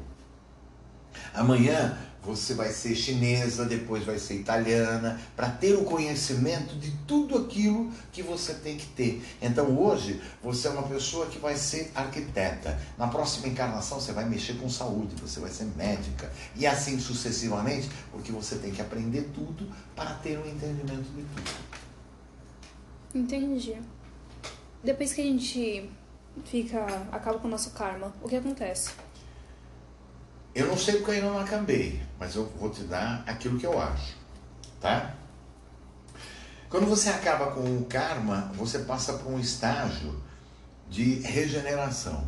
Amanhã 1.34 1.98
você 2.28 2.54
vai 2.54 2.74
ser 2.74 2.94
chinesa, 2.94 3.64
depois 3.64 4.04
vai 4.04 4.20
ser 4.20 4.36
italiana, 4.36 5.18
para 5.34 5.50
ter 5.50 5.76
o 5.76 5.86
conhecimento 5.86 6.76
de 6.76 6.92
tudo 7.08 7.38
aquilo 7.38 7.90
que 8.12 8.22
você 8.22 8.54
tem 8.54 8.76
que 8.76 8.86
ter. 8.88 9.24
Então 9.42 9.80
hoje 9.80 10.22
você 10.44 10.68
é 10.68 10.72
uma 10.72 10.84
pessoa 10.84 11.28
que 11.28 11.40
vai 11.40 11.56
ser 11.56 11.90
arquiteta. 11.96 12.78
Na 12.98 13.08
próxima 13.08 13.48
encarnação 13.48 14.02
você 14.02 14.12
vai 14.12 14.28
mexer 14.28 14.58
com 14.58 14.70
saúde, 14.70 15.16
você 15.22 15.40
vai 15.40 15.50
ser 15.50 15.66
médica 15.78 16.30
e 16.54 16.68
assim 16.68 17.00
sucessivamente, 17.00 17.90
porque 18.12 18.30
você 18.30 18.58
tem 18.58 18.72
que 18.72 18.82
aprender 18.82 19.30
tudo 19.34 19.72
para 19.96 20.14
ter 20.16 20.38
um 20.38 20.46
entendimento 20.46 21.10
de 21.16 21.24
tudo. 21.24 21.52
Entendi. 23.16 23.78
Depois 24.84 25.14
que 25.14 25.22
a 25.22 25.24
gente 25.24 25.90
fica 26.44 26.86
acaba 27.10 27.40
com 27.40 27.48
o 27.48 27.52
nosso 27.52 27.72
karma, 27.72 28.14
o 28.22 28.28
que 28.28 28.36
acontece? 28.36 28.92
Eu 30.58 30.66
não 30.66 30.76
sei 30.76 30.96
porque 30.96 31.12
ainda 31.12 31.30
não 31.30 31.38
acabei, 31.38 32.02
mas 32.20 32.34
eu 32.34 32.52
vou 32.60 32.72
te 32.72 32.82
dar 32.82 33.24
aquilo 33.28 33.60
que 33.60 33.66
eu 33.68 33.80
acho, 33.80 34.16
tá? 34.82 35.14
Quando 36.68 36.88
você 36.88 37.10
acaba 37.10 37.52
com 37.52 37.78
o 37.78 37.86
karma, 37.86 38.52
você 38.56 38.80
passa 38.80 39.14
por 39.14 39.32
um 39.32 39.40
estágio 39.40 40.20
de 40.90 41.20
regeneração. 41.20 42.26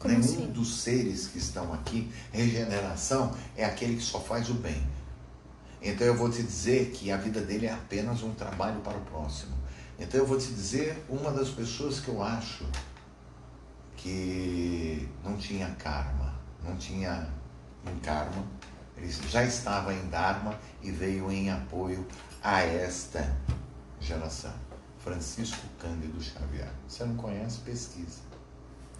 Como 0.00 0.12
Nenhum 0.12 0.24
assim? 0.24 0.50
dos 0.50 0.80
seres 0.80 1.28
que 1.28 1.38
estão 1.38 1.72
aqui, 1.72 2.10
regeneração 2.32 3.32
é 3.56 3.64
aquele 3.64 3.94
que 3.94 4.02
só 4.02 4.18
faz 4.18 4.50
o 4.50 4.54
bem. 4.54 4.84
Então 5.80 6.04
eu 6.04 6.16
vou 6.16 6.28
te 6.28 6.42
dizer 6.42 6.90
que 6.90 7.12
a 7.12 7.16
vida 7.16 7.40
dele 7.40 7.66
é 7.66 7.72
apenas 7.72 8.24
um 8.24 8.34
trabalho 8.34 8.80
para 8.80 8.98
o 8.98 9.00
próximo. 9.02 9.56
Então 9.96 10.18
eu 10.18 10.26
vou 10.26 10.36
te 10.36 10.48
dizer 10.48 11.04
uma 11.08 11.30
das 11.30 11.50
pessoas 11.50 12.00
que 12.00 12.08
eu 12.08 12.20
acho 12.20 12.66
que 14.06 15.08
não 15.24 15.36
tinha 15.36 15.68
karma, 15.80 16.32
não 16.62 16.76
tinha 16.76 17.28
um 17.84 17.98
karma, 17.98 18.44
ele 18.96 19.10
já 19.10 19.42
estava 19.42 19.92
em 19.92 20.08
Dharma 20.08 20.56
e 20.80 20.92
veio 20.92 21.30
em 21.32 21.50
apoio 21.50 22.06
a 22.40 22.60
esta 22.60 23.36
geração. 24.00 24.54
Francisco 24.98 25.66
Cândido 25.80 26.22
Xavier. 26.22 26.70
Você 26.86 27.04
não 27.04 27.16
conhece? 27.16 27.58
Pesquisa. 27.60 28.20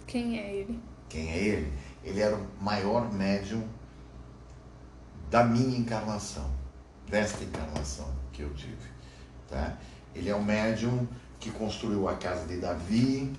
Quem 0.05 0.39
é 0.39 0.53
ele? 0.53 0.79
Quem 1.07 1.31
é 1.31 1.37
ele? 1.37 1.73
Ele 2.03 2.19
era 2.19 2.35
o 2.35 2.45
maior 2.61 3.09
médium 3.11 3.65
da 5.29 5.45
minha 5.45 5.77
encarnação, 5.77 6.51
desta 7.09 7.45
encarnação 7.45 8.13
que 8.33 8.41
eu 8.41 8.53
tive. 8.53 8.89
Tá? 9.47 9.77
Ele 10.13 10.29
é 10.29 10.35
um 10.35 10.43
médium 10.43 11.07
que 11.39 11.49
construiu 11.51 12.09
a 12.09 12.15
casa 12.15 12.45
de 12.45 12.57
Davi, 12.57 13.33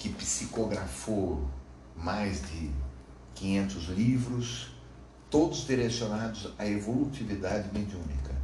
que 0.00 0.08
psicografou 0.08 1.46
mais 1.94 2.40
de 2.40 2.70
500 3.34 3.88
livros, 3.90 4.70
todos 5.28 5.66
direcionados 5.66 6.52
à 6.58 6.66
evolutividade 6.66 7.68
mediúnica. 7.72 8.34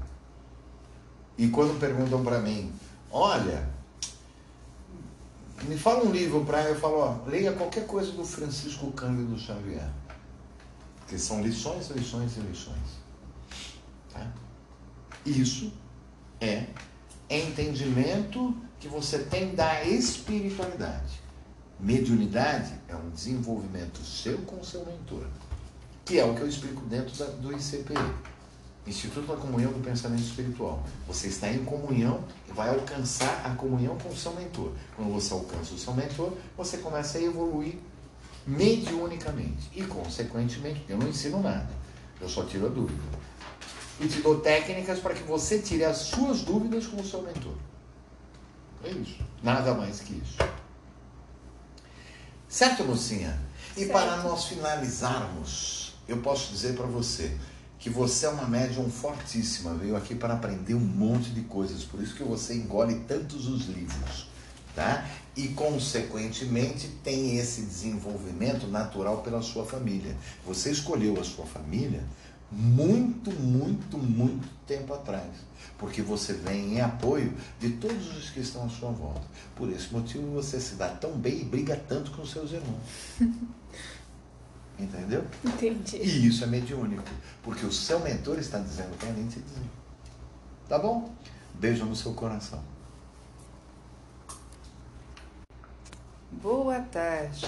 E 1.39 1.49
quando 1.49 1.81
perguntam 1.81 2.23
para 2.23 2.41
mim, 2.41 2.71
olha, 3.11 3.69
me 5.63 5.79
fala 5.79 6.05
um 6.05 6.13
livro 6.13 6.45
para 6.45 6.63
eu 6.69 6.79
falo, 6.79 6.99
ó, 6.99 7.27
leia 7.27 7.55
qualquer 7.55 7.87
coisa 7.87 8.13
do 8.13 8.25
Francisco 8.25 8.93
Cândido 8.93 9.39
Xavier. 9.39 9.91
Porque 10.99 11.19
são 11.19 11.43
lições, 11.43 11.89
lições 11.89 12.37
e 12.37 12.41
lições. 12.41 13.01
Tá? 14.13 14.31
Isso 15.25 15.73
é 16.39 16.67
entendimento 17.31 18.55
que 18.79 18.89
você 18.89 19.21
tem 19.21 19.55
da 19.55 19.85
espiritualidade. 19.85 21.26
Mediunidade 21.79 22.73
é 22.89 22.97
um 22.97 23.11
desenvolvimento 23.11 24.01
seu 24.01 24.39
com 24.39 24.61
o 24.61 24.65
seu 24.65 24.85
mentor, 24.87 25.27
que 26.07 26.19
é 26.19 26.25
o 26.25 26.35
que 26.35 26.41
eu 26.41 26.49
explico 26.49 26.81
dentro 26.87 27.15
da, 27.17 27.27
do 27.27 27.53
ICPE, 27.53 27.95
Instituto 28.87 29.27
da 29.27 29.37
Comunhão 29.37 29.73
do 29.73 29.85
Pensamento 29.85 30.23
Espiritual. 30.23 30.83
Você 31.07 31.27
está 31.27 31.53
em 31.53 31.65
comunhão 31.65 32.25
e 32.49 32.53
vai 32.53 32.71
alcançar 32.71 33.45
a 33.45 33.51
comunhão 33.55 33.99
com 33.99 34.09
o 34.09 34.17
seu 34.17 34.33
mentor. 34.33 34.73
Quando 34.95 35.13
você 35.13 35.35
alcança 35.35 35.75
o 35.75 35.79
seu 35.79 35.93
mentor, 35.93 36.33
você 36.57 36.79
começa 36.79 37.19
a 37.19 37.23
evoluir 37.23 37.75
mediunicamente 38.47 39.71
e, 39.75 39.83
consequentemente, 39.83 40.83
eu 40.89 40.97
não 40.97 41.09
ensino 41.09 41.43
nada, 41.43 41.69
eu 42.21 42.29
só 42.29 42.45
tiro 42.45 42.67
a 42.67 42.71
dúvida. 42.71 43.03
E 44.01 44.09
te 44.09 44.23
dou 44.23 44.41
técnicas 44.41 44.99
para 44.99 45.15
que 45.15 45.23
você 45.25 45.59
tire 45.59 45.85
as 45.85 45.99
suas 45.99 46.41
dúvidas 46.41 46.87
com 46.87 47.01
o 47.01 47.05
seu 47.05 47.21
mentor. 47.21 47.55
É 48.83 48.91
isso. 48.91 49.19
Nada 49.43 49.75
mais 49.75 50.01
que 50.01 50.15
isso. 50.15 50.37
Certo, 52.49 52.85
mocinha? 52.85 53.39
E 53.77 53.81
certo. 53.81 53.93
para 53.93 54.17
nós 54.19 54.45
finalizarmos, 54.45 55.95
eu 56.09 56.19
posso 56.19 56.53
dizer 56.53 56.75
para 56.75 56.87
você 56.87 57.37
que 57.79 57.91
você 57.91 58.27
é 58.27 58.29
uma 58.29 58.47
médium 58.47 58.91
fortíssima, 58.91 59.75
veio 59.75 59.97
aqui 59.97 60.15
para 60.15 60.35
aprender 60.35 60.75
um 60.75 60.81
monte 60.81 61.31
de 61.31 61.43
coisas, 61.43 61.85
por 61.85 62.03
isso 62.03 62.15
que 62.15 62.23
você 62.23 62.55
engole 62.55 62.95
tantos 63.07 63.47
os 63.47 63.67
livros, 63.67 64.29
tá? 64.75 65.07
E 65.37 65.49
consequentemente 65.49 66.89
tem 67.05 67.37
esse 67.37 67.63
desenvolvimento 67.63 68.67
natural 68.67 69.19
pela 69.19 69.43
sua 69.43 69.67
família. 69.67 70.17
Você 70.47 70.71
escolheu 70.71 71.21
a 71.21 71.25
sua 71.25 71.45
família 71.45 72.03
muito, 72.51 73.31
muito, 73.33 73.99
muito 73.99 74.49
tempo 74.67 74.95
atrás, 74.95 75.31
porque 75.79 76.01
você 76.03 76.33
vem 76.33 76.75
em 76.75 76.81
apoio 76.81 77.35
de 77.59 77.71
todos 77.71 78.17
os 78.17 78.31
que 78.31 78.41
estão 78.41 78.65
à 78.65 78.69
sua 78.69 78.91
volta. 78.91 79.23
Por 79.55 79.71
esse 79.71 79.93
motivo 79.93 80.31
você 80.33 80.61
se 80.61 80.77
dá 80.77 80.89
tão 80.89 81.13
bem 81.13 81.41
e 81.41 81.45
briga 81.45 81.77
tanto 81.89 82.11
com 82.13 82.25
seus 82.25 82.53
irmãos. 82.53 82.81
Entendeu? 84.79 85.25
Entendi. 85.43 85.97
E 85.97 86.27
isso 86.27 86.45
é 86.45 86.47
mediúnico, 86.47 87.03
porque 87.43 87.65
o 87.65 87.73
seu 87.73 87.99
mentor 88.01 88.39
está 88.39 88.59
dizendo 88.59 88.97
para 88.99 89.11
mim 89.11 89.27
te 89.27 89.41
dizer. 89.41 89.63
Tá 90.69 90.79
bom? 90.79 91.11
Beijo 91.55 91.85
no 91.87 91.97
seu 91.97 92.13
coração. 92.13 92.63
Boa 96.31 96.81
tarde. 96.81 97.47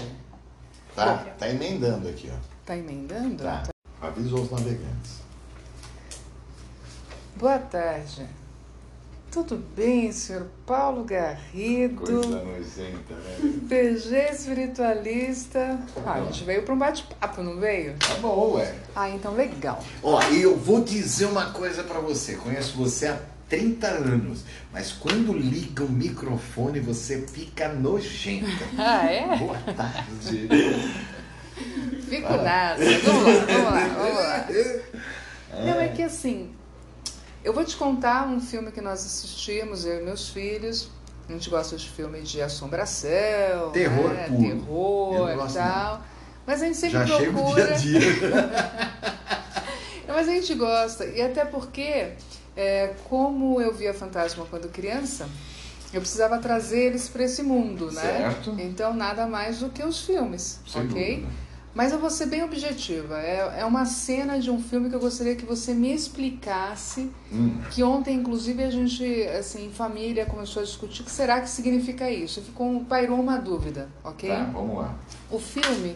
Tá, 0.94 1.18
tá 1.38 1.48
emendando 1.48 2.08
aqui, 2.08 2.30
ó. 2.32 2.38
Tá 2.64 2.76
emendando? 2.76 3.44
Tá. 3.44 3.68
Avisa 4.00 4.34
os 4.36 4.50
navegantes. 4.50 5.18
Boa 7.36 7.58
tarde. 7.58 8.26
Tudo 9.30 9.62
bem, 9.76 10.10
senhor 10.10 10.46
Paulo 10.64 11.04
Garrido? 11.04 12.00
Coisa 12.00 12.42
nojenta, 12.42 13.14
né? 13.14 13.60
PG 13.68 14.32
espiritualista. 14.32 15.78
Ah, 16.06 16.14
a 16.14 16.24
gente 16.24 16.44
veio 16.44 16.62
para 16.62 16.74
um 16.74 16.78
bate-papo, 16.78 17.42
não 17.42 17.60
veio? 17.60 17.94
Tá 17.98 18.14
bom, 18.20 18.54
ué. 18.54 18.74
Ah, 18.96 19.10
então 19.10 19.34
legal. 19.34 19.84
Ó, 20.02 20.22
eu 20.30 20.56
vou 20.56 20.82
dizer 20.82 21.26
uma 21.26 21.50
coisa 21.50 21.82
para 21.82 22.00
você. 22.00 22.36
Conheço 22.36 22.76
você 22.76 23.08
há 23.08 23.20
30 23.48 23.86
anos, 23.86 24.44
mas 24.72 24.92
quando 24.92 25.32
liga 25.32 25.84
o 25.84 25.90
microfone 25.90 26.80
você 26.80 27.26
fica 27.26 27.68
nojenta. 27.68 28.46
Ah, 28.78 29.04
é? 29.06 29.36
Boa 29.36 29.58
tarde. 29.58 30.48
Fico 32.08 32.32
nada. 32.32 32.82
Vamos 33.04 33.24
lá, 33.24 33.44
vamos 33.46 33.64
lá, 33.64 33.88
vamos 33.88 34.16
lá. 34.16 34.46
Não, 35.64 35.80
é 35.80 35.88
que 35.88 36.02
assim, 36.02 36.54
eu 37.44 37.52
vou 37.52 37.64
te 37.64 37.76
contar 37.76 38.26
um 38.26 38.40
filme 38.40 38.70
que 38.70 38.80
nós 38.80 39.04
assistimos, 39.04 39.84
eu 39.84 40.00
e 40.00 40.04
meus 40.04 40.28
filhos. 40.28 40.90
A 41.28 41.32
gente 41.32 41.50
gosta 41.50 41.76
de 41.76 41.88
filmes 41.88 42.28
de 42.28 42.40
assombração, 42.40 43.70
terror, 43.72 44.14
né? 44.14 44.28
puro. 44.28 44.40
terror 44.40 45.30
e 45.30 45.52
tal. 45.52 46.02
Mas 46.46 46.62
a 46.62 46.66
gente 46.66 46.78
sempre 46.78 47.06
Já 47.06 47.16
procura. 47.16 47.74
Dia 47.74 48.00
a. 50.08 50.12
Mas 50.14 50.26
a 50.26 50.32
gente 50.32 50.54
gosta. 50.54 51.04
E 51.04 51.20
até 51.20 51.44
porque, 51.44 52.12
é, 52.56 52.94
como 53.04 53.60
eu 53.60 53.74
via 53.74 53.92
fantasma 53.92 54.46
quando 54.48 54.68
criança, 54.70 55.28
eu 55.92 56.00
precisava 56.00 56.38
trazer 56.38 56.86
eles 56.86 57.08
para 57.08 57.24
esse 57.24 57.42
mundo, 57.42 57.90
né? 57.92 58.00
Certo. 58.00 58.56
Então 58.58 58.94
nada 58.94 59.26
mais 59.26 59.58
do 59.60 59.68
que 59.68 59.82
os 59.82 60.00
filmes, 60.00 60.60
Sem 60.66 60.82
ok? 60.82 61.16
dúvida. 61.16 61.47
Mas 61.78 61.92
eu 61.92 62.00
vou 62.00 62.10
ser 62.10 62.26
bem 62.26 62.42
objetiva. 62.42 63.20
É, 63.20 63.60
é 63.60 63.64
uma 63.64 63.86
cena 63.86 64.40
de 64.40 64.50
um 64.50 64.60
filme 64.60 64.88
que 64.88 64.96
eu 64.96 64.98
gostaria 64.98 65.36
que 65.36 65.46
você 65.46 65.72
me 65.72 65.94
explicasse. 65.94 67.08
Hum. 67.32 67.60
Que 67.70 67.84
ontem, 67.84 68.16
inclusive, 68.16 68.64
a 68.64 68.68
gente, 68.68 69.04
assim, 69.28 69.66
em 69.66 69.70
família, 69.70 70.26
começou 70.26 70.60
a 70.60 70.64
discutir 70.64 71.02
o 71.02 71.04
que 71.04 71.10
será 71.12 71.40
que 71.40 71.48
significa 71.48 72.10
isso. 72.10 72.42
Ficou, 72.42 72.84
pairou 72.84 73.20
uma 73.20 73.38
dúvida, 73.38 73.88
ok? 74.02 74.28
Tá, 74.28 74.42
vamos 74.52 74.76
lá. 74.76 74.98
O 75.30 75.38
filme, 75.38 75.94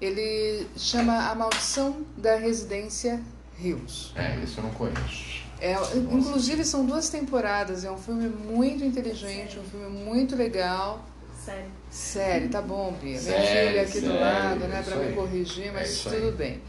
ele 0.00 0.66
chama 0.78 1.28
A 1.28 1.34
Maldição 1.34 2.06
da 2.16 2.36
Residência 2.36 3.22
Rios. 3.54 4.14
É, 4.16 4.34
isso 4.42 4.60
eu 4.60 4.64
não 4.64 4.70
conheço. 4.70 5.42
É, 5.60 5.74
inclusive, 6.10 6.64
são 6.64 6.86
duas 6.86 7.10
temporadas. 7.10 7.84
É 7.84 7.90
um 7.90 7.98
filme 7.98 8.28
muito 8.28 8.82
inteligente, 8.82 9.58
um 9.58 9.64
filme 9.64 9.90
muito 9.90 10.34
legal. 10.34 11.04
Sério. 11.44 11.77
Sério, 11.90 12.48
tá 12.50 12.60
bom, 12.62 12.92
Bia. 13.00 13.18
Sério, 13.18 13.40
Virgília 13.46 13.82
aqui 13.82 14.00
do 14.00 14.06
sério, 14.08 14.20
lado, 14.20 14.60
né, 14.68 14.82
para 14.84 14.96
me 14.96 15.12
corrigir, 15.14 15.72
mas 15.72 16.06
É 16.06 16.10
tudo 16.10 16.26
aí. 16.26 16.32
bem. 16.32 16.62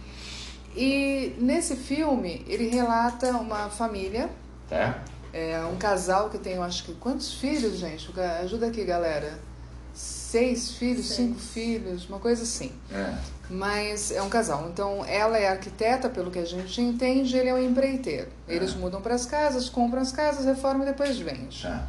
E 0.76 1.36
nesse 1.40 1.76
filme, 1.76 2.46
ele 2.48 2.70
relata 2.70 3.32
uma 3.32 3.70
família, 3.70 4.30
Tá? 4.70 5.04
é, 5.34 5.60
um 5.66 5.76
casal 5.78 6.30
que 6.30 6.38
tem, 6.38 6.54
eu 6.54 6.64
acho 6.64 6.84
que, 6.86 6.94
quantos 6.94 7.34
filhos, 7.34 7.78
gente? 7.78 8.10
Ajuda 8.44 8.68
aqui, 8.68 8.84
galera. 8.86 9.40
Seis 9.94 10.72
filhos, 10.72 11.08
Seis. 11.08 11.18
cinco 11.18 11.40
filhos, 11.40 12.08
uma 12.08 12.20
coisa 12.20 12.44
assim. 12.44 12.72
É. 12.92 13.14
Mas 13.50 14.12
é 14.12 14.22
um 14.22 14.30
casal. 14.30 14.70
Então, 14.72 15.04
ela 15.06 15.38
é 15.38 15.48
arquiteta, 15.50 16.08
pelo 16.08 16.30
que 16.30 16.38
a 16.38 16.46
gente 16.46 16.80
entende, 16.80 17.36
ele 17.36 17.50
é 17.50 17.54
um 17.54 17.62
empreiteiro. 17.62 18.28
Eles 18.48 18.74
É. 18.74 18.78
mudam 18.78 19.02
para 19.02 19.16
as 19.16 19.26
casas, 19.26 19.68
compram 19.68 20.02
as 20.02 20.12
casas, 20.12 20.46
reformam 20.46 20.84
e 20.84 20.86
depois 20.86 21.18
vendem. 21.18 21.50
Tá. 21.62 21.88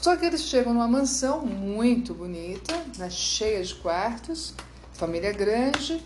Só 0.00 0.16
que 0.16 0.26
eles 0.26 0.42
chegam 0.42 0.74
numa 0.74 0.88
mansão 0.88 1.46
muito 1.46 2.12
bonita, 2.14 2.74
né, 2.98 3.08
cheia 3.10 3.62
de 3.62 3.74
quartos, 3.76 4.54
família 4.92 5.32
grande, 5.32 6.04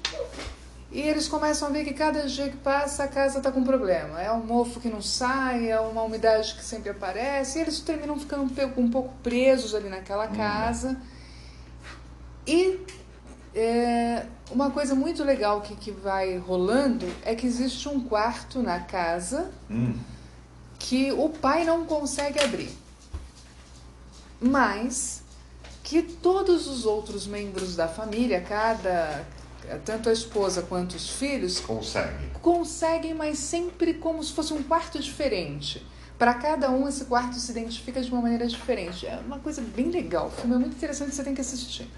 e 0.90 1.00
eles 1.00 1.28
começam 1.28 1.68
a 1.68 1.70
ver 1.70 1.84
que 1.84 1.92
cada 1.92 2.26
dia 2.26 2.48
que 2.48 2.56
passa 2.56 3.04
a 3.04 3.08
casa 3.08 3.38
está 3.38 3.50
com 3.50 3.62
problema. 3.64 4.20
É 4.20 4.30
um 4.32 4.44
mofo 4.44 4.80
que 4.80 4.88
não 4.88 5.02
sai, 5.02 5.70
é 5.70 5.78
uma 5.80 6.02
umidade 6.02 6.54
que 6.54 6.64
sempre 6.64 6.90
aparece, 6.90 7.58
e 7.58 7.62
eles 7.62 7.80
terminam 7.80 8.18
ficando 8.18 8.50
um 8.76 8.90
pouco 8.90 9.12
presos 9.22 9.74
ali 9.74 9.88
naquela 9.88 10.28
casa. 10.28 10.96
E 12.46 12.78
é, 13.54 14.24
uma 14.50 14.70
coisa 14.70 14.94
muito 14.94 15.22
legal 15.24 15.60
que, 15.60 15.74
que 15.76 15.90
vai 15.90 16.38
rolando 16.38 17.06
é 17.24 17.34
que 17.34 17.46
existe 17.46 17.88
um 17.88 18.00
quarto 18.00 18.62
na 18.62 18.80
casa 18.80 19.50
Hum. 19.70 19.94
que 20.78 21.12
o 21.12 21.28
pai 21.28 21.64
não 21.64 21.84
consegue 21.84 22.40
abrir. 22.40 22.70
Mas 24.40 25.22
que 25.82 26.02
todos 26.02 26.66
os 26.66 26.84
outros 26.84 27.26
membros 27.26 27.74
da 27.74 27.88
família, 27.88 28.40
cada 28.40 29.24
tanto 29.84 30.08
a 30.08 30.12
esposa 30.12 30.62
quanto 30.62 30.94
os 30.94 31.10
filhos, 31.10 31.60
Consegue. 31.60 32.30
conseguem, 32.40 33.14
mas 33.14 33.38
sempre 33.38 33.94
como 33.94 34.22
se 34.22 34.32
fosse 34.32 34.52
um 34.52 34.62
quarto 34.62 34.98
diferente. 34.98 35.84
Para 36.18 36.34
cada 36.34 36.70
um, 36.70 36.88
esse 36.88 37.04
quarto 37.04 37.36
se 37.36 37.50
identifica 37.52 38.00
de 38.00 38.10
uma 38.10 38.20
maneira 38.20 38.46
diferente. 38.46 39.06
É 39.06 39.20
uma 39.24 39.38
coisa 39.38 39.62
bem 39.62 39.90
legal. 39.90 40.26
O 40.28 40.30
filme 40.30 40.54
é 40.54 40.58
muito 40.58 40.76
interessante, 40.76 41.14
você 41.14 41.22
tem 41.22 41.34
que 41.34 41.40
assistir. 41.40 41.88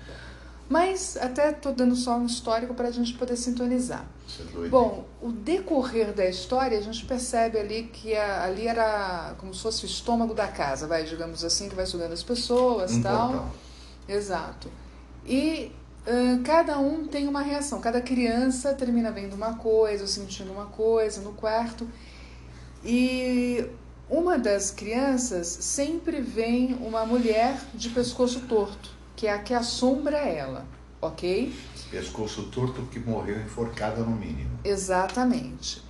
Mas 0.71 1.17
até 1.17 1.51
tô 1.51 1.73
dando 1.73 1.97
só 1.97 2.17
um 2.17 2.25
histórico 2.27 2.73
para 2.75 2.87
a 2.89 2.91
gente 2.93 3.13
poder 3.15 3.37
sintonizar. 3.37 4.07
É. 4.65 4.69
Bom, 4.69 5.05
o 5.21 5.33
decorrer 5.33 6.13
da 6.15 6.25
história, 6.27 6.79
a 6.79 6.81
gente 6.81 7.05
percebe 7.05 7.59
ali 7.59 7.91
que 7.93 8.15
a- 8.15 8.45
ali 8.45 8.69
era 8.69 9.35
como 9.39 9.53
se 9.53 9.61
fosse 9.63 9.85
o 9.85 9.87
estômago 9.87 10.33
da 10.33 10.47
casa, 10.47 10.87
vai, 10.87 11.03
digamos 11.03 11.45
assim, 11.45 11.69
que 11.69 11.75
vai 11.75 11.85
sugando 11.87 12.13
as 12.13 12.23
pessoas 12.23 12.93
um 12.93 13.03
tal. 13.03 13.29
portal. 13.31 13.51
Exato. 14.09 14.71
E 15.27 15.73
ãh, 16.07 16.41
cada 16.45 16.79
um 16.79 17.05
tem 17.09 17.27
uma 17.27 17.43
reação. 17.43 17.81
Cada 17.81 18.01
criança 18.01 18.73
termina 18.73 19.11
vendo 19.11 19.35
uma 19.35 19.55
coisa, 19.57 20.05
ou 20.05 20.09
sentindo 20.09 20.53
uma 20.53 20.67
coisa 20.67 21.21
no 21.21 21.33
quarto. 21.33 21.87
E 22.85 23.67
uma 24.09 24.39
das 24.39 24.71
crianças 24.71 25.47
sempre 25.49 26.21
vem 26.21 26.75
uma 26.81 27.05
mulher 27.05 27.61
de 27.75 27.89
pescoço 27.91 28.41
torto, 28.43 28.91
que 29.21 29.27
é 29.27 29.35
a 29.35 29.39
que 29.39 29.53
assombra 29.53 30.17
ela, 30.17 30.65
ok? 30.99 31.55
Pescoço 31.91 32.45
torto 32.45 32.81
que 32.87 32.99
morreu 32.99 33.39
enforcada 33.39 34.01
no 34.03 34.17
mínimo. 34.17 34.59
Exatamente. 34.65 35.83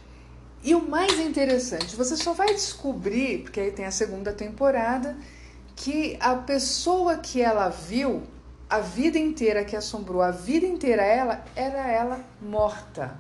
E 0.65 0.75
o 0.75 0.91
mais 0.91 1.17
interessante, 1.21 1.95
você 1.95 2.17
só 2.17 2.33
vai 2.33 2.49
descobrir, 2.49 3.43
porque 3.43 3.61
aí 3.61 3.71
tem 3.71 3.85
a 3.85 3.93
segunda 3.93 4.33
temporada, 4.33 5.17
que 5.77 6.19
a 6.19 6.35
pessoa 6.35 7.19
que 7.19 7.41
ela 7.41 7.69
viu 7.69 8.25
a 8.69 8.81
vida 8.81 9.17
inteira, 9.17 9.65
que 9.65 9.77
assombrou 9.77 10.23
a 10.23 10.33
vida 10.33 10.67
inteira 10.67 11.03
ela, 11.03 11.45
era 11.55 11.87
ela 11.87 12.25
morta. 12.43 13.17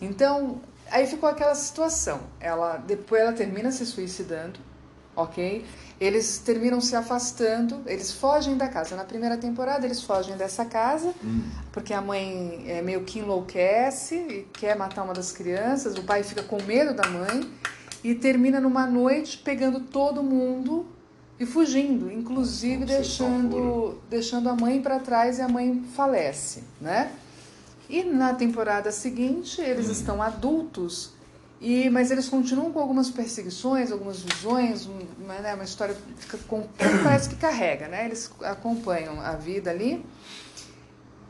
Então, 0.00 0.60
aí 0.88 1.04
ficou 1.08 1.28
aquela 1.28 1.56
situação. 1.56 2.20
Ela 2.38 2.76
depois 2.76 3.22
ela 3.22 3.32
termina 3.32 3.72
se 3.72 3.84
suicidando, 3.84 4.60
ok? 5.16 5.64
Eles 6.00 6.38
terminam 6.38 6.80
se 6.80 6.96
afastando, 6.96 7.82
eles 7.84 8.10
fogem 8.10 8.56
da 8.56 8.66
casa. 8.68 8.96
Na 8.96 9.04
primeira 9.04 9.36
temporada, 9.36 9.84
eles 9.84 10.02
fogem 10.02 10.34
dessa 10.34 10.64
casa, 10.64 11.12
Hum. 11.22 11.42
porque 11.70 11.92
a 11.92 12.00
mãe 12.00 12.64
é 12.66 12.80
meio 12.80 13.02
que 13.04 13.18
enlouquece 13.18 14.14
e 14.16 14.46
quer 14.54 14.74
matar 14.76 15.02
uma 15.02 15.12
das 15.12 15.30
crianças. 15.30 15.98
O 15.98 16.02
pai 16.04 16.22
fica 16.22 16.42
com 16.42 16.62
medo 16.62 16.94
da 16.94 17.06
mãe 17.06 17.50
e 18.02 18.14
termina 18.14 18.58
numa 18.60 18.86
noite 18.86 19.36
pegando 19.38 19.80
todo 19.80 20.22
mundo 20.22 20.86
e 21.38 21.44
fugindo, 21.44 22.10
inclusive 22.10 22.84
obsessão 22.84 23.28
deixando, 23.42 23.98
deixando 24.08 24.48
a 24.48 24.54
mãe 24.56 24.80
para 24.80 24.98
trás 25.00 25.38
e 25.38 25.42
a 25.42 25.48
mãe 25.48 25.84
falece, 25.94 26.64
né? 26.80 27.12
E 27.90 28.02
na 28.04 28.32
temporada 28.32 28.90
seguinte, 28.90 29.60
eles 29.60 29.88
Hum. 29.88 29.92
estão 29.92 30.22
adultos, 30.22 31.12
e 31.60 31.90
mas 31.90 32.10
eles 32.10 32.28
continuam 32.28 32.72
com 32.72 32.80
algumas 32.80 33.10
perseguições, 33.10 33.92
algumas 33.92 34.20
visões, 34.22 34.86
um- 34.86 34.98
uma, 35.22 35.34
né, 35.40 35.54
uma 35.54 35.64
história 35.64 35.94
que 36.30 36.36
com- 36.44 36.66
parece 37.02 37.28
que 37.28 37.36
carrega, 37.36 37.86
né? 37.88 38.06
Eles 38.06 38.30
acompanham 38.42 39.20
a 39.20 39.32
vida 39.32 39.70
ali. 39.70 40.04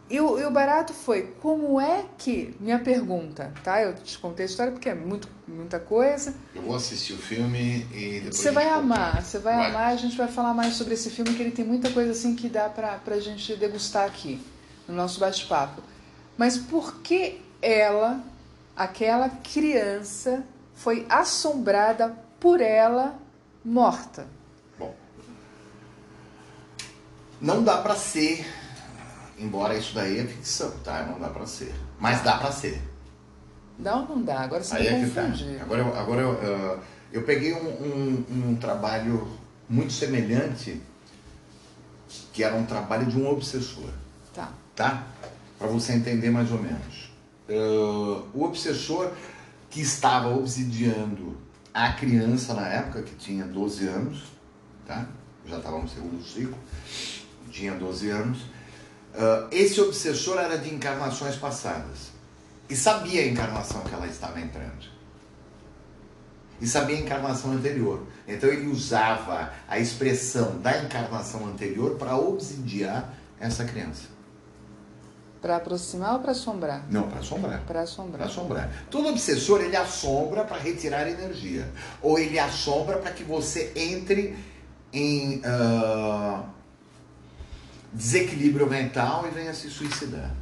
E 0.08 0.20
o, 0.20 0.40
e 0.40 0.44
o 0.44 0.50
barato 0.50 0.92
foi, 0.92 1.34
como 1.40 1.80
é 1.80 2.04
que, 2.18 2.52
minha 2.58 2.80
pergunta, 2.80 3.52
tá? 3.62 3.80
Eu 3.80 3.94
te 3.94 4.18
contei 4.18 4.44
a 4.44 4.48
história 4.48 4.72
porque 4.72 4.88
é 4.88 4.94
muito, 4.94 5.28
muita 5.46 5.78
coisa. 5.78 6.34
Eu 6.52 6.62
vou 6.62 6.74
assistir 6.74 7.12
o 7.12 7.16
filme 7.16 7.86
e 7.94 8.14
depois. 8.18 8.36
Você 8.38 8.50
vai 8.50 8.68
amar, 8.68 9.22
você 9.24 9.38
vai, 9.38 9.54
vai, 9.56 9.70
amar, 9.70 9.92
a 9.92 9.96
gente 9.96 10.16
vai 10.16 10.26
falar 10.26 10.52
mais 10.52 10.74
sobre 10.74 10.94
esse 10.94 11.10
filme, 11.10 11.32
que 11.34 11.40
ele 11.40 11.52
tem 11.52 11.64
muita 11.64 11.90
coisa 11.90 12.10
assim 12.10 12.34
que 12.34 12.48
dá 12.48 12.68
pra, 12.68 12.96
pra 12.98 13.20
gente 13.20 13.54
degustar 13.54 14.04
aqui, 14.04 14.40
no 14.88 14.94
nosso 14.96 15.20
bate-papo. 15.20 15.80
Mas 16.36 16.56
por 16.58 17.00
que 17.02 17.40
ela, 17.62 18.20
aquela 18.82 19.28
criança, 19.28 20.44
foi 20.74 21.06
assombrada 21.08 22.16
por 22.38 22.60
ela 22.60 23.18
morta? 23.64 24.26
Bom, 24.78 24.94
não 27.40 27.62
dá 27.62 27.78
para 27.78 27.94
ser 27.94 28.46
Embora 29.40 29.74
isso 29.74 29.94
daí 29.94 30.18
é 30.18 30.24
ficção, 30.26 30.70
tá? 30.84 31.02
Não 31.04 31.18
dá 31.18 31.28
para 31.28 31.46
ser. 31.46 31.74
Mas 31.98 32.22
dá 32.22 32.36
para 32.36 32.52
ser. 32.52 32.78
Dá 33.78 33.96
ou 33.96 34.06
não 34.06 34.22
dá? 34.22 34.40
Agora 34.40 34.62
você 34.62 34.76
Aí 34.76 34.86
é 34.86 35.08
tá. 35.08 35.22
Agora, 35.62 35.80
eu, 35.80 35.98
agora 35.98 36.20
eu, 36.20 36.32
uh, 36.32 36.80
eu 37.10 37.22
peguei 37.22 37.54
um, 37.54 37.66
um, 37.66 38.24
um, 38.50 38.56
trabalho 38.56 39.26
muito 39.66 39.94
semelhante, 39.94 40.78
que 42.34 42.44
era 42.44 42.54
um 42.54 42.66
trabalho 42.66 43.06
de 43.06 43.18
um 43.18 43.30
obsessor. 43.30 43.88
Tá. 44.34 44.52
Tá? 44.76 45.06
Para 45.58 45.68
você 45.68 45.94
entender 45.94 46.30
mais 46.30 46.52
ou 46.52 46.58
menos. 46.58 47.09
Uh, 47.51 48.24
o 48.32 48.44
obsessor 48.44 49.11
que 49.68 49.80
estava 49.80 50.28
obsidiando 50.28 51.36
a 51.74 51.92
criança 51.92 52.55
na 52.55 52.66
época, 52.68 53.03
que 53.03 53.14
tinha 53.16 53.44
12 53.44 53.88
anos, 53.88 54.22
tá? 54.86 55.07
Já 55.46 55.59
estava 55.59 55.78
no 55.78 55.88
segundo 55.88 56.24
ciclo, 56.24 56.57
tinha 57.51 57.74
12 57.74 58.11
anos 58.11 58.38
Uh, 59.14 59.48
esse 59.51 59.80
obsessor 59.80 60.38
era 60.38 60.57
de 60.57 60.72
encarnações 60.72 61.34
passadas 61.34 62.11
e 62.68 62.76
sabia 62.76 63.22
a 63.22 63.26
encarnação 63.26 63.80
que 63.82 63.92
ela 63.92 64.07
estava 64.07 64.40
entrando. 64.40 64.88
E 66.61 66.66
sabia 66.66 66.96
a 66.96 67.01
encarnação 67.01 67.53
anterior. 67.53 68.07
Então 68.28 68.48
ele 68.48 68.68
usava 68.68 69.53
a 69.66 69.78
expressão 69.78 70.61
da 70.61 70.78
encarnação 70.78 71.46
anterior 71.46 71.96
para 71.96 72.16
obsidiar 72.16 73.12
essa 73.40 73.64
criança. 73.64 74.05
Para 75.41 75.57
aproximar 75.57 76.14
ou 76.14 76.20
para 76.20 76.32
assombrar? 76.32 76.84
Não, 76.91 77.09
para 77.09 77.20
assombrar. 77.20 77.61
Para 77.66 77.80
assombrar. 77.82 78.18
Para 78.18 78.26
assombrar. 78.26 78.70
Todo 78.91 79.09
obsessor 79.09 79.62
ele 79.62 79.76
assombra 79.76 80.45
para 80.45 80.59
retirar 80.59 81.09
energia. 81.09 81.66
Ou 82.03 82.18
ele 82.18 82.38
assombra 82.38 82.99
para 82.99 83.11
que 83.11 83.24
você 83.24 83.72
entre 83.74 84.36
em. 84.93 85.38
Uh, 85.38 86.61
desequilíbrio 87.93 88.68
mental 88.68 89.26
e 89.26 89.30
venha 89.30 89.53
se 89.55 89.68
suicidar. 89.68 90.34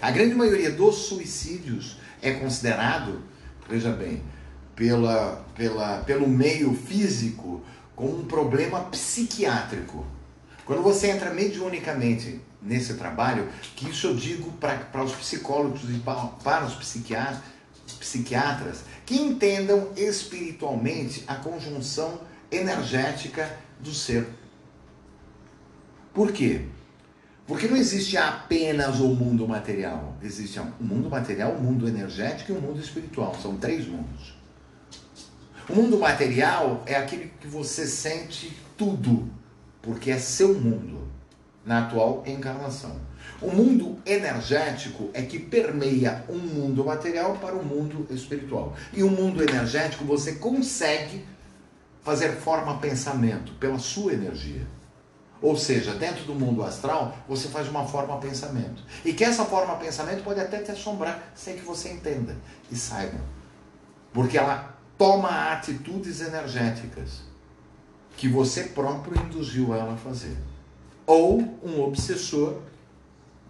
A 0.00 0.10
grande 0.10 0.34
maioria 0.34 0.70
dos 0.70 0.96
suicídios 1.06 1.98
é 2.20 2.32
considerado, 2.32 3.22
veja 3.68 3.90
bem, 3.90 4.22
pela, 4.74 5.44
pela, 5.54 5.98
pelo 5.98 6.28
meio 6.28 6.74
físico 6.74 7.62
como 7.94 8.18
um 8.20 8.24
problema 8.24 8.80
psiquiátrico. 8.84 10.04
Quando 10.64 10.82
você 10.82 11.08
entra 11.10 11.30
mediunicamente 11.30 12.40
nesse 12.64 12.94
trabalho, 12.94 13.48
que 13.76 13.90
isso 13.90 14.06
eu 14.06 14.16
digo 14.16 14.50
para 14.52 15.04
os 15.04 15.12
psicólogos 15.12 15.82
e 15.84 15.98
para, 15.98 16.26
para 16.42 16.64
os 16.64 16.74
psiquiatras, 16.74 17.42
psiquiatras 18.00 18.84
que 19.04 19.16
entendam 19.16 19.90
espiritualmente 19.96 21.22
a 21.26 21.34
conjunção 21.34 22.20
energética 22.50 23.58
do 23.78 23.92
ser. 23.92 24.26
Por 26.14 26.32
quê? 26.32 26.62
Porque 27.46 27.68
não 27.68 27.76
existe 27.76 28.16
apenas 28.16 29.00
o 29.00 29.08
mundo 29.08 29.46
material. 29.46 30.16
Existe 30.22 30.58
o 30.58 30.82
mundo 30.82 31.10
material, 31.10 31.52
o 31.52 31.60
mundo 31.60 31.86
energético 31.86 32.52
e 32.52 32.56
o 32.56 32.60
mundo 32.60 32.80
espiritual. 32.80 33.36
São 33.42 33.56
três 33.56 33.86
mundos. 33.86 34.34
O 35.68 35.74
mundo 35.74 35.98
material 35.98 36.82
é 36.86 36.94
aquele 36.94 37.30
que 37.40 37.46
você 37.46 37.86
sente 37.86 38.56
tudo, 38.78 39.30
porque 39.82 40.10
é 40.10 40.18
seu 40.18 40.54
mundo 40.54 41.03
na 41.64 41.86
atual 41.86 42.22
encarnação. 42.26 42.96
O 43.40 43.50
mundo 43.50 43.98
energético 44.04 45.10
é 45.12 45.22
que 45.22 45.38
permeia 45.38 46.24
um 46.28 46.38
mundo 46.38 46.84
material 46.84 47.36
para 47.36 47.54
o 47.54 47.64
mundo 47.64 48.06
espiritual. 48.10 48.74
E 48.92 49.02
o 49.02 49.10
mundo 49.10 49.42
energético 49.42 50.04
você 50.04 50.34
consegue 50.34 51.24
fazer 52.02 52.32
forma 52.32 52.78
pensamento 52.78 53.52
pela 53.54 53.78
sua 53.78 54.12
energia. 54.12 54.66
Ou 55.40 55.56
seja, 55.56 55.94
dentro 55.94 56.24
do 56.24 56.34
mundo 56.34 56.62
astral, 56.62 57.16
você 57.28 57.48
faz 57.48 57.68
uma 57.68 57.86
forma 57.86 58.18
pensamento. 58.18 58.82
E 59.04 59.12
que 59.12 59.24
essa 59.24 59.44
forma 59.44 59.76
pensamento 59.76 60.22
pode 60.22 60.40
até 60.40 60.58
te 60.62 60.70
assombrar, 60.70 61.32
sem 61.34 61.56
que 61.56 61.62
você 61.62 61.90
entenda 61.90 62.36
e 62.70 62.76
saiba. 62.76 63.20
Porque 64.12 64.38
ela 64.38 64.74
toma 64.96 65.52
atitudes 65.52 66.20
energéticas 66.20 67.22
que 68.16 68.28
você 68.28 68.64
próprio 68.64 69.20
induziu 69.20 69.74
ela 69.74 69.94
a 69.94 69.96
fazer. 69.96 70.36
Ou 71.06 71.40
um 71.62 71.82
obsessor, 71.82 72.60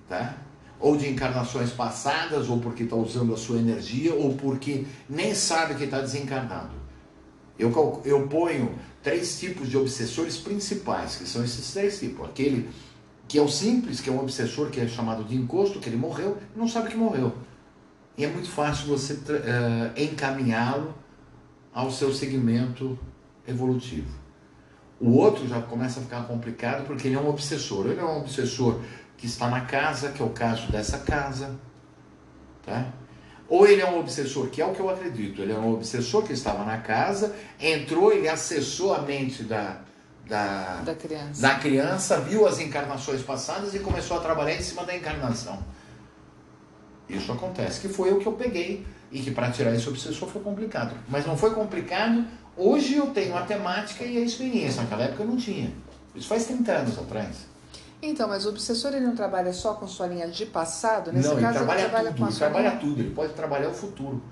tá? 0.09 0.39
ou 0.81 0.97
de 0.97 1.09
encarnações 1.09 1.71
passadas, 1.71 2.51
ou 2.51 2.61
porque 2.61 2.83
está 2.83 2.95
usando 2.95 3.33
a 3.33 3.37
sua 3.37 3.59
energia, 3.59 4.15
ou 4.15 4.35
porque 4.35 4.85
nem 5.09 5.35
sabe 5.35 5.77
que 5.77 5.85
está 5.85 6.01
desencarnado. 6.01 6.73
Eu, 7.59 8.03
eu 8.05 8.27
ponho 8.29 8.75
três 9.03 9.39
tipos 9.39 9.71
de 9.71 9.79
obsessores 9.79 10.37
principais, 10.37 11.17
que 11.17 11.27
são 11.27 11.43
esses 11.43 11.73
três 11.73 11.99
tipos. 11.99 12.27
Aquele 12.27 12.69
que 13.27 13.39
é 13.39 13.43
o 13.43 13.49
simples, 13.49 14.01
que 14.01 14.11
é 14.11 14.13
um 14.13 14.21
obsessor 14.21 14.69
que 14.71 14.81
é 14.81 14.87
chamado 14.87 15.25
de 15.25 15.35
encosto, 15.35 15.81
que 15.81 15.89
ele 15.89 15.97
morreu, 15.97 16.37
não 16.55 16.69
sabe 16.69 16.91
que 16.91 16.97
morreu. 16.97 17.33
E 18.19 18.25
é 18.25 18.29
muito 18.29 18.51
fácil 18.51 18.87
você 18.87 19.15
uh, 19.15 19.19
encaminhá-lo 19.97 20.95
ao 21.73 21.91
seu 21.91 22.13
segmento 22.13 22.99
evolutivo. 23.47 24.24
O 25.01 25.17
outro 25.17 25.47
já 25.47 25.61
começa 25.61 26.01
a 26.01 26.03
ficar 26.03 26.23
complicado 26.27 26.87
porque 26.87 27.09
ele 27.09 27.17
é 27.17 27.21
um 27.21 27.29
obsessor. 27.29 27.87
Ele 27.87 28.01
é 28.01 28.05
um 28.05 28.21
obsessor 28.21 28.81
que 29.17 29.27
está 29.27 29.49
na 29.49 29.63
casa, 29.63 30.11
que 30.11 30.23
é 30.23 30.25
o 30.25 30.31
caso 30.31 30.71
dessa 30.71 30.99
casa, 30.99 31.55
tá? 32.65 32.87
Ou 33.49 33.67
ele 33.67 33.83
é 33.83 33.87
um 33.89 33.99
obsessor, 33.99 34.49
que 34.49 34.61
é 34.63 34.67
o 34.67 34.73
que 34.73 34.81
eu 34.81 34.89
acredito, 34.89 35.43
ele 35.43 35.53
é 35.53 35.59
um 35.59 35.75
obsessor 35.75 36.23
que 36.23 36.33
estava 36.33 36.65
na 36.65 36.79
casa, 36.79 37.35
entrou, 37.61 38.11
ele 38.11 38.29
acessou 38.29 38.95
a 38.95 39.03
mente 39.03 39.43
da, 39.43 39.81
da, 40.27 40.81
da, 40.81 40.95
criança. 40.95 41.43
da 41.43 41.55
criança, 41.57 42.21
viu 42.21 42.47
as 42.47 42.59
encarnações 42.59 43.23
passadas 43.23 43.75
e 43.75 43.81
começou 43.81 44.17
a 44.17 44.21
trabalhar 44.21 44.55
em 44.55 44.63
cima 44.63 44.85
da 44.85 44.97
encarnação. 44.97 45.63
Isso 47.09 47.31
acontece, 47.31 47.81
que 47.81 47.89
foi 47.89 48.13
o 48.13 48.19
que 48.19 48.27
eu 48.27 48.33
peguei 48.33 48.87
e 49.13 49.21
que 49.21 49.31
para 49.31 49.51
tirar 49.51 49.75
esse 49.75 49.89
obsessor 49.89 50.29
foi 50.29 50.43
complicado. 50.43 50.97
Mas 51.09 51.27
não 51.27 51.37
foi 51.37 51.55
complicado, 51.55 52.27
hoje 52.57 52.97
eu 52.97 53.07
tenho 53.09 53.37
a 53.37 53.43
temática 53.43 54.05
e 54.05 54.19
a 54.19 54.21
experiência, 54.21 54.83
naquela 54.83 55.05
época 55.05 55.23
eu 55.23 55.29
não 55.29 55.37
tinha. 55.37 55.73
Isso 56.15 56.29
faz 56.29 56.47
30 56.47 56.73
anos 56.73 56.99
atrás. 56.99 57.55
Então, 58.01 58.29
mas 58.29 58.45
o 58.45 58.51
obsessor 58.51 58.93
ele 58.93 59.07
não 59.07 59.17
trabalha 59.17 59.53
só 59.53 59.75
com 59.75 59.87
sua 59.89 60.07
linha 60.07 60.29
de 60.29 60.47
passado? 60.47 61.13
Nesse 61.13 61.29
não, 61.29 61.37
caso, 61.37 61.47
ele 61.47 61.55
trabalha, 61.55 61.81
ele 61.81 61.89
trabalha 61.89 62.11
tudo, 62.11 62.19
com 62.19 62.25
a 62.25 62.29
ele 62.29 62.37
trabalha 62.37 62.69
linha... 62.69 62.81
tudo, 62.81 63.01
ele 63.01 63.11
pode 63.11 63.33
trabalhar 63.33 63.69
o 63.69 63.75
futuro. 63.75 64.23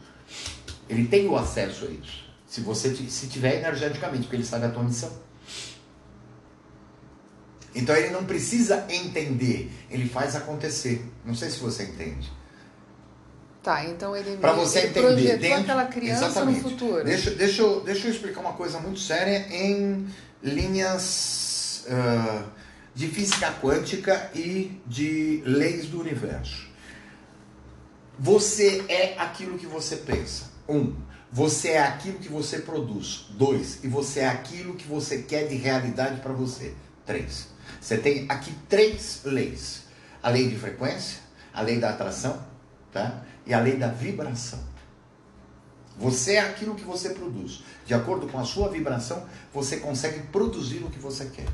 Ele 0.88 1.08
tem 1.08 1.26
o 1.26 1.36
acesso 1.36 1.86
a 1.86 1.88
isso. 1.88 2.24
Se 2.46 2.60
você 2.60 2.94
se 2.94 3.28
tiver 3.28 3.58
energeticamente, 3.60 4.24
porque 4.24 4.36
ele 4.36 4.44
sabe 4.44 4.66
a 4.66 4.70
tua 4.70 4.82
missão. 4.82 5.10
Então 7.74 7.96
ele 7.96 8.10
não 8.10 8.24
precisa 8.24 8.84
entender, 8.90 9.72
ele 9.90 10.06
faz 10.06 10.36
acontecer. 10.36 11.10
Não 11.24 11.34
sei 11.34 11.48
se 11.48 11.58
você 11.60 11.84
entende. 11.84 12.30
Tá, 13.62 13.84
então 13.84 14.16
ele 14.16 14.36
para 14.38 14.52
você 14.54 14.80
ele 14.80 14.88
entender 14.88 15.38
dentro, 15.38 15.60
aquela 15.60 15.84
criança 15.84 16.26
exatamente. 16.26 16.62
no 16.62 16.70
futuro. 16.70 17.04
Deixa, 17.04 17.30
deixa, 17.30 17.62
eu, 17.62 17.80
deixa 17.80 18.08
eu 18.08 18.12
explicar 18.12 18.40
uma 18.40 18.54
coisa 18.54 18.80
muito 18.80 18.98
séria 18.98 19.46
em 19.50 20.08
linhas 20.42 21.84
uh, 21.86 22.44
de 22.92 23.06
física 23.06 23.54
quântica 23.62 24.30
e 24.34 24.80
de 24.84 25.42
leis 25.46 25.86
do 25.86 26.00
universo. 26.00 26.66
Você 28.18 28.84
é 28.88 29.14
aquilo 29.16 29.56
que 29.56 29.66
você 29.66 29.96
pensa. 29.96 30.50
Um, 30.68 30.96
você 31.30 31.70
é 31.70 31.82
aquilo 31.82 32.18
que 32.18 32.28
você 32.28 32.58
produz. 32.58 33.26
Dois, 33.30 33.78
e 33.84 33.88
você 33.88 34.20
é 34.20 34.28
aquilo 34.28 34.74
que 34.74 34.88
você 34.88 35.22
quer 35.22 35.46
de 35.46 35.54
realidade 35.54 36.20
para 36.20 36.32
você. 36.32 36.74
Três. 37.06 37.46
Você 37.80 37.96
tem 37.96 38.26
aqui 38.28 38.52
três 38.68 39.20
leis: 39.24 39.84
a 40.20 40.28
lei 40.30 40.48
de 40.48 40.56
frequência, 40.56 41.20
a 41.54 41.62
lei 41.62 41.78
da 41.78 41.90
atração, 41.90 42.51
tá? 42.92 43.22
E 43.46 43.54
a 43.54 43.60
lei 43.60 43.76
da 43.76 43.88
vibração. 43.88 44.60
Você 45.96 46.34
é 46.34 46.40
aquilo 46.40 46.74
que 46.74 46.84
você 46.84 47.10
produz. 47.10 47.62
De 47.84 47.94
acordo 47.94 48.26
com 48.28 48.38
a 48.38 48.44
sua 48.44 48.68
vibração, 48.68 49.26
você 49.52 49.78
consegue 49.78 50.26
produzir 50.28 50.82
o 50.84 50.90
que 50.90 50.98
você 50.98 51.26
quer. 51.26 51.48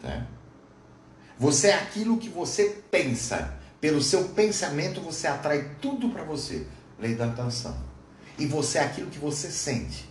Tá? 0.00 0.26
Você 1.38 1.68
é 1.68 1.74
aquilo 1.74 2.18
que 2.18 2.28
você 2.28 2.82
pensa. 2.90 3.56
Pelo 3.80 4.02
seu 4.02 4.24
pensamento 4.30 5.00
você 5.00 5.26
atrai 5.26 5.76
tudo 5.80 6.08
para 6.08 6.24
você. 6.24 6.66
Lei 6.98 7.14
da 7.14 7.26
atração. 7.26 7.76
E 8.38 8.46
você 8.46 8.78
é 8.78 8.84
aquilo 8.84 9.10
que 9.10 9.18
você 9.18 9.50
sente. 9.50 10.08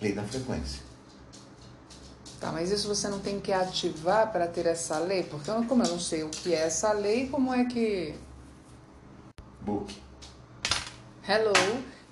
Lei 0.00 0.12
da 0.12 0.22
frequência. 0.22 0.82
Tá, 2.40 2.52
mas 2.52 2.70
isso 2.70 2.86
você 2.86 3.08
não 3.08 3.18
tem 3.18 3.40
que 3.40 3.52
ativar 3.52 4.30
para 4.30 4.46
ter 4.46 4.66
essa 4.66 4.98
lei? 4.98 5.24
Porque 5.24 5.50
eu, 5.50 5.64
como 5.64 5.82
eu 5.82 5.88
não 5.88 5.98
sei 5.98 6.22
o 6.22 6.28
que 6.28 6.54
é 6.54 6.66
essa 6.66 6.92
lei, 6.92 7.28
como 7.28 7.52
é 7.52 7.64
que. 7.64 8.14
Hello. 11.28 11.52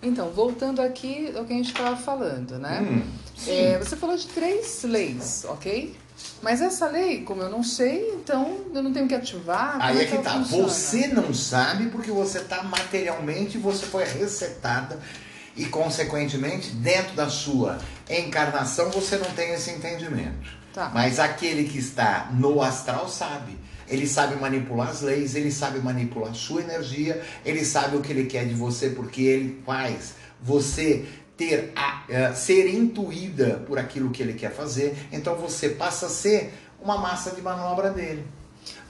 Então, 0.03 0.31
voltando 0.31 0.81
aqui 0.81 1.33
ao 1.37 1.45
que 1.45 1.53
a 1.53 1.57
gente 1.57 1.69
estava 1.69 1.97
falando, 1.97 2.59
né? 2.59 2.81
Hum, 2.81 3.03
é, 3.49 3.79
você 3.79 3.97
falou 3.97 4.17
de 4.17 4.27
três 4.27 4.83
leis, 4.85 5.45
ok? 5.49 5.97
Mas 6.43 6.61
essa 6.61 6.87
lei, 6.87 7.23
como 7.23 7.43
eu 7.43 7.51
não 7.51 7.63
sei, 7.63 8.13
então 8.15 8.59
eu 8.75 8.83
não 8.83 8.93
tenho 8.93 9.09
que 9.09 9.15
ativar. 9.15 9.79
Aí 9.81 9.99
é, 9.99 10.03
é 10.03 10.07
que, 10.07 10.19
tá. 10.19 10.33
Funciona? 10.33 10.69
Você 10.69 11.09
não 11.09 11.35
sabe 11.35 11.87
porque 11.87 12.11
você 12.11 12.39
está 12.39 12.63
materialmente, 12.63 13.59
você 13.59 13.87
foi 13.87 14.05
resetada 14.05 14.99
e, 15.57 15.65
consequentemente, 15.67 16.71
dentro 16.71 17.15
da 17.15 17.29
sua 17.29 17.79
encarnação, 18.09 18.91
você 18.91 19.17
não 19.17 19.31
tem 19.31 19.53
esse 19.55 19.71
entendimento. 19.71 20.57
Tá. 20.73 20.91
Mas 20.93 21.19
aquele 21.19 21.65
que 21.65 21.79
está 21.79 22.31
no 22.33 22.63
astral 22.63 23.09
sabe. 23.09 23.59
Ele 23.89 24.07
sabe 24.07 24.37
manipular 24.37 24.89
as 24.89 25.01
leis, 25.01 25.35
ele 25.35 25.51
sabe 25.51 25.79
manipular 25.79 26.31
a 26.31 26.35
sua 26.35 26.63
energia, 26.63 27.23
ele 27.45 27.65
sabe 27.65 27.97
o 27.97 28.01
que 28.01 28.13
ele 28.13 28.27
quer 28.27 28.47
de 28.47 28.55
você, 28.55 28.91
porque 28.91 29.23
ele 29.23 29.63
faz 29.65 30.15
você 30.41 31.07
ter 31.37 31.73
a, 31.77 32.05
uh, 32.09 32.37
ser 32.37 32.69
intuída 32.69 33.63
por 33.67 33.79
aquilo 33.79 34.11
que 34.11 34.23
ele 34.23 34.35
quer 34.35 34.53
fazer. 34.53 34.97
Então 35.13 35.37
você 35.37 35.69
passa 35.69 36.07
a 36.07 36.09
ser 36.09 36.53
uma 36.81 36.99
massa 36.99 37.31
de 37.31 37.43
manobra 37.43 37.91
dele. 37.91 38.27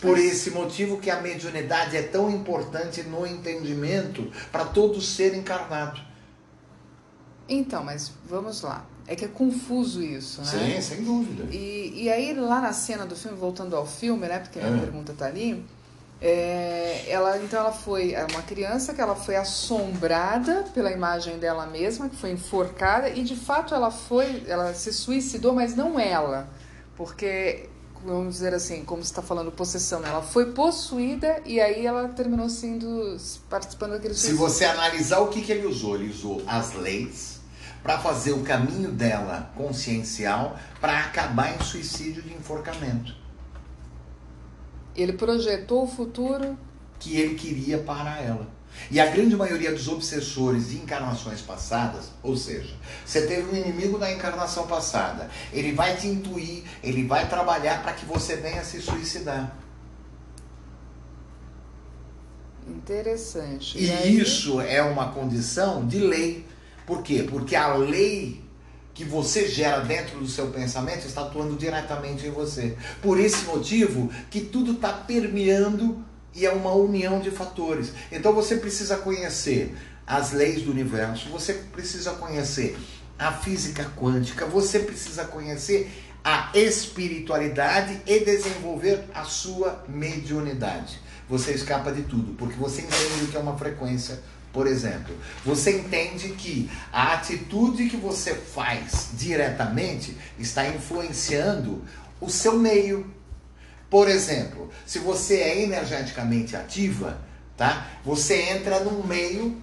Por 0.01 0.19
esse 0.19 0.51
motivo 0.51 0.99
que 0.99 1.11
a 1.11 1.21
mediunidade 1.21 1.97
é 1.97 2.03
tão 2.03 2.31
importante 2.31 3.03
no 3.03 3.27
entendimento 3.27 4.31
para 4.51 4.65
todo 4.65 5.01
ser 5.01 5.35
encarnado. 5.35 6.01
Então, 7.49 7.85
mas 7.85 8.13
vamos 8.29 8.63
lá. 8.63 8.87
É 9.09 9.15
que 9.15 9.25
é 9.25 9.29
confuso 9.29 10.03
isso, 10.03 10.41
né? 10.41 10.47
Sim, 10.47 10.81
sem 10.81 11.05
dúvida. 11.05 11.45
E, 11.55 11.93
e 12.05 12.11
aí, 12.11 12.35
lá 12.35 12.61
na 12.61 12.73
cena 12.73 13.07
do 13.07 13.15
filme, 13.15 13.39
voltando 13.39 13.77
ao 13.77 13.87
filme, 13.87 14.27
né? 14.27 14.41
Porque 14.41 14.59
a 14.59 14.63
minha 14.63 14.79
é. 14.79 14.81
pergunta 14.81 15.15
tá 15.17 15.27
ali. 15.27 15.65
É, 16.21 17.05
ela 17.09 17.37
então 17.43 17.61
ela 17.61 17.73
foi 17.73 18.15
é 18.15 18.27
uma 18.31 18.41
criança 18.41 18.95
que 18.95 19.03
ela 19.03 19.15
foi 19.15 19.37
assombrada 19.37 20.65
pela 20.73 20.91
imagem 20.91 21.39
dela 21.39 21.67
mesma 21.67 22.09
que 22.09 22.17
foi 22.17 22.31
enforcada 22.31 23.11
e 23.11 23.23
de 23.23 23.37
fato 23.37 23.75
ela 23.75 23.91
foi 23.91 24.43
ela 24.47 24.73
se 24.73 24.95
suicidou 24.95 25.53
mas 25.53 25.77
não 25.77 26.01
ela 26.01 26.49
porque 26.97 27.69
vamos 28.03 28.37
dizer 28.37 28.55
assim 28.55 28.83
como 28.83 29.03
está 29.03 29.21
falando 29.21 29.53
possessão 29.53 30.03
ela 30.07 30.23
foi 30.23 30.53
possuída 30.53 31.43
e 31.45 31.61
aí 31.61 31.85
ela 31.85 32.09
terminou 32.09 32.49
sendo 32.49 33.19
participando 33.51 33.91
daquele 33.91 34.15
suicídio. 34.15 34.37
se 34.39 34.43
você 34.43 34.65
analisar 34.65 35.19
o 35.19 35.29
que 35.29 35.43
que 35.43 35.53
ele 35.53 35.67
usou 35.67 35.97
ele 35.97 36.09
usou 36.09 36.43
as 36.47 36.73
leis 36.73 37.36
para 37.87 38.01
fazer 38.01 38.33
o 38.33 38.43
caminho 38.43 38.91
dela 38.91 39.53
consciencial 39.57 40.59
para 40.81 40.99
acabar 40.99 41.55
em 41.55 41.63
suicídio 41.63 42.21
de 42.21 42.35
enforcamento. 42.35 43.15
Ele 44.97 45.13
projetou 45.13 45.85
o 45.85 45.87
futuro 45.87 46.59
que 46.99 47.17
ele 47.17 47.37
queria 47.37 47.79
para 47.79 48.21
ela. 48.21 48.49
E 48.91 48.99
a 48.99 49.07
grande 49.07 49.37
maioria 49.37 49.71
dos 49.71 49.87
obsessores 49.87 50.71
de 50.71 50.79
encarnações 50.79 51.41
passadas, 51.41 52.11
ou 52.25 52.37
seja, 52.37 52.75
você 53.05 53.25
teve 53.25 53.49
um 53.51 53.57
inimigo 53.57 53.99
da 53.99 54.11
encarnação 54.11 54.67
passada, 54.67 55.31
ele 55.53 55.73
vai 55.73 55.97
te 55.97 56.09
intuir, 56.09 56.65
ele 56.83 57.07
vai 57.07 57.29
trabalhar 57.29 57.85
para 57.85 57.93
que 57.93 58.05
você 58.05 58.35
venha 58.35 58.65
se 58.65 58.83
suicidar. 58.83 59.57
Interessante. 62.67 63.79
E, 63.79 63.87
e 63.87 63.93
aí... 63.93 64.21
isso 64.21 64.61
é 64.61 64.83
uma 64.83 65.13
condição 65.13 65.87
de 65.87 66.01
lei. 66.01 66.46
Por 66.87 67.03
quê? 67.03 67.27
Porque 67.29 67.57
a 67.57 67.75
lei 67.75 68.41
que 68.95 69.05
você 69.05 69.47
gera 69.47 69.81
dentro 69.81 70.19
do 70.19 70.27
seu 70.27 70.47
pensamento 70.47 71.07
está 71.07 71.23
atuando 71.23 71.57
diretamente 71.57 72.27
em 72.27 72.31
você. 72.31 72.77
Por 73.03 73.21
esse 73.21 73.45
motivo 73.45 74.11
que 74.31 74.41
tudo 74.41 74.73
está 74.73 74.93
permeando 74.93 76.03
e 76.35 76.47
é 76.47 76.53
uma 76.53 76.73
união 76.73 77.21
de 77.21 77.31
fatores. 77.31 77.93
Então 78.11 78.33
você 78.33 78.57
precisa 78.57 78.97
conhecer 78.97 79.77
as 80.07 80.33
leis 80.33 80.63
do 80.63 80.71
universo, 80.71 81.29
você 81.29 81.53
precisa 81.53 82.13
conhecer 82.13 82.79
a 83.19 83.33
física 83.33 83.91
quântica, 83.97 84.47
você 84.47 84.79
precisa 84.79 85.25
conhecer 85.25 85.91
a 86.23 86.51
espiritualidade 86.55 88.01
e 88.07 88.21
desenvolver 88.21 89.05
a 89.15 89.25
sua 89.25 89.85
mediunidade. 89.89 91.01
Você 91.29 91.53
escapa 91.53 91.91
de 91.91 92.03
tudo, 92.03 92.35
porque 92.35 92.57
você 92.57 92.83
entende 92.83 93.25
o 93.25 93.29
que 93.29 93.37
é 93.37 93.41
uma 93.41 93.59
frequência 93.59 94.21
por 94.57 94.67
exemplo, 94.67 95.15
você 95.45 95.81
entende 95.81 96.31
que 96.31 96.71
a 96.91 97.13
atitude 97.13 97.91
que 97.91 97.97
você 97.99 98.33
faz 98.35 99.11
diretamente 99.13 100.17
está 100.39 100.67
influenciando 100.67 101.85
o 102.19 102.31
seu 102.31 102.59
meio. 102.59 103.07
Por 103.91 104.09
exemplo, 104.09 104.71
se 104.87 104.99
você 104.99 105.41
é 105.41 105.63
energeticamente 105.63 106.57
ativa, 106.57 107.21
tá? 107.55 107.87
Você 108.03 108.45
entra 108.45 108.81
num 108.81 109.07
meio 109.07 109.61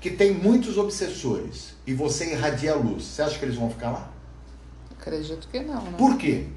que 0.00 0.10
tem 0.10 0.34
muitos 0.34 0.78
obsessores 0.78 1.74
e 1.86 1.94
você 1.94 2.32
irradia 2.32 2.72
a 2.72 2.76
luz. 2.76 3.04
Você 3.04 3.22
acha 3.22 3.38
que 3.38 3.44
eles 3.44 3.56
vão 3.56 3.70
ficar 3.70 3.92
lá? 3.92 4.12
Acredito 4.98 5.46
que 5.46 5.60
não, 5.60 5.80
né? 5.80 5.94
Por 5.96 6.16
quê? 6.18 6.48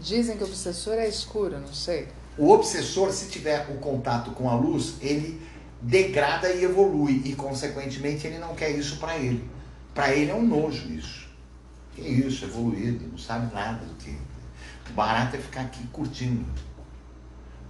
Dizem 0.00 0.38
que 0.38 0.42
o 0.42 0.46
obsessor 0.46 0.94
é 0.94 1.06
escuro, 1.06 1.60
não 1.60 1.74
sei. 1.74 2.08
O 2.38 2.50
obsessor, 2.50 3.12
se 3.12 3.28
tiver 3.28 3.68
o 3.70 3.74
contato 3.74 4.30
com 4.30 4.48
a 4.48 4.54
luz, 4.54 4.94
ele 5.02 5.40
degrada 5.84 6.50
e 6.50 6.64
evolui 6.64 7.22
e 7.24 7.34
consequentemente 7.34 8.26
ele 8.26 8.38
não 8.38 8.54
quer 8.54 8.70
isso 8.70 8.96
para 8.96 9.16
ele. 9.16 9.44
Para 9.94 10.14
ele 10.14 10.30
é 10.30 10.34
um 10.34 10.44
nojo 10.44 10.90
isso. 10.90 11.28
Que 11.94 12.02
isso, 12.02 12.44
evoluído, 12.44 13.06
não 13.06 13.18
sabe 13.18 13.54
nada 13.54 13.84
do 13.84 13.94
que. 13.94 14.16
O 14.90 14.92
barato 14.94 15.36
é 15.36 15.38
ficar 15.38 15.62
aqui 15.62 15.86
curtindo. 15.88 16.44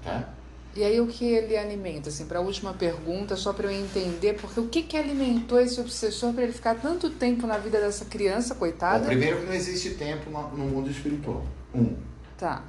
Tá? 0.03 0.33
E 0.75 0.83
aí 0.83 1.01
o 1.01 1.07
que 1.07 1.25
ele 1.25 1.57
alimenta? 1.57 2.09
Assim, 2.09 2.27
para 2.27 2.39
a 2.39 2.43
última 2.43 2.73
pergunta, 2.73 3.37
só 3.37 3.53
para 3.53 3.71
eu 3.71 3.71
entender, 3.71 4.35
porque 4.35 4.59
o 4.59 4.69
que, 4.69 4.83
que 4.83 4.97
alimentou 4.97 5.61
esse 5.61 5.81
obsessor 5.81 6.33
para 6.33 6.45
ele 6.45 6.53
ficar 6.53 6.75
tanto 6.77 7.11
tempo 7.11 7.47
na 7.47 7.59
vida 7.59 7.81
dessa 7.81 8.05
criança, 8.07 8.55
coitada? 8.55 9.01
Bom, 9.01 9.07
primeiro 9.07 9.41
que 9.41 9.47
não 9.47 9.55
existe 9.55 9.91
tempo 9.91 10.31
no, 10.31 10.67
mundo 10.67 10.91
espiritual. 10.91 11.45
Um. 11.75 11.95
Tá. 12.37 12.65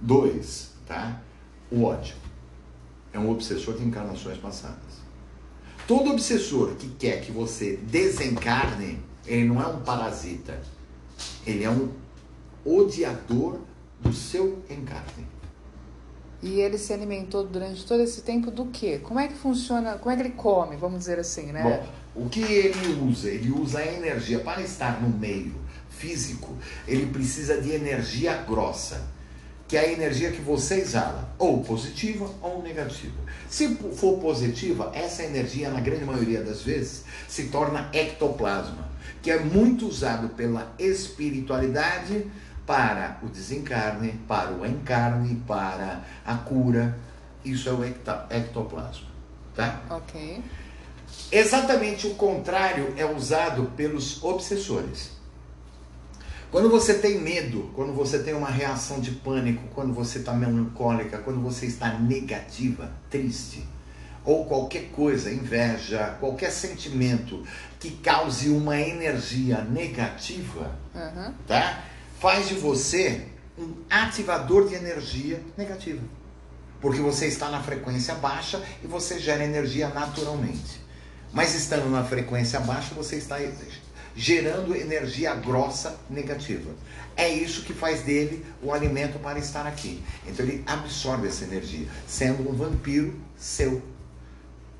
Dois, 0.00 0.72
tá? 0.86 1.20
O 1.70 1.84
ódio 1.84 2.14
é 3.18 3.20
um 3.20 3.30
obsessor 3.30 3.76
de 3.76 3.84
encarnações 3.84 4.38
passadas. 4.38 4.98
Todo 5.86 6.10
obsessor 6.10 6.74
que 6.76 6.88
quer 6.90 7.20
que 7.20 7.32
você 7.32 7.76
desencarne, 7.76 8.98
ele 9.26 9.44
não 9.44 9.60
é 9.60 9.66
um 9.66 9.80
parasita. 9.80 10.60
Ele 11.46 11.64
é 11.64 11.70
um 11.70 11.90
odiador 12.64 13.60
do 14.00 14.12
seu 14.12 14.62
encarne. 14.70 15.26
E 16.40 16.60
ele 16.60 16.78
se 16.78 16.92
alimentou 16.92 17.44
durante 17.44 17.84
todo 17.84 18.00
esse 18.00 18.22
tempo 18.22 18.50
do 18.50 18.66
quê? 18.66 19.00
Como 19.02 19.18
é 19.18 19.26
que 19.26 19.34
funciona? 19.34 19.98
Como 19.98 20.10
é 20.10 20.16
que 20.16 20.22
ele 20.22 20.34
come, 20.34 20.76
vamos 20.76 21.00
dizer 21.00 21.18
assim, 21.18 21.46
né? 21.46 21.62
Bom, 22.14 22.24
o 22.24 22.28
que 22.28 22.40
ele 22.40 23.10
usa? 23.10 23.28
Ele 23.28 23.50
usa 23.50 23.80
a 23.80 23.86
energia 23.86 24.38
para 24.38 24.62
estar 24.62 25.02
no 25.02 25.08
meio 25.08 25.54
físico. 25.90 26.54
Ele 26.86 27.06
precisa 27.06 27.60
de 27.60 27.72
energia 27.72 28.36
grossa 28.42 29.17
que 29.68 29.76
é 29.76 29.80
a 29.80 29.92
energia 29.92 30.32
que 30.32 30.40
você 30.40 30.76
exala, 30.76 31.28
ou 31.38 31.62
positiva 31.62 32.28
ou 32.40 32.62
negativa. 32.62 33.14
Se 33.50 33.76
for 33.76 34.18
positiva, 34.18 34.90
essa 34.94 35.22
energia, 35.22 35.68
na 35.68 35.80
grande 35.80 36.06
maioria 36.06 36.42
das 36.42 36.62
vezes, 36.62 37.04
se 37.28 37.44
torna 37.48 37.90
ectoplasma, 37.92 38.88
que 39.20 39.30
é 39.30 39.38
muito 39.38 39.86
usado 39.86 40.30
pela 40.30 40.72
espiritualidade 40.78 42.26
para 42.66 43.18
o 43.22 43.26
desencarne, 43.26 44.18
para 44.26 44.52
o 44.52 44.66
encarne, 44.66 45.42
para 45.46 46.02
a 46.24 46.34
cura. 46.34 46.98
Isso 47.44 47.68
é 47.68 47.72
o 47.72 47.84
ectoplasma, 47.84 49.08
tá? 49.54 49.82
Ok. 49.90 50.42
Exatamente 51.30 52.06
o 52.06 52.14
contrário 52.14 52.94
é 52.96 53.04
usado 53.04 53.72
pelos 53.76 54.22
obsessores. 54.22 55.17
Quando 56.50 56.70
você 56.70 56.94
tem 56.94 57.18
medo, 57.20 57.70
quando 57.74 57.92
você 57.92 58.20
tem 58.20 58.32
uma 58.32 58.48
reação 58.48 59.00
de 59.00 59.10
pânico, 59.10 59.62
quando 59.74 59.92
você 59.92 60.18
está 60.18 60.32
melancólica, 60.32 61.18
quando 61.18 61.40
você 61.40 61.66
está 61.66 61.98
negativa, 61.98 62.90
triste, 63.10 63.66
ou 64.24 64.46
qualquer 64.46 64.88
coisa, 64.90 65.30
inveja, 65.30 66.16
qualquer 66.18 66.50
sentimento 66.50 67.44
que 67.78 67.90
cause 67.90 68.48
uma 68.48 68.80
energia 68.80 69.62
negativa, 69.62 70.74
uhum. 70.94 71.34
tá? 71.46 71.84
Faz 72.18 72.48
de 72.48 72.54
você 72.54 73.26
um 73.58 73.74
ativador 73.90 74.68
de 74.68 74.74
energia 74.74 75.42
negativa. 75.56 76.02
Porque 76.80 77.00
você 77.00 77.26
está 77.26 77.50
na 77.50 77.62
frequência 77.62 78.14
baixa 78.14 78.62
e 78.82 78.86
você 78.86 79.18
gera 79.18 79.44
energia 79.44 79.88
naturalmente. 79.88 80.80
Mas 81.32 81.54
estando 81.54 81.90
na 81.90 82.04
frequência 82.04 82.60
baixa, 82.60 82.94
você 82.94 83.16
está 83.16 83.42
gerando 84.14 84.74
energia 84.74 85.34
grossa 85.34 85.98
negativa. 86.08 86.70
É 87.16 87.28
isso 87.28 87.64
que 87.64 87.72
faz 87.72 88.02
dele 88.02 88.44
o 88.62 88.72
alimento 88.72 89.18
para 89.18 89.38
estar 89.38 89.66
aqui. 89.66 90.02
Então 90.26 90.46
ele 90.46 90.62
absorve 90.66 91.26
essa 91.26 91.44
energia, 91.44 91.88
sendo 92.06 92.48
um 92.48 92.54
vampiro 92.54 93.18
seu. 93.36 93.82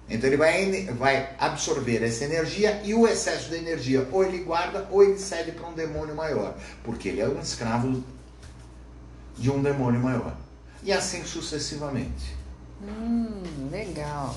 Então 0.09 0.29
ele 0.29 0.37
vai, 0.37 0.85
vai 0.97 1.35
absorver 1.39 2.03
essa 2.03 2.25
energia 2.25 2.81
e 2.83 2.95
o 2.95 3.07
excesso 3.07 3.51
de 3.51 3.57
energia 3.57 4.09
ou 4.11 4.25
ele 4.25 4.39
guarda 4.39 4.89
ou 4.91 5.03
ele 5.03 5.19
cede 5.19 5.53
para 5.53 5.69
um 5.69 5.75
demônio 5.75 6.15
maior, 6.15 6.57
porque 6.83 7.09
ele 7.09 7.21
é 7.21 7.29
um 7.29 7.41
escravo 7.41 8.03
de 9.37 9.51
um 9.51 9.63
demônio 9.63 10.01
maior. 10.01 10.35
E 10.83 10.93
assim 10.93 11.25
sucessivamente. 11.25 12.37
Hum, 12.83 13.43
legal. 13.71 14.35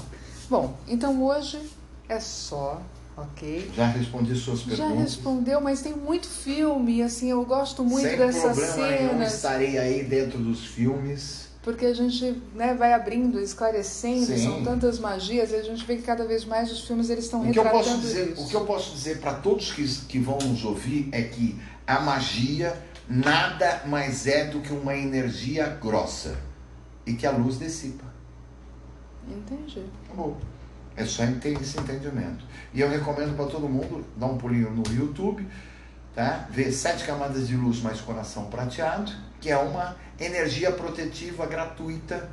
Bom, 0.50 0.78
então 0.88 1.24
hoje 1.24 1.62
é 2.10 2.20
só, 2.20 2.82
ok? 3.18 3.72
Já 3.76 3.88
respondi 3.88 4.36
suas 4.36 4.62
perguntas. 4.62 4.96
Já 4.96 5.02
respondeu, 5.02 5.62
mas 5.62 5.82
tem 5.82 5.94
muito 5.94 6.28
filme, 6.28 7.02
assim, 7.02 7.30
eu 7.30 7.44
gosto 7.46 7.84
muito 7.84 8.08
Sem 8.08 8.18
dessas 8.18 8.58
cenas. 8.58 9.12
Nenhum, 9.12 9.24
estarei 9.24 9.78
aí 9.78 10.04
dentro 10.04 10.40
dos 10.40 10.66
filmes 10.66 11.52
porque 11.64 11.86
a 11.86 11.94
gente 11.94 12.42
né, 12.56 12.74
vai 12.74 12.94
abrindo, 12.94 13.40
esclarecendo, 13.40 14.26
Sim. 14.26 14.38
são 14.38 14.64
tantas 14.64 14.98
magias, 14.98 15.52
e 15.52 15.56
a 15.56 15.62
gente 15.62 15.86
vê 15.86 15.96
que 15.96 16.02
cada 16.02 16.26
vez 16.26 16.44
mais 16.44 16.72
os 16.72 16.82
filmes 16.88 17.10
eles 17.10 17.26
estão 17.26 17.44
retratando 17.44 18.02
dizer, 18.02 18.32
isso. 18.32 18.44
O 18.44 18.50
que 18.50 18.56
eu 18.56 18.66
posso 18.66 18.96
dizer 18.96 19.20
para 19.20 19.36
todos 19.36 19.72
que, 19.72 19.88
que 20.08 20.20
vão 20.20 20.40
nos 20.40 20.66
ouvir 20.66 21.08
é 21.12 21.22
que 21.22 21.56
a 21.86 22.00
magia 22.00 22.76
nada 23.08 23.84
mais 23.86 24.26
é 24.26 24.46
do 24.46 24.62
que 24.62 24.74
uma 24.74 24.96
energia 24.96 25.68
grossa 25.68 26.36
e 27.06 27.14
que 27.14 27.28
a 27.28 27.32
luz 27.32 27.60
dissipa. 27.60 28.06
Entendi. 29.28 29.84
Bom, 30.16 30.38
é 30.96 31.06
só 31.06 31.24
ter 31.40 31.60
esse 31.62 31.80
entendimento. 31.80 32.46
E 32.74 32.82
eu 32.82 32.90
recomendo 32.90 33.36
para 33.36 33.46
todo 33.46 33.68
mundo 33.68 34.06
dar 34.16 34.28
um 34.28 34.38
pulinho 34.38 34.72
no 34.72 34.84
YouTube, 34.94 35.48
tá? 36.14 36.48
ver 36.50 36.72
Sete 36.72 37.06
Camadas 37.06 37.48
de 37.48 37.56
Luz 37.56 37.82
mais 37.82 38.02
Coração 38.02 38.46
Prateado, 38.46 39.12
que 39.40 39.50
é 39.50 39.58
uma 39.58 39.96
energia 40.20 40.72
protetiva 40.72 41.46
gratuita 41.46 42.30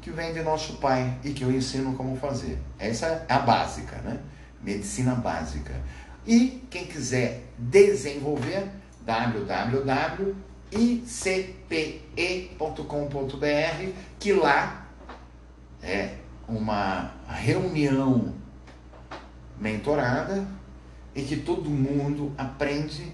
que 0.00 0.10
vem 0.10 0.32
de 0.32 0.42
nosso 0.42 0.74
Pai 0.74 1.18
e 1.24 1.32
que 1.32 1.42
eu 1.42 1.50
ensino 1.50 1.94
como 1.94 2.16
fazer. 2.16 2.58
Essa 2.78 3.26
é 3.28 3.32
a 3.32 3.40
básica, 3.40 3.96
né? 3.98 4.20
Medicina 4.62 5.14
básica. 5.14 5.74
E 6.26 6.64
quem 6.70 6.86
quiser 6.86 7.42
desenvolver, 7.58 8.68
www.icpe.com.br, 9.04 10.36
que 14.18 14.32
lá 14.32 14.86
é 15.82 16.14
uma 16.48 17.10
reunião 17.28 18.32
mentorada 19.58 20.46
e 21.14 21.22
que 21.22 21.36
todo 21.36 21.68
mundo 21.70 22.32
aprende 22.36 23.12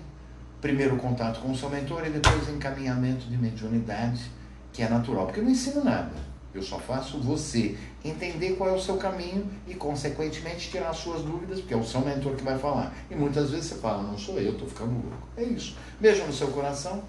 primeiro 0.60 0.96
contato 0.96 1.40
com 1.40 1.50
o 1.50 1.56
seu 1.56 1.68
mentor 1.68 2.06
e 2.06 2.10
depois 2.10 2.48
encaminhamento 2.48 3.26
de 3.26 3.36
mediunidade, 3.36 4.30
que 4.72 4.82
é 4.82 4.88
natural. 4.88 5.26
Porque 5.26 5.40
eu 5.40 5.44
não 5.44 5.50
ensino 5.50 5.84
nada. 5.84 6.32
Eu 6.54 6.62
só 6.62 6.78
faço 6.78 7.18
você 7.18 7.78
entender 8.04 8.56
qual 8.56 8.68
é 8.68 8.72
o 8.72 8.80
seu 8.80 8.96
caminho 8.98 9.50
e, 9.66 9.74
consequentemente, 9.74 10.70
tirar 10.70 10.90
as 10.90 10.98
suas 10.98 11.22
dúvidas, 11.22 11.60
porque 11.60 11.72
é 11.72 11.76
o 11.76 11.84
seu 11.84 12.00
mentor 12.00 12.36
que 12.36 12.44
vai 12.44 12.58
falar. 12.58 12.92
E 13.10 13.14
muitas 13.14 13.50
vezes 13.50 13.66
você 13.66 13.74
fala, 13.76 14.02
não 14.02 14.18
sou 14.18 14.38
eu, 14.38 14.52
estou 14.52 14.68
ficando 14.68 14.92
louco. 14.92 15.28
É 15.36 15.42
isso. 15.42 15.76
Beijo 15.98 16.24
no 16.24 16.32
seu 16.32 16.48
coração. 16.48 17.02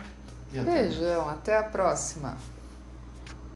E 0.54 0.60
até 0.60 0.84
Beijão, 0.84 1.30
até 1.30 1.58
a 1.58 1.64
próxima. 1.64 2.38